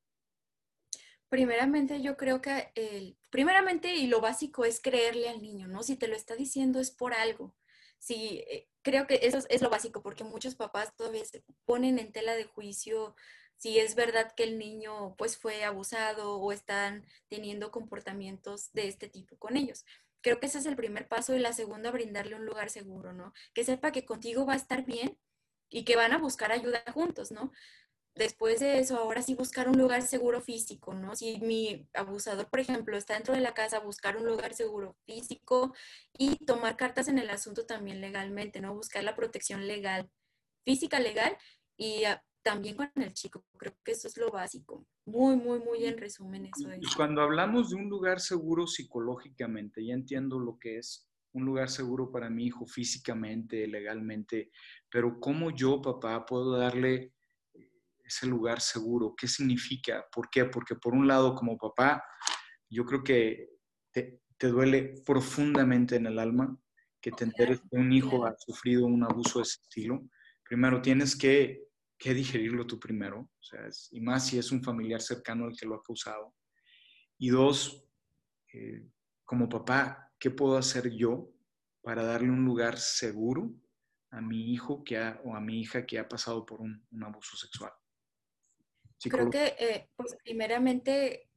Primeramente, 1.29 2.01
yo 2.01 2.17
creo 2.17 2.41
que 2.41 2.71
el, 2.73 3.17
primeramente 3.29 3.95
y 3.95 4.07
lo 4.07 4.19
básico 4.19 4.65
es 4.65 4.81
creerle 4.81 5.29
al 5.29 5.41
niño, 5.41 5.67
¿no? 5.67 5.83
Si 5.83 5.95
te 5.95 6.07
lo 6.07 6.15
está 6.15 6.35
diciendo 6.35 6.79
es 6.79 6.89
por 6.89 7.13
algo. 7.13 7.55
Si 7.99 8.39
eh, 8.49 8.67
creo 8.81 9.05
que 9.05 9.19
eso 9.21 9.39
es 9.49 9.61
lo 9.61 9.69
básico, 9.69 10.01
porque 10.01 10.23
muchos 10.23 10.55
papás 10.55 10.95
todavía 10.95 11.23
se 11.25 11.43
ponen 11.65 11.99
en 11.99 12.11
tela 12.11 12.33
de 12.35 12.45
juicio 12.45 13.15
si 13.57 13.77
es 13.77 13.93
verdad 13.93 14.33
que 14.35 14.43
el 14.43 14.57
niño 14.57 15.15
pues 15.17 15.37
fue 15.37 15.65
abusado 15.65 16.39
o 16.39 16.51
están 16.51 17.05
teniendo 17.27 17.71
comportamientos 17.71 18.71
de 18.71 18.87
este 18.87 19.09
tipo 19.09 19.37
con 19.37 19.57
ellos. 19.57 19.85
Creo 20.21 20.39
que 20.39 20.47
ese 20.47 20.59
es 20.59 20.65
el 20.65 20.75
primer 20.75 21.07
paso 21.07 21.35
y 21.35 21.39
la 21.39 21.53
segunda, 21.53 21.91
brindarle 21.91 22.35
un 22.35 22.45
lugar 22.45 22.69
seguro, 22.69 23.13
¿no? 23.13 23.33
Que 23.53 23.63
sepa 23.63 23.91
que 23.91 24.05
contigo 24.05 24.45
va 24.45 24.53
a 24.53 24.57
estar 24.57 24.85
bien 24.85 25.17
y 25.69 25.85
que 25.85 25.95
van 25.95 26.13
a 26.13 26.17
buscar 26.17 26.51
ayuda 26.51 26.83
juntos, 26.93 27.31
¿no? 27.31 27.51
Después 28.15 28.59
de 28.59 28.79
eso, 28.79 28.97
ahora 28.97 29.21
sí 29.21 29.33
buscar 29.35 29.69
un 29.69 29.77
lugar 29.77 30.01
seguro 30.01 30.41
físico, 30.41 30.93
¿no? 30.93 31.15
Si 31.15 31.39
mi 31.39 31.87
abusador, 31.93 32.49
por 32.49 32.59
ejemplo, 32.59 32.97
está 32.97 33.13
dentro 33.13 33.33
de 33.33 33.39
la 33.41 33.53
casa, 33.53 33.79
buscar 33.79 34.17
un 34.17 34.25
lugar 34.25 34.53
seguro 34.53 34.97
físico 35.05 35.73
y 36.17 36.35
tomar 36.45 36.75
cartas 36.75 37.07
en 37.07 37.17
el 37.17 37.29
asunto 37.29 37.65
también 37.65 38.01
legalmente, 38.01 38.59
¿no? 38.59 38.73
Buscar 38.73 39.03
la 39.03 39.15
protección 39.15 39.67
legal, 39.67 40.09
física 40.65 40.99
legal 40.99 41.37
y 41.77 42.03
también 42.41 42.75
con 42.75 42.89
el 42.95 43.13
chico. 43.13 43.45
Creo 43.57 43.73
que 43.83 43.91
eso 43.91 44.07
es 44.07 44.17
lo 44.17 44.31
básico. 44.31 44.85
Muy, 45.05 45.35
muy, 45.35 45.59
muy 45.59 45.85
en 45.85 45.97
resumen 45.97 46.45
eso. 46.45 46.71
Es. 46.71 46.95
Cuando 46.95 47.21
hablamos 47.21 47.69
de 47.69 47.75
un 47.75 47.89
lugar 47.89 48.19
seguro 48.19 48.67
psicológicamente, 48.67 49.85
ya 49.85 49.93
entiendo 49.93 50.39
lo 50.39 50.57
que 50.57 50.77
es 50.77 51.09
un 51.33 51.45
lugar 51.45 51.69
seguro 51.69 52.11
para 52.11 52.29
mi 52.29 52.45
hijo 52.47 52.65
físicamente, 52.65 53.67
legalmente, 53.67 54.51
pero 54.89 55.19
¿cómo 55.19 55.51
yo, 55.51 55.81
papá, 55.81 56.25
puedo 56.25 56.57
darle 56.57 57.13
ese 58.03 58.25
lugar 58.25 58.61
seguro? 58.61 59.13
¿Qué 59.15 59.27
significa? 59.27 60.05
¿Por 60.11 60.29
qué? 60.29 60.45
Porque 60.45 60.75
por 60.75 60.93
un 60.93 61.07
lado, 61.07 61.35
como 61.35 61.57
papá, 61.57 62.03
yo 62.69 62.85
creo 62.85 63.03
que 63.03 63.49
te, 63.91 64.21
duele 64.39 64.95
profundamente 65.05 65.97
en 65.97 66.05
el 66.05 66.17
alma 66.17 66.57
que 67.01 67.11
te 67.11 67.25
enteres 67.25 67.59
que 67.59 67.77
un 67.77 67.91
hijo 67.91 68.25
ha 68.25 68.35
sufrido 68.37 68.85
un 68.85 69.03
abuso 69.03 69.39
de 69.39 69.43
ese 69.43 69.61
estilo. 69.61 70.01
Primero, 70.43 70.81
tienes 70.81 71.15
que, 71.15 71.68
digerirlo 71.99 72.65
tú 72.65 72.79
primero, 72.79 73.19
o 73.19 73.43
sea, 73.43 73.61
y 73.91 74.01
más 74.01 74.27
si 74.27 74.37
es 74.37 74.51
un 74.51 74.63
familiar 74.63 75.01
cercano 75.01 75.45
al 75.45 75.55
que 75.55 75.65
lo 75.65 75.75
ha 75.75 75.83
causado. 75.83 76.33
Y 77.17 77.29
dos, 77.29 77.85
eh, 78.53 78.87
como 79.25 79.49
papá, 79.49 80.13
¿qué 80.17 80.31
puedo 80.31 80.57
hacer 80.57 80.89
yo 80.91 81.29
para 81.81 82.03
darle 82.03 82.29
un 82.29 82.45
lugar 82.45 82.79
seguro 82.79 83.51
a 84.11 84.21
mi 84.21 84.53
hijo 84.53 84.83
que 84.83 84.97
o 85.23 85.35
a 85.35 85.41
mi 85.41 85.61
hija 85.61 85.85
que 85.85 85.99
ha 85.99 86.07
pasado 86.07 86.45
por 86.45 86.61
un 86.61 87.03
abuso 87.03 87.35
sexual? 87.35 87.71
Creo 89.07 89.29
que, 89.29 89.55
eh, 89.59 89.89
pues, 89.95 90.17
primeramente, 90.23 91.29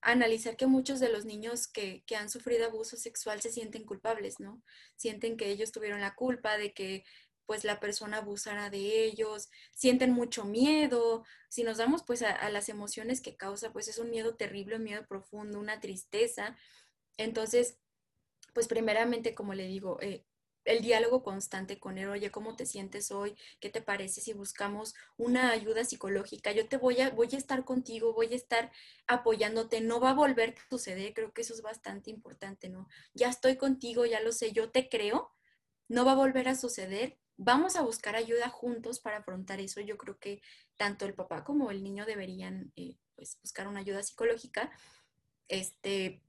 analizar 0.00 0.56
que 0.56 0.66
muchos 0.66 0.98
de 0.98 1.10
los 1.10 1.24
niños 1.24 1.68
que, 1.68 2.02
que, 2.06 2.16
han 2.16 2.28
sufrido 2.28 2.66
abuso 2.66 2.96
sexual 2.96 3.40
se 3.40 3.52
sienten 3.52 3.84
culpables, 3.84 4.40
¿no? 4.40 4.62
Sienten 4.96 5.36
que 5.36 5.50
ellos 5.50 5.70
tuvieron 5.70 6.00
la 6.00 6.14
culpa 6.14 6.58
de 6.58 6.72
que 6.72 7.04
pues 7.46 7.64
la 7.64 7.80
persona 7.80 8.18
abusara 8.18 8.70
de 8.70 9.04
ellos, 9.04 9.48
sienten 9.72 10.12
mucho 10.12 10.44
miedo. 10.44 11.24
Si 11.48 11.62
nos 11.62 11.78
damos 11.78 12.02
pues 12.02 12.22
a, 12.22 12.32
a, 12.32 12.50
las 12.50 12.68
emociones 12.68 13.20
que 13.20 13.36
causa, 13.36 13.72
pues 13.72 13.88
es 13.88 13.98
un 13.98 14.10
miedo 14.10 14.36
terrible, 14.36 14.76
un 14.76 14.84
miedo 14.84 15.06
profundo, 15.06 15.58
una 15.58 15.80
tristeza. 15.80 16.56
Entonces, 17.16 17.78
pues 18.54 18.68
primeramente, 18.68 19.34
como 19.34 19.54
le 19.54 19.66
digo, 19.66 19.98
eh, 20.00 20.24
el 20.66 20.82
diálogo 20.82 21.22
constante 21.22 21.78
con 21.78 21.96
él, 21.96 22.08
oye, 22.08 22.30
¿cómo 22.30 22.56
te 22.56 22.66
sientes 22.66 23.10
hoy? 23.10 23.36
¿Qué 23.60 23.70
te 23.70 23.80
parece 23.80 24.20
si 24.20 24.32
buscamos 24.32 24.94
una 25.16 25.50
ayuda 25.50 25.84
psicológica? 25.84 26.52
Yo 26.52 26.68
te 26.68 26.76
voy 26.76 27.00
a, 27.00 27.10
voy 27.10 27.28
a 27.32 27.38
estar 27.38 27.64
contigo, 27.64 28.12
voy 28.12 28.32
a 28.32 28.36
estar 28.36 28.72
apoyándote, 29.06 29.80
no 29.80 30.00
va 30.00 30.10
a 30.10 30.14
volver 30.14 30.54
a 30.58 30.68
suceder, 30.68 31.14
creo 31.14 31.32
que 31.32 31.42
eso 31.42 31.54
es 31.54 31.62
bastante 31.62 32.10
importante, 32.10 32.68
¿no? 32.68 32.88
Ya 33.14 33.28
estoy 33.28 33.56
contigo, 33.56 34.06
ya 34.06 34.20
lo 34.20 34.32
sé, 34.32 34.52
yo 34.52 34.70
te 34.70 34.88
creo, 34.88 35.30
no 35.88 36.04
va 36.04 36.12
a 36.12 36.16
volver 36.16 36.48
a 36.48 36.56
suceder, 36.56 37.18
vamos 37.36 37.76
a 37.76 37.82
buscar 37.82 38.16
ayuda 38.16 38.48
juntos 38.48 39.00
para 39.00 39.18
afrontar 39.18 39.60
eso. 39.60 39.80
Yo 39.80 39.96
creo 39.96 40.18
que 40.18 40.40
tanto 40.76 41.04
el 41.04 41.14
papá 41.14 41.44
como 41.44 41.70
el 41.70 41.82
niño 41.82 42.06
deberían 42.06 42.72
eh, 42.76 42.96
pues, 43.14 43.38
buscar 43.42 43.68
una 43.68 43.80
ayuda 43.80 44.02
psicológica. 44.02 44.70
Este, 45.48 46.22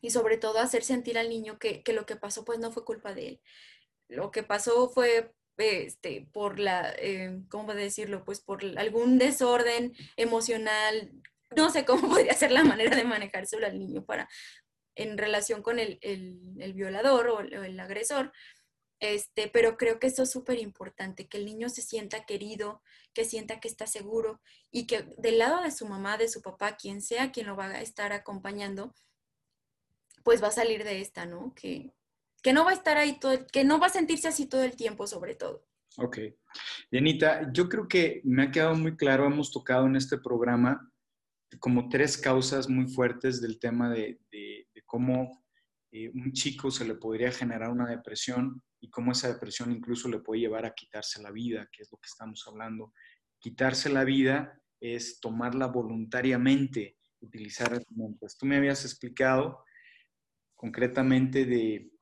y 0.00 0.10
sobre 0.10 0.36
todo 0.36 0.58
hacer 0.58 0.84
sentir 0.84 1.18
al 1.18 1.30
niño 1.30 1.58
que, 1.58 1.82
lo 1.92 2.04
que 2.04 2.16
pasó 2.16 2.44
pues 2.44 2.58
no 2.58 2.70
fue 2.70 2.84
culpa 2.84 3.14
de 3.14 3.28
él. 3.28 3.40
Lo 4.08 4.30
que 4.30 4.42
pasó 4.42 4.90
fue 4.90 5.32
este, 5.56 6.28
por 6.32 6.58
la, 6.58 6.94
eh, 6.98 7.40
¿cómo 7.48 7.72
decirlo? 7.74 8.24
Pues 8.24 8.40
por 8.40 8.62
algún 8.76 9.18
desorden 9.18 9.94
emocional, 10.16 11.10
no 11.56 11.70
sé 11.70 11.84
cómo 11.84 12.08
podría 12.10 12.34
ser 12.34 12.52
la 12.52 12.64
manera 12.64 12.94
de 12.96 13.04
manejárselo 13.04 13.66
al 13.66 13.78
niño 13.78 14.04
para, 14.04 14.28
en 14.94 15.18
relación 15.18 15.62
con 15.62 15.78
el, 15.78 15.98
violador 16.74 17.28
o 17.28 17.40
el, 17.40 17.80
agresor. 17.80 18.32
Este, 19.00 19.48
pero 19.48 19.76
creo 19.76 19.98
que 19.98 20.06
eso 20.06 20.22
es 20.22 20.30
súper 20.30 20.58
importante, 20.58 21.26
que 21.26 21.38
el 21.38 21.44
niño 21.44 21.68
se 21.68 21.82
sienta 21.82 22.24
querido, 22.24 22.82
que 23.12 23.24
sienta 23.24 23.60
que 23.60 23.68
está 23.68 23.86
seguro 23.86 24.40
y 24.70 24.86
que 24.86 25.14
del 25.18 25.38
lado 25.38 25.62
de 25.62 25.70
su 25.70 25.86
mamá, 25.86 26.16
de 26.16 26.28
su 26.28 26.40
papá, 26.40 26.76
quien 26.76 27.02
sea 27.02 27.32
quien 27.32 27.46
lo 27.46 27.56
va 27.56 27.66
a 27.66 27.82
estar 27.82 28.12
acompañando, 28.12 28.94
pues 30.22 30.42
va 30.42 30.48
a 30.48 30.52
salir 30.52 30.84
de 30.84 31.00
esta, 31.00 31.26
¿no? 31.26 31.52
Que, 31.54 31.92
que 32.42 32.52
no 32.52 32.64
va 32.64 32.70
a 32.70 32.74
estar 32.74 32.96
ahí 32.96 33.18
todo, 33.18 33.46
que 33.46 33.64
no 33.64 33.78
va 33.78 33.88
a 33.88 33.90
sentirse 33.90 34.28
así 34.28 34.46
todo 34.46 34.62
el 34.62 34.76
tiempo, 34.76 35.06
sobre 35.06 35.34
todo. 35.34 35.66
Ok. 35.96 36.18
Yanita, 36.90 37.52
yo 37.52 37.68
creo 37.68 37.86
que 37.86 38.20
me 38.24 38.44
ha 38.44 38.50
quedado 38.50 38.74
muy 38.74 38.96
claro, 38.96 39.26
hemos 39.26 39.50
tocado 39.50 39.86
en 39.86 39.96
este 39.96 40.18
programa 40.18 40.90
como 41.58 41.88
tres 41.88 42.16
causas 42.18 42.68
muy 42.68 42.86
fuertes 42.86 43.40
del 43.40 43.58
tema 43.58 43.90
de, 43.90 44.18
cómo 44.86 45.44
eh, 45.92 46.10
un 46.14 46.32
chico 46.32 46.70
se 46.70 46.84
le 46.84 46.94
podría 46.94 47.30
generar 47.30 47.70
una 47.70 47.88
depresión 47.88 48.62
y 48.84 48.90
cómo 48.90 49.12
esa 49.12 49.32
depresión 49.32 49.72
incluso 49.72 50.10
le 50.10 50.18
puede 50.18 50.42
llevar 50.42 50.66
a 50.66 50.74
quitarse 50.74 51.22
la 51.22 51.30
vida, 51.30 51.66
que 51.72 51.82
es 51.82 51.90
lo 51.90 51.96
que 51.96 52.06
estamos 52.06 52.44
hablando. 52.46 52.92
Quitarse 53.38 53.88
la 53.88 54.04
vida 54.04 54.60
es 54.78 55.20
tomarla 55.20 55.68
voluntariamente, 55.68 56.98
utilizar 57.20 57.72
herramientas. 57.72 58.36
Tú 58.36 58.44
me 58.44 58.58
habías 58.58 58.84
explicado 58.84 59.64
concretamente 60.54 61.46
de, 61.46 61.92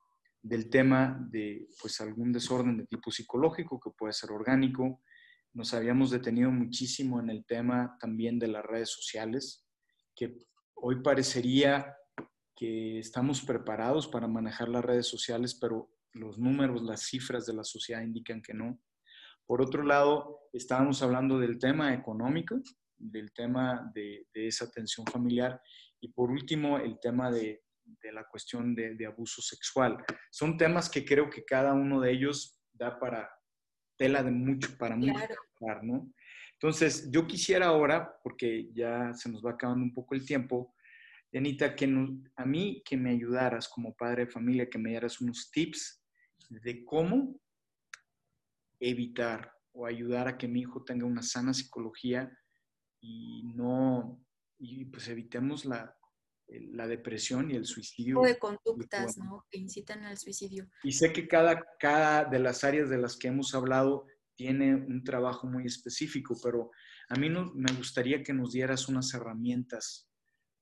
del 0.41 0.69
tema 0.69 1.25
de 1.31 1.69
pues, 1.81 2.01
algún 2.01 2.33
desorden 2.33 2.79
de 2.79 2.85
tipo 2.87 3.11
psicológico 3.11 3.79
que 3.79 3.91
puede 3.97 4.11
ser 4.11 4.31
orgánico. 4.31 5.01
Nos 5.53 5.73
habíamos 5.73 6.11
detenido 6.11 6.51
muchísimo 6.51 7.21
en 7.21 7.29
el 7.29 7.45
tema 7.45 7.95
también 7.97 8.39
de 8.39 8.49
las 8.49 8.65
redes 8.65 8.89
sociales, 8.89 9.65
que 10.13 10.35
hoy 10.75 11.01
parecería 11.01 11.95
que 12.53 12.99
estamos 12.99 13.41
preparados 13.41 14.09
para 14.09 14.27
manejar 14.27 14.67
las 14.67 14.83
redes 14.83 15.07
sociales, 15.07 15.55
pero 15.55 15.92
los 16.13 16.37
números, 16.37 16.83
las 16.83 17.01
cifras 17.01 17.45
de 17.45 17.53
la 17.53 17.63
sociedad 17.63 18.01
indican 18.01 18.41
que 18.41 18.53
no. 18.53 18.79
Por 19.45 19.61
otro 19.61 19.83
lado, 19.83 20.47
estábamos 20.53 21.01
hablando 21.01 21.39
del 21.39 21.59
tema 21.59 21.93
económico, 21.93 22.61
del 22.97 23.33
tema 23.33 23.91
de, 23.93 24.27
de 24.33 24.47
esa 24.47 24.65
atención 24.65 25.05
familiar 25.05 25.61
y 25.99 26.09
por 26.09 26.31
último 26.31 26.77
el 26.77 26.99
tema 26.99 27.31
de, 27.31 27.63
de 27.85 28.11
la 28.11 28.25
cuestión 28.25 28.75
de, 28.75 29.05
abuso 29.05 29.41
sexual. 29.41 30.03
Son 30.31 30.57
temas 30.57 30.89
que 30.89 31.05
creo 31.05 31.29
que 31.29 31.43
cada 31.43 31.73
uno 31.73 31.99
de 31.99 32.11
ellos 32.11 32.59
da 32.71 32.99
para 32.99 33.29
tela 33.97 34.23
de 34.23 34.31
mucho, 34.31 34.77
para 34.77 34.95
mucho, 34.95 35.23
¿no? 35.83 36.11
Entonces, 36.53 37.09
yo 37.11 37.27
quisiera 37.27 37.67
ahora, 37.67 38.17
porque 38.23 38.69
ya 38.73 39.13
se 39.13 39.29
nos 39.29 39.45
va 39.45 39.51
acabando 39.51 39.83
un 39.83 39.93
poco 39.93 40.15
el 40.15 40.25
tiempo, 40.25 40.73
Anita, 41.33 41.75
que 41.75 41.85
a 42.35 42.45
mí 42.45 42.81
que 42.85 42.95
me 42.95 43.09
ayudaras 43.09 43.67
como 43.67 43.95
padre 43.95 44.25
de 44.25 44.31
familia, 44.31 44.69
que 44.69 44.77
me 44.77 44.91
dieras 44.91 45.19
unos 45.19 45.49
tips 45.51 46.02
de 46.49 46.85
cómo 46.85 47.39
evitar 48.79 49.53
o 49.73 49.85
ayudar 49.85 50.27
a 50.27 50.37
que 50.37 50.47
mi 50.47 50.61
hijo 50.61 50.83
tenga 50.83 51.05
una 51.05 51.23
sana 51.23 51.53
psicología 51.53 52.31
y 53.01 53.43
no, 53.55 54.23
y 54.59 54.85
pues 54.85 55.07
evitemos 55.07 55.65
la, 55.65 55.95
la 56.47 56.87
depresión 56.87 57.51
y 57.51 57.55
el 57.55 57.65
suicidio. 57.65 58.19
O 58.19 58.25
de 58.25 58.37
conductas, 58.37 59.17
¿no? 59.17 59.45
Que 59.49 59.59
incitan 59.59 60.03
al 60.03 60.17
suicidio. 60.17 60.69
Y 60.83 60.91
sé 60.91 61.11
que 61.11 61.27
cada, 61.27 61.63
cada 61.79 62.25
de 62.25 62.39
las 62.39 62.63
áreas 62.63 62.89
de 62.89 62.97
las 62.97 63.17
que 63.17 63.29
hemos 63.29 63.53
hablado 63.55 64.05
tiene 64.35 64.75
un 64.75 65.03
trabajo 65.03 65.47
muy 65.47 65.65
específico, 65.65 66.35
pero 66.41 66.71
a 67.09 67.15
mí 67.15 67.29
no, 67.29 67.51
me 67.53 67.71
gustaría 67.73 68.23
que 68.23 68.33
nos 68.33 68.51
dieras 68.51 68.87
unas 68.87 69.13
herramientas 69.13 70.09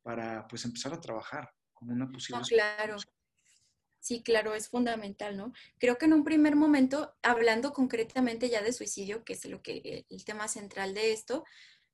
para 0.03 0.47
pues 0.47 0.65
empezar 0.65 0.93
a 0.93 1.01
trabajar 1.01 1.49
como 1.73 1.93
una 1.93 2.09
posible. 2.09 2.41
claro. 2.47 2.97
Sí, 4.01 4.23
claro, 4.23 4.55
es 4.55 4.67
fundamental, 4.67 5.37
¿no? 5.37 5.53
Creo 5.77 5.99
que 5.99 6.05
en 6.05 6.13
un 6.13 6.23
primer 6.23 6.55
momento, 6.55 7.13
hablando 7.21 7.71
concretamente 7.71 8.49
ya 8.49 8.63
de 8.63 8.73
suicidio, 8.73 9.23
que 9.23 9.33
es 9.33 9.45
lo 9.45 9.61
que 9.61 10.05
el 10.09 10.25
tema 10.25 10.47
central 10.47 10.95
de 10.95 11.13
esto, 11.13 11.45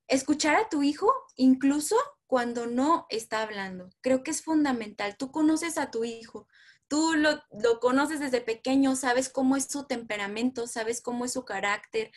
escuchar 0.08 0.55
a 0.55 0.70
tu 0.70 0.84
hijo 0.84 1.14
incluso 1.36 1.97
cuando 2.26 2.66
no 2.66 3.08
está 3.10 3.41
hablando. 3.41 3.89
Creo 4.01 4.24
que 4.24 4.32
es 4.32 4.41
fundamental. 4.41 5.18
Tú 5.18 5.32
conoces 5.32 5.78
a 5.78 5.91
tu 5.91 6.05
hijo, 6.05 6.47
tú 6.88 7.14
lo, 7.16 7.43
conoces 7.82 8.22
desde 8.22 8.39
pequeño, 8.39 8.95
sabes 8.95 9.28
cómo 9.28 9.58
es 9.58 9.66
su 9.66 9.86
temperamento, 9.86 10.66
sabes 10.66 11.01
cómo 11.01 11.26
es 11.26 11.34
su 11.34 11.43
carácter. 11.43 12.12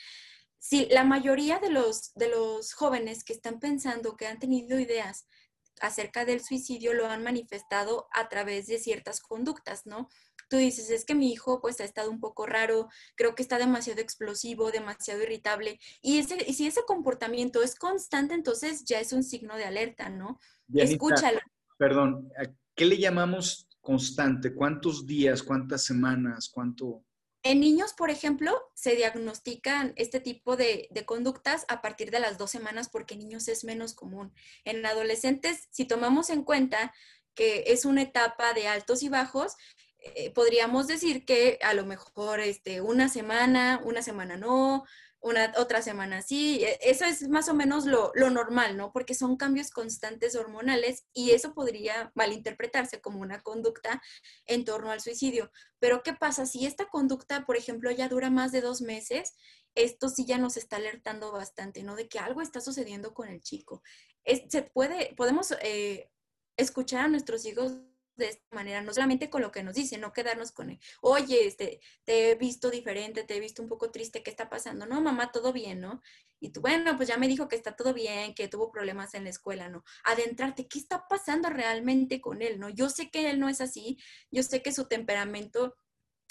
Si 0.59 0.87
la 0.87 1.03
mayoría 1.03 1.59
de 1.59 1.71
los, 1.71 2.15
de 2.15 2.29
los 2.29 2.75
jóvenes 2.75 3.25
que 3.25 3.33
están 3.33 3.59
pensando, 3.59 4.17
que 4.17 4.29
han 4.29 4.39
tenido 4.39 4.79
ideas 4.79 5.27
acerca 5.81 6.25
del 6.25 6.41
suicidio 6.41 6.95
lo 6.95 7.07
han 7.07 7.23
manifestado 7.23 8.09
a 8.13 8.29
través 8.29 8.67
de 8.67 8.79
ciertas 8.79 9.21
conductas, 9.21 9.87
¿no? 9.87 10.09
Tú 10.49 10.57
dices, 10.57 10.91
es 10.91 11.05
que 11.05 11.15
mi 11.15 11.33
hijo 11.33 11.61
pues 11.61 11.81
ha 11.81 11.85
estado 11.85 12.11
un 12.11 12.21
poco 12.21 12.47
raro, 12.47 12.89
creo 13.17 13.35
que 13.35 13.43
está 13.43 13.59
demasiado 13.59 14.01
explosivo, 14.01 14.71
demasiado 14.71 15.23
irritable, 15.23 15.79
y, 16.03 16.19
ese, 16.19 16.45
y 16.47 16.55
si 16.55 16.67
ese 16.67 16.83
comportamiento 16.87 17.63
es 17.63 17.75
constante, 17.75 18.35
entonces 18.35 18.85
ya 18.85 19.01
es 19.01 19.13
un 19.13 19.23
signo 19.23 19.57
de 19.57 19.65
alerta, 19.65 20.09
¿no? 20.09 20.39
Escúchalo. 20.75 21.41
Perdón, 21.79 22.31
¿qué 22.75 22.85
le 22.85 22.99
llamamos 22.99 23.69
constante? 23.81 24.55
¿Cuántos 24.55 25.07
días, 25.07 25.43
cuántas 25.43 25.85
semanas, 25.85 26.49
cuánto? 26.53 27.05
En 27.43 27.61
niños, 27.61 27.95
por 27.95 28.11
ejemplo, 28.11 28.71
se 28.75 28.97
diagnostican 28.97 29.95
este 29.97 30.21
tipo 30.21 30.57
de, 30.57 30.89
conductas 31.07 31.65
a 31.69 31.81
partir 31.81 32.11
de 32.11 32.21
las 32.21 32.37
dos 32.37 32.51
semanas 32.51 32.91
porque 32.91 33.15
en 33.15 33.21
niños 33.21 33.49
es 33.49 33.65
menos 33.65 33.95
común. 33.95 34.35
En 34.65 34.85
adolescentes, 34.85 35.69
si 35.71 35.87
tomamos 35.87 36.29
en 36.29 36.45
cuenta 36.45 36.93
que 37.35 37.65
es 37.69 37.87
una 37.87 38.03
etapa 38.03 38.53
de 38.53 38.69
altos 38.69 39.03
y 39.03 39.09
bajos, 39.09 39.57
eh, 39.99 40.31
podríamos 40.31 40.87
decir 40.87 41.25
que 41.25 41.59
a 41.63 41.73
lo 41.73 41.87
mejor 41.87 42.41
este, 42.41 42.83
una 42.83 43.09
semana, 43.09 43.81
una 43.85 44.03
semana 44.03 44.37
no, 44.37 44.85
una 45.21 45.53
otra 45.59 45.83
semana 45.83 46.23
sí, 46.23 46.65
e, 46.65 46.79
eso 46.83 47.05
es 47.05 47.29
más 47.29 47.49
o 47.49 47.55
menos 47.55 47.87
lo, 47.87 48.13
normal, 48.15 48.77
¿no? 48.77 48.93
Porque 48.93 49.15
son 49.15 49.37
cambios 49.37 49.71
constantes 49.71 50.35
hormonales 50.35 51.05
y 51.13 51.33
eso 51.33 51.55
podría 51.55 52.11
malinterpretarse 52.15 53.01
como 53.01 53.21
una 53.21 53.41
conducta 53.41 54.03
en 54.47 54.65
torno 54.65 54.91
al 54.91 55.01
suicidio. 55.01 55.51
Pero 55.79 56.03
¿qué 56.03 56.15
pasa 56.15 56.47
si 56.47 56.67
esta 56.67 56.87
conducta, 56.87 57.45
por 57.45 57.57
ejemplo, 57.57 57.91
ya 57.91 58.09
dura 58.09 58.31
más 58.31 58.53
de 58.53 58.61
dos 58.61 58.81
meses? 58.81 59.35
Esto 59.75 60.09
sí 60.09 60.25
ya 60.25 60.39
nos 60.39 60.57
está 60.57 60.77
alertando 60.77 61.33
bastante, 61.33 61.83
¿no? 61.83 61.97
De 61.97 62.09
que 62.09 62.19
algo 62.19 62.41
está 62.41 62.61
sucediendo 62.61 63.15
con 63.15 63.29
el 63.29 63.41
chico. 63.41 63.83
se 64.25 64.63
puede, 64.63 65.15
podemos 65.17 65.53
eh, 65.63 66.11
escuchar 66.57 67.05
a 67.05 67.09
nuestros 67.09 67.45
hijos 67.45 67.73
de 68.21 68.31
esta 68.31 68.55
manera, 68.55 68.83
no 68.83 68.95
solamente 68.95 69.31
con 69.31 69.43
lo 69.43 69.51
que 69.51 69.63
nos 69.63 69.75
dicen, 69.75 70.01
no 70.01 70.13
quedarnos 70.13 70.53
con, 70.53 70.79
oye, 71.01 71.47
este, 71.47 71.81
te 72.05 72.31
he 72.31 72.35
visto 72.37 72.71
diferente, 72.71 73.25
te 73.25 73.37
he 73.37 73.41
visto 73.41 73.63
un 73.63 73.69
poco 73.69 73.91
triste, 73.91 74.23
¿qué 74.23 74.31
está 74.31 74.49
pasando? 74.49 74.87
No, 74.87 75.01
mamá, 75.01 75.33
todo 75.33 75.53
bien, 75.53 75.81
¿no? 75.81 76.03
Y 76.39 76.51
tú, 76.51 76.61
bueno, 76.61 76.97
pues 76.97 77.09
ya 77.09 77.19
me 77.19 77.29
dijo 77.29 77.49
que 77.49 77.57
está 77.57 77.77
todo 77.77 77.93
bien, 77.93 78.35
que 78.35 78.49
tuvo 78.49 78.71
problemas 78.71 79.15
en 79.15 79.25
la 79.25 79.31
escuela, 79.31 79.69
¿no? 79.69 79.85
Adentrarte, 80.05 80.69
¿qué 80.69 80.79
está 80.79 81.07
pasando 81.09 81.51
realmente 81.51 82.21
con 82.21 82.43
él, 82.43 82.61
¿no? 82.61 82.69
Yo 82.69 82.89
sé 82.89 83.11
que 83.11 83.31
él 83.31 83.41
no 83.41 83.49
es 83.49 83.61
así, 83.61 83.99
yo 84.31 84.43
sé 84.43 84.63
que 84.63 84.73
su 84.73 84.87
temperamento 84.87 85.77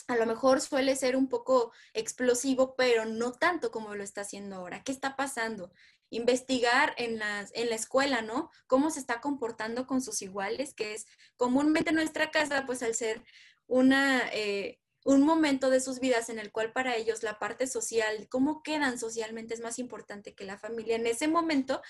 a 0.07 0.15
lo 0.15 0.25
mejor 0.25 0.59
suele 0.59 0.95
ser 0.95 1.15
un 1.15 1.29
poco 1.29 1.71
explosivo, 1.93 2.75
pero 2.75 3.05
no 3.05 3.31
tanto 3.31 3.69
como 3.69 3.93
lo 3.93 4.03
está 4.03 4.21
haciendo 4.21 4.55
ahora. 4.55 4.83
¿Qué 4.83 4.91
está 4.91 5.15
pasando? 5.15 5.71
Investigar 6.09 6.93
en, 6.97 7.19
las, 7.19 7.51
en 7.53 7.69
la 7.69 7.75
escuela, 7.75 8.21
¿no? 8.21 8.49
Cómo 8.67 8.89
se 8.89 8.99
está 8.99 9.21
comportando 9.21 9.85
con 9.87 10.01
sus 10.01 10.21
iguales, 10.21 10.73
que 10.73 10.93
es 10.93 11.05
comúnmente 11.37 11.91
nuestra 11.91 12.31
casa, 12.31 12.65
pues 12.65 12.81
al 12.83 12.95
ser 12.95 13.23
una, 13.67 14.27
eh, 14.33 14.79
un 15.05 15.21
momento 15.21 15.69
de 15.69 15.79
sus 15.79 15.99
vidas 15.99 16.29
en 16.29 16.39
el 16.39 16.51
cual 16.51 16.73
para 16.73 16.95
ellos 16.95 17.23
la 17.23 17.39
parte 17.39 17.67
social, 17.67 18.27
cómo 18.29 18.63
quedan 18.63 18.97
socialmente 18.99 19.53
es 19.53 19.61
más 19.61 19.79
importante 19.79 20.33
que 20.33 20.45
la 20.45 20.57
familia. 20.57 20.95
En 20.95 21.07
ese 21.07 21.27
momento, 21.27 21.81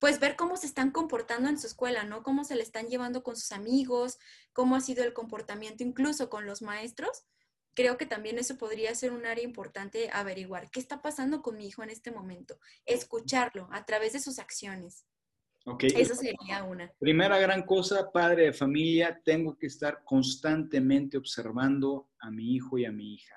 pues 0.00 0.18
ver 0.20 0.36
cómo 0.36 0.56
se 0.56 0.66
están 0.66 0.90
comportando 0.90 1.48
en 1.48 1.58
su 1.58 1.66
escuela, 1.66 2.04
¿no? 2.04 2.22
Cómo 2.22 2.44
se 2.44 2.56
le 2.56 2.62
están 2.62 2.88
llevando 2.88 3.22
con 3.22 3.36
sus 3.36 3.52
amigos, 3.52 4.18
cómo 4.52 4.76
ha 4.76 4.80
sido 4.80 5.04
el 5.04 5.14
comportamiento 5.14 5.82
incluso 5.82 6.28
con 6.28 6.44
los 6.44 6.60
maestros 6.60 7.24
creo 7.74 7.96
que 7.98 8.06
también 8.06 8.38
eso 8.38 8.56
podría 8.56 8.94
ser 8.94 9.12
un 9.12 9.26
área 9.26 9.44
importante 9.44 10.10
averiguar. 10.12 10.70
¿Qué 10.70 10.80
está 10.80 11.02
pasando 11.02 11.42
con 11.42 11.56
mi 11.56 11.66
hijo 11.66 11.82
en 11.82 11.90
este 11.90 12.10
momento? 12.10 12.58
Escucharlo 12.86 13.68
a 13.72 13.84
través 13.84 14.12
de 14.12 14.20
sus 14.20 14.38
acciones. 14.38 15.04
Okay. 15.66 15.90
Eso 15.96 16.14
sería 16.14 16.62
una. 16.64 16.92
Primera 16.98 17.38
gran 17.38 17.62
cosa, 17.62 18.10
padre 18.12 18.44
de 18.44 18.52
familia, 18.52 19.18
tengo 19.24 19.56
que 19.56 19.66
estar 19.66 20.02
constantemente 20.04 21.16
observando 21.16 22.10
a 22.20 22.30
mi 22.30 22.54
hijo 22.54 22.76
y 22.76 22.84
a 22.84 22.92
mi 22.92 23.14
hija. 23.14 23.36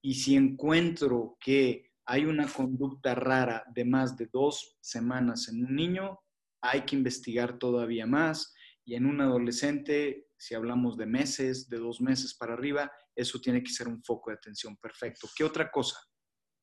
Y 0.00 0.14
si 0.14 0.34
encuentro 0.34 1.36
que 1.38 1.92
hay 2.06 2.24
una 2.24 2.46
conducta 2.48 3.14
rara 3.14 3.64
de 3.74 3.84
más 3.84 4.16
de 4.16 4.28
dos 4.32 4.76
semanas 4.80 5.48
en 5.48 5.64
un 5.64 5.76
niño, 5.76 6.20
hay 6.62 6.82
que 6.82 6.96
investigar 6.96 7.58
todavía 7.58 8.06
más. 8.06 8.54
Y 8.84 8.94
en 8.94 9.06
un 9.06 9.20
adolescente, 9.20 10.28
si 10.36 10.54
hablamos 10.54 10.96
de 10.96 11.06
meses, 11.06 11.68
de 11.68 11.78
dos 11.78 12.00
meses 12.00 12.34
para 12.34 12.54
arriba, 12.54 12.90
eso 13.14 13.40
tiene 13.40 13.62
que 13.62 13.70
ser 13.70 13.88
un 13.88 14.02
foco 14.02 14.30
de 14.30 14.36
atención 14.36 14.76
perfecto. 14.76 15.28
¿Qué 15.36 15.44
otra 15.44 15.70
cosa? 15.70 15.98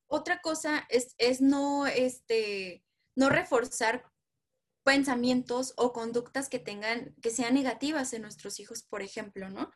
Otra 0.08 0.42
cosa 0.42 0.86
es, 0.90 1.14
es 1.18 1.40
no, 1.40 1.86
este, 1.88 2.84
no 3.16 3.30
reforzar 3.30 4.04
pensamientos 4.84 5.74
o 5.78 5.94
conductas 5.94 6.50
que 6.50 6.60
tengan, 6.60 7.16
que 7.22 7.30
sean 7.30 7.54
negativas 7.54 8.14
en 8.14 8.24
nuestros 8.24 8.60
hijos, 8.60 8.84
por 8.84 9.02
ejemplo, 9.02 9.50
¿no? 9.50 9.72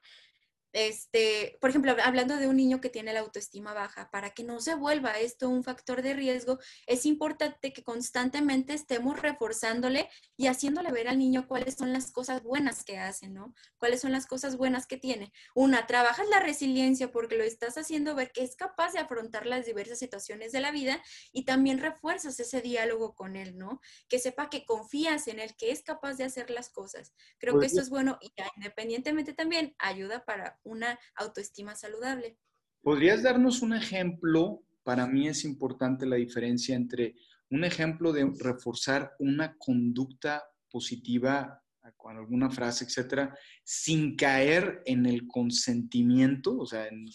Este, 0.73 1.57
por 1.61 1.69
ejemplo, 1.69 1.95
hablando 2.03 2.37
de 2.37 2.47
un 2.47 2.57
niño 2.57 2.81
que 2.81 2.89
tiene 2.89 3.13
la 3.13 3.19
autoestima 3.19 3.73
baja, 3.73 4.09
para 4.11 4.31
que 4.31 4.43
no 4.43 4.59
se 4.59 4.73
vuelva 4.73 5.19
esto 5.19 5.47
un 5.47 5.63
factor 5.63 6.01
de 6.01 6.15
riesgo, 6.15 6.59
es 6.87 7.05
importante 7.05 7.71
que 7.71 7.83
constantemente 7.83 8.73
estemos 8.73 9.21
reforzándole 9.21 10.09
y 10.35 10.47
haciéndole 10.47 10.91
ver 10.91 11.07
al 11.07 11.19
niño 11.19 11.47
cuáles 11.47 11.75
son 11.75 11.93
las 11.93 12.11
cosas 12.11 12.41
buenas 12.41 12.83
que 12.83 12.97
hace, 12.97 13.29
¿no? 13.29 13.53
Cuáles 13.77 14.01
son 14.01 14.11
las 14.11 14.25
cosas 14.25 14.57
buenas 14.57 14.87
que 14.87 14.97
tiene. 14.97 15.31
Una, 15.53 15.85
trabajas 15.85 16.27
la 16.29 16.39
resiliencia 16.39 17.11
porque 17.11 17.37
lo 17.37 17.43
estás 17.43 17.77
haciendo 17.77 18.15
ver 18.15 18.31
que 18.31 18.43
es 18.43 18.55
capaz 18.55 18.93
de 18.93 18.99
afrontar 18.99 19.45
las 19.45 19.65
diversas 19.67 19.99
situaciones 19.99 20.51
de 20.51 20.61
la 20.61 20.71
vida 20.71 21.01
y 21.31 21.45
también 21.45 21.77
refuerzas 21.77 22.39
ese 22.39 22.61
diálogo 22.61 23.13
con 23.13 23.35
él, 23.35 23.57
¿no? 23.57 23.79
Que 24.09 24.17
sepa 24.17 24.49
que 24.49 24.65
confías 24.65 25.27
en 25.27 25.39
él, 25.39 25.55
que 25.55 25.71
es 25.71 25.83
capaz 25.83 26.15
de 26.15 26.23
hacer 26.23 26.49
las 26.49 26.69
cosas. 26.69 27.13
Creo 27.37 27.59
que 27.59 27.67
eso 27.67 27.79
es 27.79 27.89
bueno 27.89 28.17
y 28.21 28.33
independientemente 28.55 29.33
también 29.33 29.75
ayuda 29.77 30.25
para 30.25 30.59
una 30.63 30.99
autoestima 31.15 31.75
saludable. 31.75 32.37
¿Podrías 32.81 33.23
darnos 33.23 33.61
un 33.61 33.73
ejemplo? 33.73 34.63
Para 34.83 35.07
mí 35.07 35.27
es 35.27 35.45
importante 35.45 36.05
la 36.05 36.17
diferencia 36.17 36.75
entre 36.75 37.15
un 37.49 37.63
ejemplo 37.63 38.11
de 38.11 38.31
reforzar 38.39 39.13
una 39.19 39.55
conducta 39.57 40.43
positiva 40.69 41.63
con 41.97 42.17
alguna 42.17 42.49
frase, 42.49 42.85
etcétera, 42.85 43.37
sin 43.63 44.15
caer 44.15 44.81
en 44.85 45.05
el 45.05 45.27
consentimiento, 45.27 46.57
o 46.57 46.65
sea, 46.65 46.87
en 46.87 47.05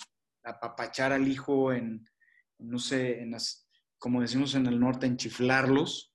apapachar 0.45 1.13
al 1.13 1.27
hijo, 1.27 1.73
en, 1.73 2.05
no 2.59 2.79
sé, 2.79 3.21
en 3.21 3.31
las, 3.33 3.69
como 3.99 4.21
decimos 4.21 4.55
en 4.55 4.67
el 4.67 4.79
norte, 4.79 5.07
en 5.07 5.17
chiflarlos, 5.17 6.15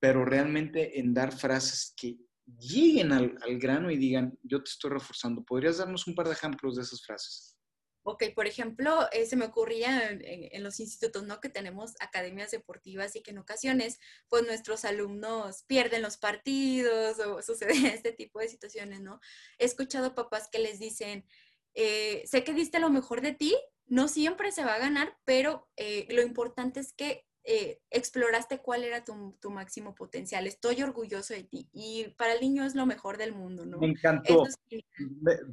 pero 0.00 0.24
realmente 0.24 1.00
en 1.00 1.12
dar 1.12 1.32
frases 1.32 1.94
que 1.96 2.16
lleguen 2.56 3.12
al, 3.12 3.38
grano 3.58 3.90
y 3.90 3.96
digan, 3.96 4.38
yo 4.42 4.62
te 4.62 4.70
estoy 4.70 4.90
reforzando. 4.90 5.44
¿Podrías 5.44 5.78
darnos 5.78 6.06
un 6.06 6.14
par 6.14 6.26
de 6.26 6.34
ejemplos 6.34 6.76
de 6.76 6.82
esas 6.82 7.04
frases? 7.04 7.56
Ok, 8.04 8.24
por 8.34 8.46
ejemplo, 8.46 9.06
eh, 9.12 9.26
se 9.26 9.36
me 9.36 9.44
ocurría 9.44 10.10
en, 10.10 10.62
los 10.62 10.80
institutos, 10.80 11.24
¿no? 11.24 11.40
Que 11.40 11.50
tenemos 11.50 11.94
academias 12.00 12.50
deportivas 12.50 13.14
y 13.16 13.22
que 13.22 13.32
en 13.32 13.38
ocasiones, 13.38 13.98
pues 14.28 14.46
nuestros 14.46 14.86
alumnos 14.86 15.64
pierden 15.66 16.00
los 16.00 16.16
partidos 16.16 17.18
o 17.18 17.42
sucede 17.42 17.72
este 17.94 18.12
tipo 18.12 18.40
de 18.40 18.48
situaciones, 18.48 19.02
¿no? 19.02 19.20
He 19.58 19.66
escuchado 19.66 20.14
papás 20.14 20.48
que 20.50 20.58
les 20.58 20.78
dicen, 20.78 21.26
eh, 21.74 22.22
sé 22.26 22.44
que 22.44 22.54
diste 22.54 22.80
lo 22.80 22.88
mejor 22.88 23.20
de 23.20 23.34
ti, 23.34 23.54
no 23.86 24.08
siempre 24.08 24.52
se 24.52 24.64
va 24.64 24.74
a 24.74 24.78
ganar, 24.78 25.18
pero 25.24 25.68
eh, 25.76 26.06
lo 26.10 26.22
importante 26.22 26.80
es 26.80 26.92
que 26.92 27.27
eh, 27.50 27.80
exploraste 27.88 28.58
cuál 28.58 28.84
era 28.84 29.02
tu, 29.06 29.50
máximo 29.50 29.94
potencial. 29.94 30.46
Estoy 30.46 30.82
orgulloso 30.82 31.32
de 31.32 31.44
ti. 31.44 31.66
Y 31.72 32.08
para 32.18 32.34
el 32.34 32.42
niño 32.42 32.62
es 32.62 32.74
lo 32.74 32.84
mejor 32.84 33.16
del 33.16 33.32
mundo, 33.32 33.64
¿no? 33.64 33.78
Me 33.78 33.86
encantó. 33.86 34.44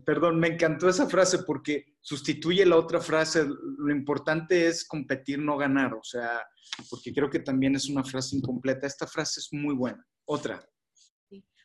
perdón, 0.06 0.38
me 0.38 0.50
encantó 0.50 0.90
esa 0.90 1.08
frase 1.08 1.44
porque 1.44 1.96
sustituye 2.02 2.66
la 2.66 2.76
otra 2.76 3.00
frase. 3.00 3.46
Lo 3.46 3.96
importante 3.96 4.68
es 4.68 4.86
competir, 4.86 5.40
no 5.40 5.56
ganar. 5.56 5.94
O 5.94 6.04
sea, 6.04 6.46
porque 6.90 7.14
creo 7.14 7.30
que 7.30 7.40
también 7.40 7.76
es 7.76 7.88
una 7.88 8.04
frase 8.04 8.36
incompleta. 8.36 8.86
Esta 8.86 9.08
frase 9.08 9.40
es 9.40 9.48
muy 9.54 9.74
buena. 9.74 10.06
Otra. 10.26 10.68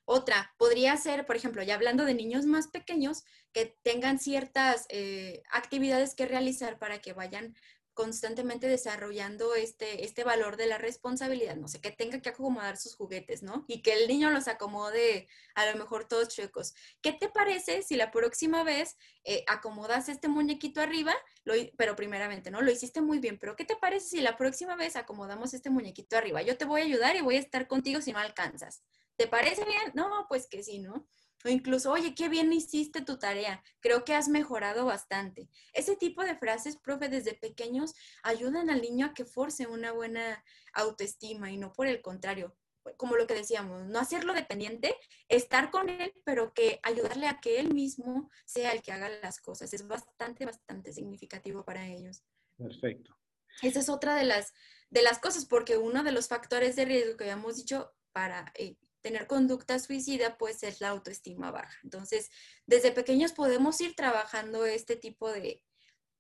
Otra, 0.05 0.55
podría 0.59 0.97
ser, 0.97 1.27
por 1.27 1.35
ejemplo, 1.35 1.63
ya 1.65 1.75
hablando 1.75 2.05
de 2.05 2.15
niños 2.15 2.47
más 2.47 2.69
pequeños, 2.69 3.25
que 3.53 3.77
tengan 3.83 4.21
ciertas 4.21 4.87
eh, 4.91 5.43
actividades 5.51 6.15
que 6.15 6.27
realizar 6.27 6.79
para 6.79 7.01
que 7.01 7.15
vayan 7.15 7.55
constantemente 7.95 8.69
desarrollando 8.69 9.55
este, 9.55 10.05
este 10.05 10.25
valor 10.25 10.57
de 10.57 10.67
la 10.67 10.79
responsabilidad, 10.79 11.57
no 11.57 11.69
sé, 11.69 11.81
que 11.81 11.91
tenga 11.91 12.21
que 12.21 12.31
acomodar 12.31 12.77
sus 12.77 12.95
juguetes, 12.95 13.43
¿no? 13.43 13.65
Y 13.69 13.83
que 13.83 13.93
el 13.93 14.09
niño 14.09 14.31
los 14.31 14.49
acomode 14.49 15.29
a 15.55 15.67
lo 15.67 15.77
mejor 15.79 16.07
todos 16.07 16.29
chuecos. 16.29 16.75
¿Qué 17.03 17.13
te 17.13 17.29
parece 17.29 17.83
si 17.83 17.97
la 17.97 18.11
próxima 18.11 18.65
vez 18.65 18.97
eh, 19.25 19.45
acomodas 19.49 20.09
este 20.09 20.29
muñequito 20.29 20.81
arriba, 20.81 21.15
lo, 21.45 21.55
pero 21.77 21.97
primeramente, 21.97 22.51
¿no? 22.51 22.63
Lo 22.63 22.71
hiciste 22.71 23.01
muy 23.01 23.19
bien, 23.19 23.39
pero 23.39 23.57
¿qué 23.57 23.65
te 23.65 23.77
parece 23.77 24.07
si 24.09 24.21
la 24.21 24.37
próxima 24.37 24.77
vez 24.77 24.97
acomodamos 24.97 25.53
este 25.55 25.71
muñequito 25.71 26.17
arriba? 26.17 26.43
Yo 26.43 26.57
te 26.57 26.65
voy 26.65 26.81
a 26.81 26.85
ayudar 26.85 27.17
y 27.17 27.21
voy 27.21 27.37
a 27.37 27.41
estar 27.41 27.67
contigo 27.67 28.01
si 28.01 28.13
no 28.13 28.19
alcanzas. 28.19 28.83
¿Te 29.17 29.27
parece 29.27 29.65
bien? 29.67 29.93
No, 29.95 30.27
pues 30.29 30.47
que 30.49 30.63
sí, 30.63 30.79
¿no? 30.79 31.07
O 31.45 31.49
incluso, 31.49 31.91
oye, 31.91 32.15
qué 32.15 32.29
bien 32.29 32.53
hiciste 32.53 33.01
tu 33.03 33.19
tarea, 33.19 33.63
creo 33.81 34.05
que 34.05 34.15
has 34.15 34.29
mejorado 34.29 34.85
bastante. 34.85 35.49
Ese 35.73 35.97
tipo 35.97 36.23
de 36.23 36.37
frases, 36.37 36.77
profe, 36.77 37.09
desde 37.09 37.35
pequeños 37.35 37.95
ayudan 38.23 38.69
al 38.71 38.83
niño 38.83 39.07
a 39.07 39.15
que 39.15 39.25
force 39.25 39.67
una 39.67 39.93
buena 39.93 40.45
autoestima 40.75 41.51
y 41.51 41.57
no 41.57 41.73
por 41.73 41.87
el 41.87 42.03
contrario. 42.03 42.57
como 42.97 43.17
lo 43.17 43.27
que 43.27 43.35
decíamos, 43.35 43.87
no 43.87 43.99
hacerlo 43.99 44.33
dependiente, 44.33 44.97
estar 45.29 45.71
con 45.71 45.91
él, 45.91 46.15
pero 46.25 46.55
que 46.55 46.81
ayudarle 46.83 47.29
a 47.29 47.39
que 47.39 47.61
él 47.61 47.75
mismo 47.75 48.31
sea 48.47 48.73
el 48.73 48.81
que 48.81 48.91
haga 48.91 49.11
las 49.23 49.39
cosas. 49.39 49.73
Es 49.75 49.87
bastante, 49.87 50.47
bastante 50.47 50.93
significativo 50.93 51.63
para 51.63 51.87
ellos. 51.87 52.23
Perfecto. 52.57 53.15
Esa 53.63 53.81
es 53.81 53.89
otra 53.91 54.15
de 54.15 54.25
las, 54.25 54.55
de 54.89 55.03
las 55.03 55.19
cosas, 55.19 55.45
porque 55.45 55.77
uno 55.77 56.03
de 56.03 56.13
los 56.13 56.29
factores 56.29 56.75
de 56.77 56.87
riesgo 56.87 57.17
que 57.17 57.25
habíamos 57.25 57.57
dicho 57.57 57.93
para 58.13 58.53
eh, 58.57 58.77
tener 59.03 59.27
conducta 59.27 59.79
suicida, 59.79 60.37
pues 60.39 60.63
es 60.63 60.81
la 60.81 60.89
autoestima 60.89 61.51
baja. 61.51 61.79
Entonces, 61.83 62.31
desde 62.67 62.93
pequeños 62.93 63.33
podemos 63.33 63.81
ir 63.81 63.95
trabajando 63.95 64.67
este 64.67 64.97
tipo 64.97 65.31
de, 65.31 65.63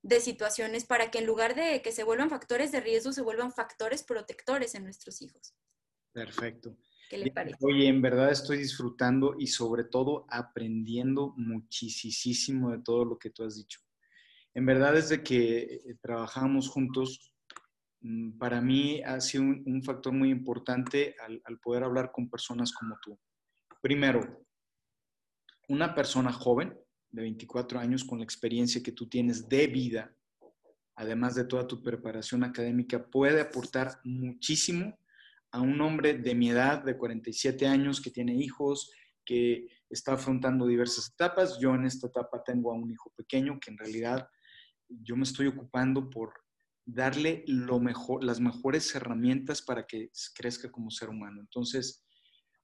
de 0.02 0.20
situaciones 0.20 0.84
para 0.84 1.10
que 1.10 1.18
en 1.18 1.26
lugar 1.26 1.54
de 1.54 1.82
que 1.82 1.92
se 1.92 2.04
vuelvan 2.04 2.30
factores 2.30 2.72
de 2.72 2.80
riesgo, 2.80 3.12
se 3.12 3.22
vuelvan 3.22 3.52
factores 3.52 4.02
protectores 4.02 4.74
en 4.74 4.84
nuestros 4.84 5.20
hijos. 5.22 5.54
Perfecto. 6.12 6.76
¿Qué 7.08 7.18
le 7.18 7.30
parece? 7.32 7.56
Oye, 7.60 7.88
en 7.88 8.00
verdad 8.00 8.30
estoy 8.30 8.58
disfrutando 8.58 9.34
y 9.38 9.48
sobre 9.48 9.84
todo 9.84 10.26
aprendiendo 10.28 11.34
muchísimo 11.36 12.70
de 12.70 12.78
todo 12.82 13.04
lo 13.04 13.18
que 13.18 13.30
tú 13.30 13.44
has 13.44 13.56
dicho. 13.56 13.80
En 14.54 14.66
verdad, 14.66 14.94
desde 14.94 15.22
que 15.22 15.58
eh, 15.58 15.96
trabajamos 16.00 16.68
juntos, 16.68 17.32
para 18.38 18.60
mí 18.60 19.02
ha 19.02 19.20
sido 19.20 19.44
un, 19.44 19.82
factor 19.82 20.12
muy 20.12 20.30
importante 20.30 21.14
al, 21.20 21.40
al 21.44 21.58
poder 21.58 21.84
hablar 21.84 22.10
con 22.12 22.30
personas 22.30 22.72
como 22.72 22.98
tú. 23.02 23.18
Primero, 23.82 24.46
una 25.68 25.94
persona 25.94 26.32
joven 26.32 26.76
de 27.10 27.22
24 27.22 27.78
años 27.78 28.04
con 28.04 28.18
la 28.18 28.24
experiencia 28.24 28.82
que 28.82 28.92
tú 28.92 29.08
tienes 29.08 29.48
de 29.48 29.66
vida, 29.66 30.14
además 30.96 31.34
de 31.34 31.44
toda 31.44 31.66
tu 31.66 31.82
preparación 31.82 32.44
académica, 32.44 33.04
puede 33.06 33.40
aportar 33.40 34.00
muchísimo 34.04 34.98
a 35.52 35.60
un 35.60 35.80
hombre 35.80 36.14
de 36.14 36.34
mi 36.34 36.50
edad, 36.50 36.82
de 36.84 36.96
47 36.96 37.66
años, 37.66 38.00
que 38.00 38.10
tiene 38.10 38.34
hijos, 38.34 38.92
que 39.24 39.66
está 39.88 40.14
afrontando 40.14 40.66
diversas 40.66 41.10
etapas. 41.12 41.58
Yo 41.60 41.74
en 41.74 41.84
esta 41.84 42.06
etapa 42.06 42.42
tengo 42.42 42.70
a 42.70 42.74
un 42.74 42.90
hijo 42.90 43.12
pequeño 43.16 43.58
que 43.60 43.70
en 43.70 43.78
realidad 43.78 44.28
yo 44.88 45.16
me 45.16 45.24
estoy 45.24 45.48
ocupando 45.48 46.08
por 46.08 46.34
darle 46.92 47.44
las 47.46 48.40
mejores 48.40 48.94
herramientas 48.94 49.62
para 49.62 49.86
que 49.86 50.10
crezca 50.34 50.70
como 50.70 50.90
ser 50.90 51.08
humano. 51.08 51.40
Entonces, 51.40 52.04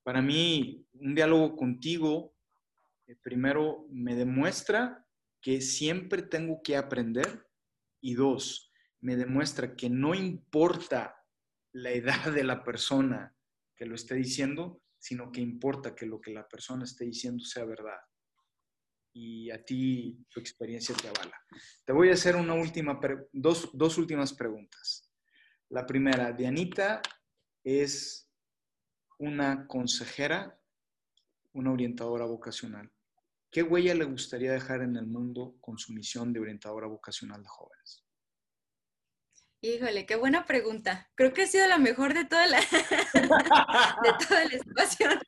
para 0.03 0.23
mí, 0.23 0.87
un 0.95 1.15
diálogo 1.15 1.57
contigo 1.57 2.37
eh, 3.07 3.17
primero 3.23 3.87
me 3.91 4.15
demuestra 4.15 5.07
que 5.41 5.61
siempre 5.61 6.23
tengo 6.23 6.61
que 6.63 6.77
aprender 6.77 7.47
y 8.01 8.15
dos, 8.15 8.73
me 9.01 9.17
demuestra 9.17 9.77
que 9.77 9.89
no 9.89 10.15
importa 10.15 11.15
la 11.73 11.91
edad 11.93 12.33
de 12.33 12.45
la 12.45 12.65
persona 12.65 13.35
que 13.77 13.87
lo 13.87 13.95
esté 13.95 14.15
diciendo, 14.15 14.83
sino 14.99 15.31
que 15.31 15.41
importa 15.41 15.95
que 15.95 16.07
lo 16.07 16.21
que 16.21 16.33
la 16.33 16.49
persona 16.49 16.85
esté 16.85 17.05
diciendo 17.05 17.45
sea 17.45 17.65
verdad. 17.65 17.99
Y 19.19 19.51
a 19.51 19.65
ti 19.65 20.27
tu 20.29 20.41
experiencia 20.41 20.95
te 20.95 21.09
avala. 21.09 21.41
Te 21.87 21.95
voy 21.95 22.11
a 22.11 22.13
hacer 22.13 22.37
una 22.37 22.53
última, 22.53 23.01
dos, 23.33 23.71
dos 23.73 23.97
últimas 23.97 24.35
preguntas. 24.35 25.11
La 25.71 25.87
primera, 25.87 26.33
Dianita 26.33 27.01
es 27.65 28.31
una 29.19 29.67
consejera, 29.67 30.61
una 31.55 31.73
orientadora 31.73 32.27
vocacional. 32.27 32.93
¿Qué 33.51 33.63
huella 33.63 33.95
le 33.95 34.05
gustaría 34.05 34.53
dejar 34.53 34.83
en 34.83 34.97
el 34.97 35.07
mundo 35.07 35.57
con 35.63 35.79
su 35.79 35.95
misión 35.95 36.35
de 36.35 36.41
orientadora 36.41 36.87
vocacional 36.87 37.43
de 37.43 37.49
jóvenes? 37.49 38.05
Híjole, 39.63 40.05
qué 40.05 40.17
buena 40.17 40.45
pregunta. 40.45 41.11
Creo 41.15 41.33
que 41.33 41.45
ha 41.45 41.47
sido 41.47 41.67
la 41.67 41.79
mejor 41.79 42.13
de 42.13 42.27
toda 42.27 42.47
la, 42.49 42.61
de 43.15 44.27
toda 44.29 44.45
la 44.45 44.59
situación. 44.59 45.19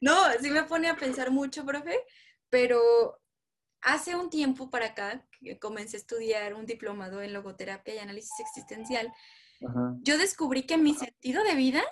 No, 0.00 0.16
sí 0.40 0.50
me 0.50 0.64
pone 0.64 0.88
a 0.88 0.96
pensar 0.96 1.30
mucho, 1.30 1.64
profe, 1.64 1.96
pero 2.50 3.20
hace 3.80 4.14
un 4.14 4.28
tiempo 4.28 4.70
para 4.70 4.86
acá 4.86 5.26
que 5.40 5.58
comencé 5.58 5.96
a 5.96 6.00
estudiar 6.00 6.54
un 6.54 6.66
diplomado 6.66 7.22
en 7.22 7.32
logoterapia 7.32 7.94
y 7.94 7.98
análisis 7.98 8.38
existencial, 8.40 9.12
yo 10.02 10.18
descubrí 10.18 10.64
que 10.64 10.78
mi 10.78 10.94
sentido 10.94 11.42
de 11.44 11.54
vida 11.54 11.82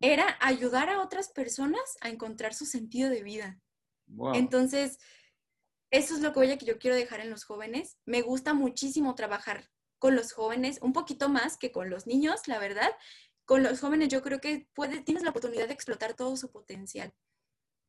era 0.00 0.36
ayudar 0.40 0.88
a 0.88 1.00
otras 1.00 1.28
personas 1.30 1.82
a 2.00 2.08
encontrar 2.08 2.54
su 2.54 2.64
sentido 2.64 3.10
de 3.10 3.22
vida. 3.22 3.60
Entonces, 4.34 4.98
eso 5.90 6.14
es 6.14 6.20
lo 6.20 6.32
que 6.32 6.56
yo 6.58 6.78
quiero 6.78 6.96
dejar 6.96 7.20
en 7.20 7.30
los 7.30 7.44
jóvenes. 7.44 7.98
Me 8.04 8.22
gusta 8.22 8.54
muchísimo 8.54 9.14
trabajar 9.14 9.68
con 9.98 10.14
los 10.14 10.32
jóvenes, 10.32 10.78
un 10.80 10.92
poquito 10.92 11.28
más 11.28 11.56
que 11.56 11.72
con 11.72 11.90
los 11.90 12.06
niños, 12.06 12.46
la 12.46 12.58
verdad. 12.58 12.90
Con 13.44 13.62
los 13.62 13.80
jóvenes 13.80 14.08
yo 14.08 14.22
creo 14.22 14.40
que 14.40 14.68
puede, 14.74 15.00
tienes 15.00 15.24
la 15.24 15.30
oportunidad 15.30 15.66
de 15.66 15.74
explotar 15.74 16.14
todo 16.14 16.36
su 16.36 16.50
potencial. 16.50 17.12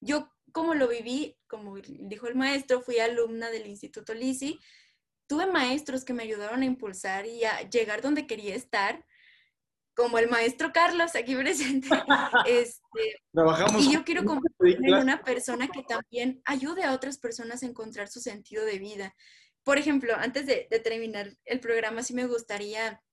Yo, 0.02 0.32
como 0.52 0.74
lo 0.74 0.88
viví, 0.88 1.38
como 1.48 1.78
dijo 1.78 2.28
el 2.28 2.36
maestro, 2.36 2.82
fui 2.82 3.00
alumna 3.00 3.50
del 3.50 3.68
Instituto 3.68 4.14
Lisi, 4.14 4.60
tuve 5.28 5.46
maestros 5.46 6.06
que 6.06 6.14
me 6.14 6.24
ayudaron 6.24 6.62
a 6.62 6.66
impulsar 6.66 7.26
y 7.26 7.44
a 7.46 7.62
llegar 7.70 8.02
donde 8.02 8.26
quería 8.26 8.56
estar 8.56 9.06
como 10.00 10.18
el 10.18 10.30
maestro 10.30 10.72
Carlos 10.74 11.16
aquí 11.16 11.36
presente. 11.36 11.90
Este, 12.48 13.18
Trabajamos 13.34 13.84
y 13.84 13.92
yo 13.92 14.04
quiero 14.06 14.24
convertirme 14.24 14.88
en 14.88 14.96
una 14.96 15.22
persona 15.22 15.68
que 15.68 15.84
también 15.84 16.42
ayude 16.46 16.84
a 16.84 16.94
otras 16.94 17.18
personas 17.18 17.62
a 17.62 17.66
encontrar 17.66 18.08
su 18.08 18.22
sentido 18.22 18.66
de 18.66 18.80
vida. 18.80 19.14
Por 19.64 19.78
ejemplo, 19.78 20.16
antes 20.16 20.46
de, 20.46 20.68
de 20.72 20.80
terminar 20.80 21.36
el 21.44 21.60
programa, 21.60 22.02
sí 22.02 22.14
me 22.14 22.26
gustaría 22.28 23.04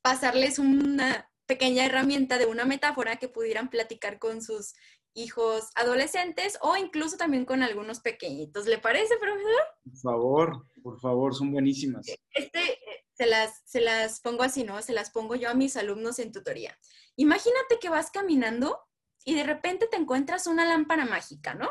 pasarles 0.00 0.58
una 0.60 1.28
pequeña 1.46 1.84
herramienta 1.84 2.38
de 2.38 2.46
una 2.46 2.64
metáfora 2.64 3.16
que 3.16 3.28
pudieran 3.28 3.68
platicar 3.68 4.18
con 4.18 4.42
sus 4.42 4.74
hijos 5.14 5.70
adolescentes 5.74 6.58
o 6.60 6.76
incluso 6.76 7.16
también 7.16 7.44
con 7.44 7.62
algunos 7.62 8.00
pequeñitos. 8.00 8.66
¿Le 8.66 8.78
parece, 8.78 9.16
profesor? 9.18 9.62
Por 9.84 9.98
favor, 9.98 10.66
por 10.82 11.00
favor, 11.00 11.34
son 11.34 11.52
buenísimas. 11.52 12.06
Este, 12.30 12.78
se 13.12 13.26
las, 13.26 13.62
se 13.64 13.80
las 13.80 14.20
pongo 14.20 14.42
así, 14.42 14.64
¿no? 14.64 14.80
Se 14.82 14.92
las 14.92 15.10
pongo 15.10 15.34
yo 15.34 15.50
a 15.50 15.54
mis 15.54 15.76
alumnos 15.76 16.18
en 16.18 16.32
tutoría. 16.32 16.78
Imagínate 17.16 17.78
que 17.80 17.88
vas 17.88 18.10
caminando 18.10 18.80
y 19.24 19.34
de 19.34 19.44
repente 19.44 19.86
te 19.86 19.96
encuentras 19.96 20.46
una 20.46 20.64
lámpara 20.64 21.04
mágica, 21.04 21.54
¿no? 21.54 21.68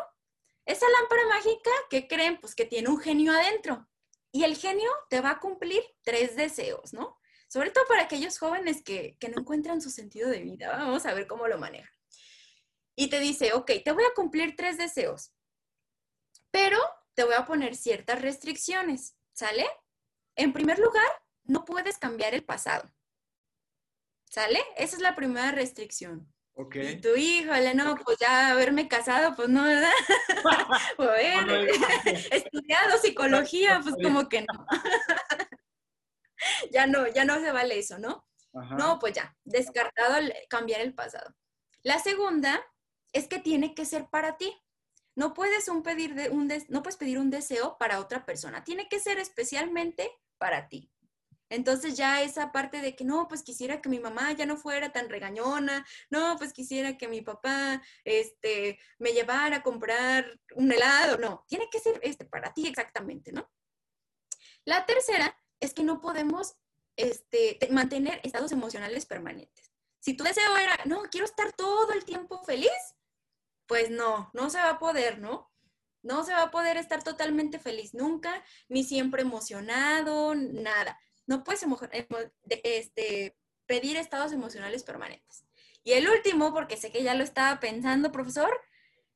Esa 0.66 0.86
lámpara 1.00 1.28
mágica, 1.28 1.72
¿qué 1.90 2.08
creen? 2.08 2.40
Pues 2.40 2.56
que 2.56 2.66
tiene 2.66 2.90
un 2.90 3.00
genio 3.00 3.34
adentro. 3.34 3.88
Y 4.32 4.44
el 4.44 4.56
genio 4.56 4.90
te 5.10 5.20
va 5.20 5.32
a 5.32 5.40
cumplir 5.40 5.84
tres 6.04 6.36
deseos, 6.36 6.94
¿no? 6.94 7.18
Sobre 7.50 7.72
todo 7.72 7.86
para 7.88 8.04
aquellos 8.04 8.38
jóvenes 8.38 8.82
que, 8.82 9.18
que 9.20 9.28
no 9.28 9.42
encuentran 9.42 9.82
su 9.82 9.90
sentido 9.90 10.30
de 10.30 10.40
vida. 10.40 10.70
Vamos 10.70 11.06
a 11.06 11.14
ver 11.14 11.28
cómo 11.28 11.48
lo 11.48 11.58
manejan. 11.58 11.92
Y 12.96 13.10
te 13.10 13.20
dice, 13.20 13.54
ok, 13.54 13.72
te 13.84 13.92
voy 13.92 14.04
a 14.04 14.14
cumplir 14.14 14.56
tres 14.56 14.78
deseos, 14.78 15.34
pero 16.52 16.78
te 17.14 17.24
voy 17.24 17.34
a 17.36 17.46
poner 17.46 17.76
ciertas 17.76 18.22
restricciones, 18.22 19.16
¿sale? 19.34 19.66
En 20.36 20.54
primer 20.54 20.80
lugar, 20.80 21.08
no 21.44 21.66
puedes 21.66 21.98
cambiar 21.98 22.34
el 22.34 22.44
pasado. 22.44 22.92
¿Sale? 24.30 24.62
Esa 24.78 24.96
es 24.96 25.02
la 25.02 25.16
primera 25.16 25.52
restricción. 25.52 26.32
Ok. 26.54 26.76
Y 26.76 27.02
tu 27.02 27.16
híjole, 27.16 27.74
no, 27.74 27.96
pues 27.96 28.18
ya 28.20 28.52
haberme 28.52 28.88
casado, 28.88 29.36
pues 29.36 29.50
no, 29.50 29.64
¿verdad? 29.64 29.92
o 30.98 31.04
haber 31.04 31.70
estudiado 32.32 32.98
psicología, 32.98 33.82
pues 33.84 33.96
como 34.02 34.30
que 34.30 34.42
no. 34.42 34.66
ya 36.72 36.88
no, 36.88 37.08
ya 37.08 37.26
no 37.26 37.40
se 37.40 37.52
vale 37.52 37.80
eso, 37.80 38.00
¿no? 38.00 38.26
No, 38.54 39.00
pues 39.00 39.14
ya, 39.14 39.36
descartado 39.46 40.16
cambiar 40.50 40.82
el 40.82 40.94
pasado. 40.94 41.34
La 41.84 42.00
segunda 42.00 42.62
es 43.14 43.28
que 43.28 43.40
tiene 43.40 43.74
que 43.76 43.86
ser 43.86 44.10
para 44.10 44.38
ti. 44.38 44.54
No 45.16 45.34
puedes, 45.34 45.68
un 45.68 45.84
pedir 45.84 46.16
de, 46.16 46.30
un 46.30 46.52
no 46.70 46.84
puedes 46.84 46.98
pedir 46.98 47.20
un 47.20 47.30
deseo 47.30 47.78
para 47.78 48.00
otra 48.00 48.26
persona, 48.26 48.64
tiene 48.64 48.88
que 48.88 49.00
ser 49.00 49.20
especialmente 49.20 50.10
para 50.38 50.70
ti. 50.70 50.92
Entonces 51.52 51.98
ya 51.98 52.22
esa 52.22 52.54
parte 52.54 52.82
de 52.82 52.96
que 52.96 53.04
no, 53.04 53.28
pues 53.28 53.44
quisiera 53.44 53.82
que 53.82 53.90
mi 53.90 54.00
mamá 54.00 54.32
ya 54.32 54.46
no 54.46 54.56
fuera 54.56 54.94
tan 54.94 55.10
regañona, 55.10 55.86
no, 56.10 56.38
pues 56.38 56.54
quisiera 56.54 56.98
que 56.98 57.10
mi 57.10 57.22
papá 57.22 57.82
este, 58.06 58.80
me 59.00 59.12
llevara 59.12 59.58
a 59.58 59.64
comprar 59.64 60.40
un 60.56 60.72
helado, 60.72 61.18
no, 61.18 61.44
tiene 61.50 61.70
que 61.70 61.80
ser 61.80 62.00
este, 62.04 62.24
para 62.24 62.54
ti 62.54 62.68
exactamente, 62.68 63.34
¿no? 63.34 63.52
La 64.64 64.86
tercera 64.86 65.38
es 65.60 65.74
que 65.74 65.84
no 65.84 66.00
podemos 66.00 66.56
este, 66.96 67.60
mantener 67.70 68.22
estados 68.24 68.54
emocionales 68.54 69.06
permanentes. 69.06 69.74
Si 70.00 70.16
tu 70.16 70.24
deseo 70.24 70.56
era, 70.56 70.80
no, 70.86 71.04
quiero 71.12 71.26
estar 71.26 71.52
todo 71.52 71.92
el 71.92 72.06
tiempo 72.06 72.42
feliz, 72.46 72.72
pues 73.68 73.90
no, 73.90 74.30
no 74.34 74.50
se 74.50 74.58
va 74.58 74.72
a 74.72 74.80
poder, 74.80 75.20
¿no? 75.20 75.52
No 76.04 76.24
se 76.24 76.34
va 76.34 76.44
a 76.44 76.52
poder 76.52 76.78
estar 76.78 77.04
totalmente 77.04 77.60
feliz 77.60 77.94
nunca, 77.94 78.44
ni 78.70 78.84
siempre 78.84 79.22
emocionado, 79.22 80.34
nada 80.36 81.00
no 81.32 81.44
puedes 81.44 81.66
este, 82.64 83.38
pedir 83.66 83.98
estados 83.98 84.34
emocionales 84.34 84.84
permanentes. 84.84 85.46
Y 85.84 85.94
el 85.94 86.10
último, 86.10 86.54
porque 86.54 86.78
sé 86.78 86.92
que 86.92 87.04
ya 87.04 87.16
lo 87.16 87.24
estaba 87.24 87.60
pensando, 87.60 88.12
profesor, 88.12 88.52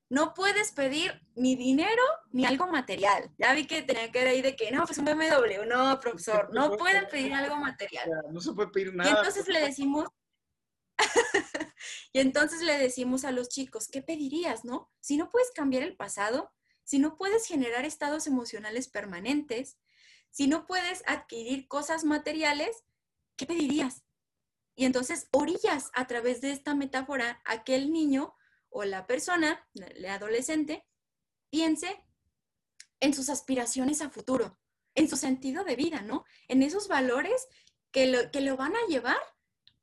no 0.09 0.33
puedes 0.33 0.71
pedir 0.71 1.21
ni 1.35 1.55
dinero 1.55 2.01
ni 2.31 2.45
algo 2.45 2.67
material. 2.67 3.31
Ya 3.37 3.53
vi 3.53 3.67
que 3.67 3.81
tenía 3.81 4.11
que 4.11 4.21
ir 4.21 4.27
ahí 4.27 4.41
de 4.41 4.55
que, 4.55 4.71
no, 4.71 4.85
pues 4.85 4.97
un 4.97 5.05
BMW, 5.05 5.65
no, 5.67 5.99
profesor, 5.99 6.49
no 6.53 6.77
pueden 6.77 7.07
pedir 7.07 7.33
algo 7.33 7.57
material. 7.57 8.09
No 8.31 8.39
se 8.39 8.53
puede 8.53 8.69
pedir 8.69 8.95
nada. 8.95 9.09
Y 9.09 9.13
entonces 9.13 9.47
le 9.47 9.59
decimos, 9.59 10.05
y 12.13 12.19
entonces 12.19 12.61
le 12.61 12.77
decimos 12.77 13.25
a 13.25 13.31
los 13.31 13.49
chicos, 13.49 13.87
¿qué 13.87 14.01
pedirías, 14.01 14.65
no? 14.65 14.91
Si 14.99 15.17
no 15.17 15.29
puedes 15.29 15.51
cambiar 15.51 15.83
el 15.83 15.95
pasado, 15.95 16.51
si 16.83 16.99
no 16.99 17.17
puedes 17.17 17.45
generar 17.47 17.85
estados 17.85 18.27
emocionales 18.27 18.87
permanentes, 18.87 19.77
si 20.29 20.47
no 20.47 20.65
puedes 20.67 21.03
adquirir 21.07 21.67
cosas 21.67 22.03
materiales, 22.03 22.83
¿qué 23.35 23.45
pedirías? 23.45 24.03
Y 24.75 24.85
entonces 24.85 25.27
orillas 25.31 25.89
a 25.93 26.07
través 26.07 26.41
de 26.41 26.51
esta 26.51 26.75
metáfora 26.75 27.41
a 27.45 27.63
que 27.63 27.75
el 27.75 27.91
niño 27.91 28.35
o 28.69 28.83
la 28.83 29.07
persona, 29.07 29.67
el 29.73 30.05
adolescente, 30.05 30.85
piense 31.49 32.03
en 32.99 33.13
sus 33.13 33.29
aspiraciones 33.29 34.01
a 34.01 34.09
futuro, 34.09 34.59
en 34.93 35.09
su 35.09 35.15
sentido 35.15 35.63
de 35.63 35.75
vida, 35.75 36.01
¿no? 36.01 36.25
En 36.49 36.61
esos 36.61 36.87
valores 36.87 37.47
que 37.91 38.07
lo, 38.07 38.29
que 38.31 38.41
lo 38.41 38.57
van 38.57 38.75
a 38.75 38.85
llevar 38.87 39.17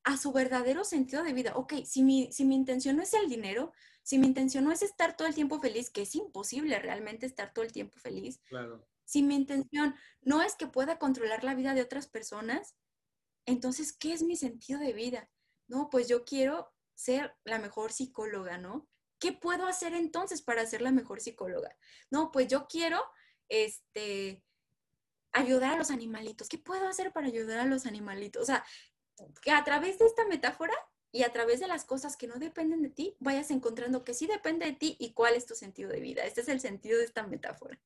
a 0.05 0.17
su 0.17 0.33
verdadero 0.33 0.85
sentido 0.85 1.23
de 1.23 1.33
vida. 1.33 1.53
Ok, 1.55 1.75
si 1.85 2.03
mi, 2.03 2.33
si 2.33 2.45
mi 2.45 2.55
intención 2.55 2.97
no 2.97 3.03
es 3.03 3.15
el 3.15 3.29
dinero, 3.29 3.73
si 4.03 4.19
mi 4.19 4.27
intención 4.27 4.65
no 4.65 4.73
es 4.73 4.83
estar 4.83 5.17
todo 5.17 5.29
el 5.29 5.35
tiempo 5.35 5.61
feliz, 5.61 5.91
que 5.91 6.03
es 6.03 6.15
imposible 6.15 6.79
realmente 6.79 7.27
estar 7.27 7.53
todo 7.53 7.65
el 7.65 7.73
tiempo 7.73 7.99
feliz. 7.99 8.41
Claro. 8.49 8.87
Si 9.05 9.23
mi 9.23 9.35
intención 9.35 9.95
no 10.23 10.43
es 10.43 10.57
que 10.57 10.67
pueda 10.67 10.99
controlar 10.99 11.45
la 11.45 11.55
vida 11.55 11.75
de 11.75 11.83
otras 11.83 12.09
personas, 12.09 12.75
entonces, 13.47 13.93
¿qué 13.93 14.13
es 14.13 14.23
mi 14.23 14.37
sentido 14.37 14.81
de 14.81 14.93
vida? 14.93 15.29
No, 15.69 15.91
pues 15.91 16.09
yo 16.09 16.25
quiero 16.25 16.73
ser 16.95 17.35
la 17.45 17.59
mejor 17.59 17.93
psicóloga, 17.93 18.59
¿no? 18.59 18.89
¿Qué 19.19 19.33
puedo 19.33 19.67
hacer 19.67 19.95
entonces 19.95 20.43
para 20.43 20.67
ser 20.67 20.83
la 20.83 20.93
mejor 20.93 21.21
psicóloga? 21.21 21.77
No, 22.11 22.31
pues 22.33 22.49
yo 22.49 22.67
quiero, 22.69 23.01
este, 23.49 24.43
ayudar 25.33 25.75
a 25.75 25.79
los 25.79 25.91
animalitos. 25.91 26.49
¿Qué 26.49 26.59
puedo 26.59 26.87
hacer 26.87 27.13
para 27.13 27.27
ayudar 27.27 27.61
a 27.61 27.67
los 27.67 27.87
animalitos? 27.87 28.43
O 28.43 28.47
sea, 28.47 28.65
que 29.43 29.51
a 29.51 29.65
través 29.65 29.99
de 29.99 30.07
esta 30.07 30.27
metáfora 30.27 30.75
y 31.13 31.25
a 31.25 31.33
través 31.33 31.61
de 31.61 31.69
las 31.69 31.85
cosas 31.85 32.17
que 32.17 32.27
no 32.27 32.39
dependen 32.39 32.83
de 32.83 32.89
ti, 32.89 33.17
vayas 33.21 33.51
encontrando 33.51 34.03
que 34.03 34.15
sí 34.15 34.27
depende 34.27 34.67
de 34.67 34.73
ti 34.73 34.97
y 34.99 35.13
cuál 35.13 35.35
es 35.35 35.47
tu 35.47 35.55
sentido 35.55 35.91
de 35.91 36.01
vida. 36.01 36.25
Este 36.25 36.41
es 36.41 36.49
el 36.49 36.61
sentido 36.61 36.99
de 36.99 37.05
esta 37.05 37.27
metáfora. 37.27 37.79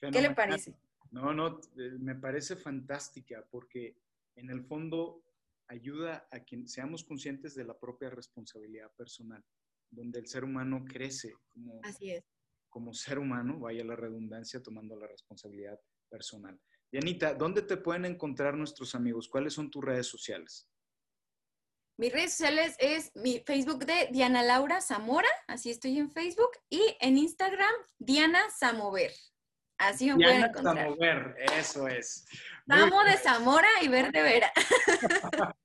¿Qué 0.00 0.20
le 0.20 0.34
parece? 0.34 0.74
No, 1.10 1.32
no, 1.32 1.60
eh, 1.78 1.92
me 1.98 2.14
parece 2.14 2.56
fantástica 2.56 3.46
porque 3.50 3.96
en 4.36 4.50
el 4.50 4.64
fondo 4.64 5.22
ayuda 5.68 6.28
a 6.30 6.40
que 6.40 6.66
seamos 6.66 7.04
conscientes 7.04 7.54
de 7.54 7.64
la 7.64 7.78
propia 7.78 8.10
responsabilidad 8.10 8.92
personal, 8.92 9.42
donde 9.90 10.18
el 10.18 10.26
ser 10.26 10.44
humano 10.44 10.84
crece 10.86 11.34
como, 11.48 11.80
como 12.68 12.92
ser 12.92 13.18
humano, 13.18 13.58
vaya 13.58 13.84
la 13.84 13.96
redundancia, 13.96 14.62
tomando 14.62 14.96
la 14.96 15.06
responsabilidad 15.06 15.80
personal. 16.10 16.60
Dianita, 16.90 17.34
¿dónde 17.34 17.62
te 17.62 17.76
pueden 17.76 18.04
encontrar 18.04 18.56
nuestros 18.56 18.94
amigos? 18.94 19.28
¿Cuáles 19.28 19.54
son 19.54 19.70
tus 19.70 19.84
redes 19.84 20.06
sociales? 20.06 20.68
Mis 21.96 22.12
redes 22.12 22.32
sociales 22.32 22.74
es 22.80 23.12
mi 23.14 23.38
Facebook 23.46 23.86
de 23.86 24.08
Diana 24.10 24.42
Laura 24.42 24.80
Zamora, 24.80 25.28
así 25.46 25.70
estoy 25.70 25.96
en 25.98 26.10
Facebook, 26.10 26.50
y 26.68 26.82
en 27.00 27.16
Instagram 27.16 27.72
Diana 27.98 28.40
Samover. 28.50 29.12
Así 29.78 30.06
me 30.06 30.16
pueden 30.16 30.42
encontrar. 30.42 30.76
Samover, 30.76 31.36
eso 31.56 31.86
es. 31.86 32.26
Samo 32.66 33.04
de 33.04 33.16
Zamora 33.18 33.68
y 33.80 33.86
Verde 33.86 34.22
Vera. 34.22 34.52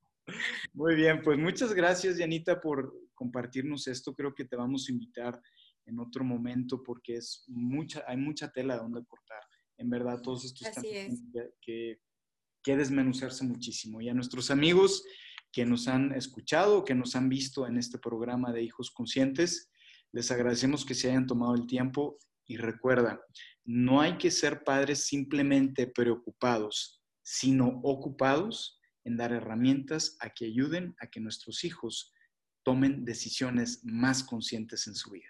Muy 0.74 0.94
bien, 0.94 1.24
pues 1.24 1.40
muchas 1.40 1.74
gracias, 1.74 2.18
Dianita, 2.18 2.62
por 2.62 2.94
compartirnos 3.16 3.88
esto. 3.88 4.14
Creo 4.14 4.36
que 4.36 4.46
te 4.46 4.56
vamos 4.56 4.88
a 4.88 4.92
invitar 4.92 5.42
en 5.88 6.00
otro 6.00 6.24
momento 6.24 6.84
porque 6.84 7.16
es 7.16 7.44
mucha, 7.48 8.04
hay 8.06 8.18
mucha 8.18 8.52
tela 8.52 8.78
donde 8.78 9.04
cortar. 9.04 9.42
En 9.78 9.90
verdad, 9.90 10.22
todos 10.22 10.46
estos 10.46 10.70
que, 11.60 12.00
que 12.62 12.78
desmenuzarse 12.78 13.44
muchísimo. 13.46 14.00
Y 14.00 14.10
a 14.10 14.14
nuestros 14.14 14.52
amigos 14.52 15.04
que 15.52 15.66
nos 15.66 15.88
han 15.88 16.14
escuchado, 16.14 16.86
que 16.86 16.96
nos 16.96 17.16
han 17.16 17.30
visto 17.30 17.68
en 17.68 17.78
este 17.78 17.98
programa 17.98 18.52
de 18.52 18.64
Hijos 18.64 18.92
Conscientes, 18.92 19.72
les 20.12 20.32
agradecemos 20.32 20.86
que 20.86 20.96
se 20.96 21.10
hayan 21.10 21.28
tomado 21.28 21.56
el 21.56 21.68
tiempo 21.68 22.18
y 22.46 22.58
recuerda, 22.58 23.22
no 23.64 24.02
hay 24.02 24.18
que 24.18 24.32
ser 24.32 24.64
padres 24.64 25.06
simplemente 25.06 25.88
preocupados, 25.88 27.02
sino 27.22 27.80
ocupados 27.84 28.80
en 29.04 29.18
dar 29.18 29.32
herramientas 29.32 30.18
a 30.20 30.32
que 30.32 30.46
ayuden 30.46 30.96
a 31.00 31.08
que 31.08 31.20
nuestros 31.20 31.64
hijos 31.64 32.12
tomen 32.64 33.06
decisiones 33.06 33.82
más 33.84 34.24
conscientes 34.24 34.88
en 34.88 34.96
su 34.96 35.12
vida. 35.12 35.30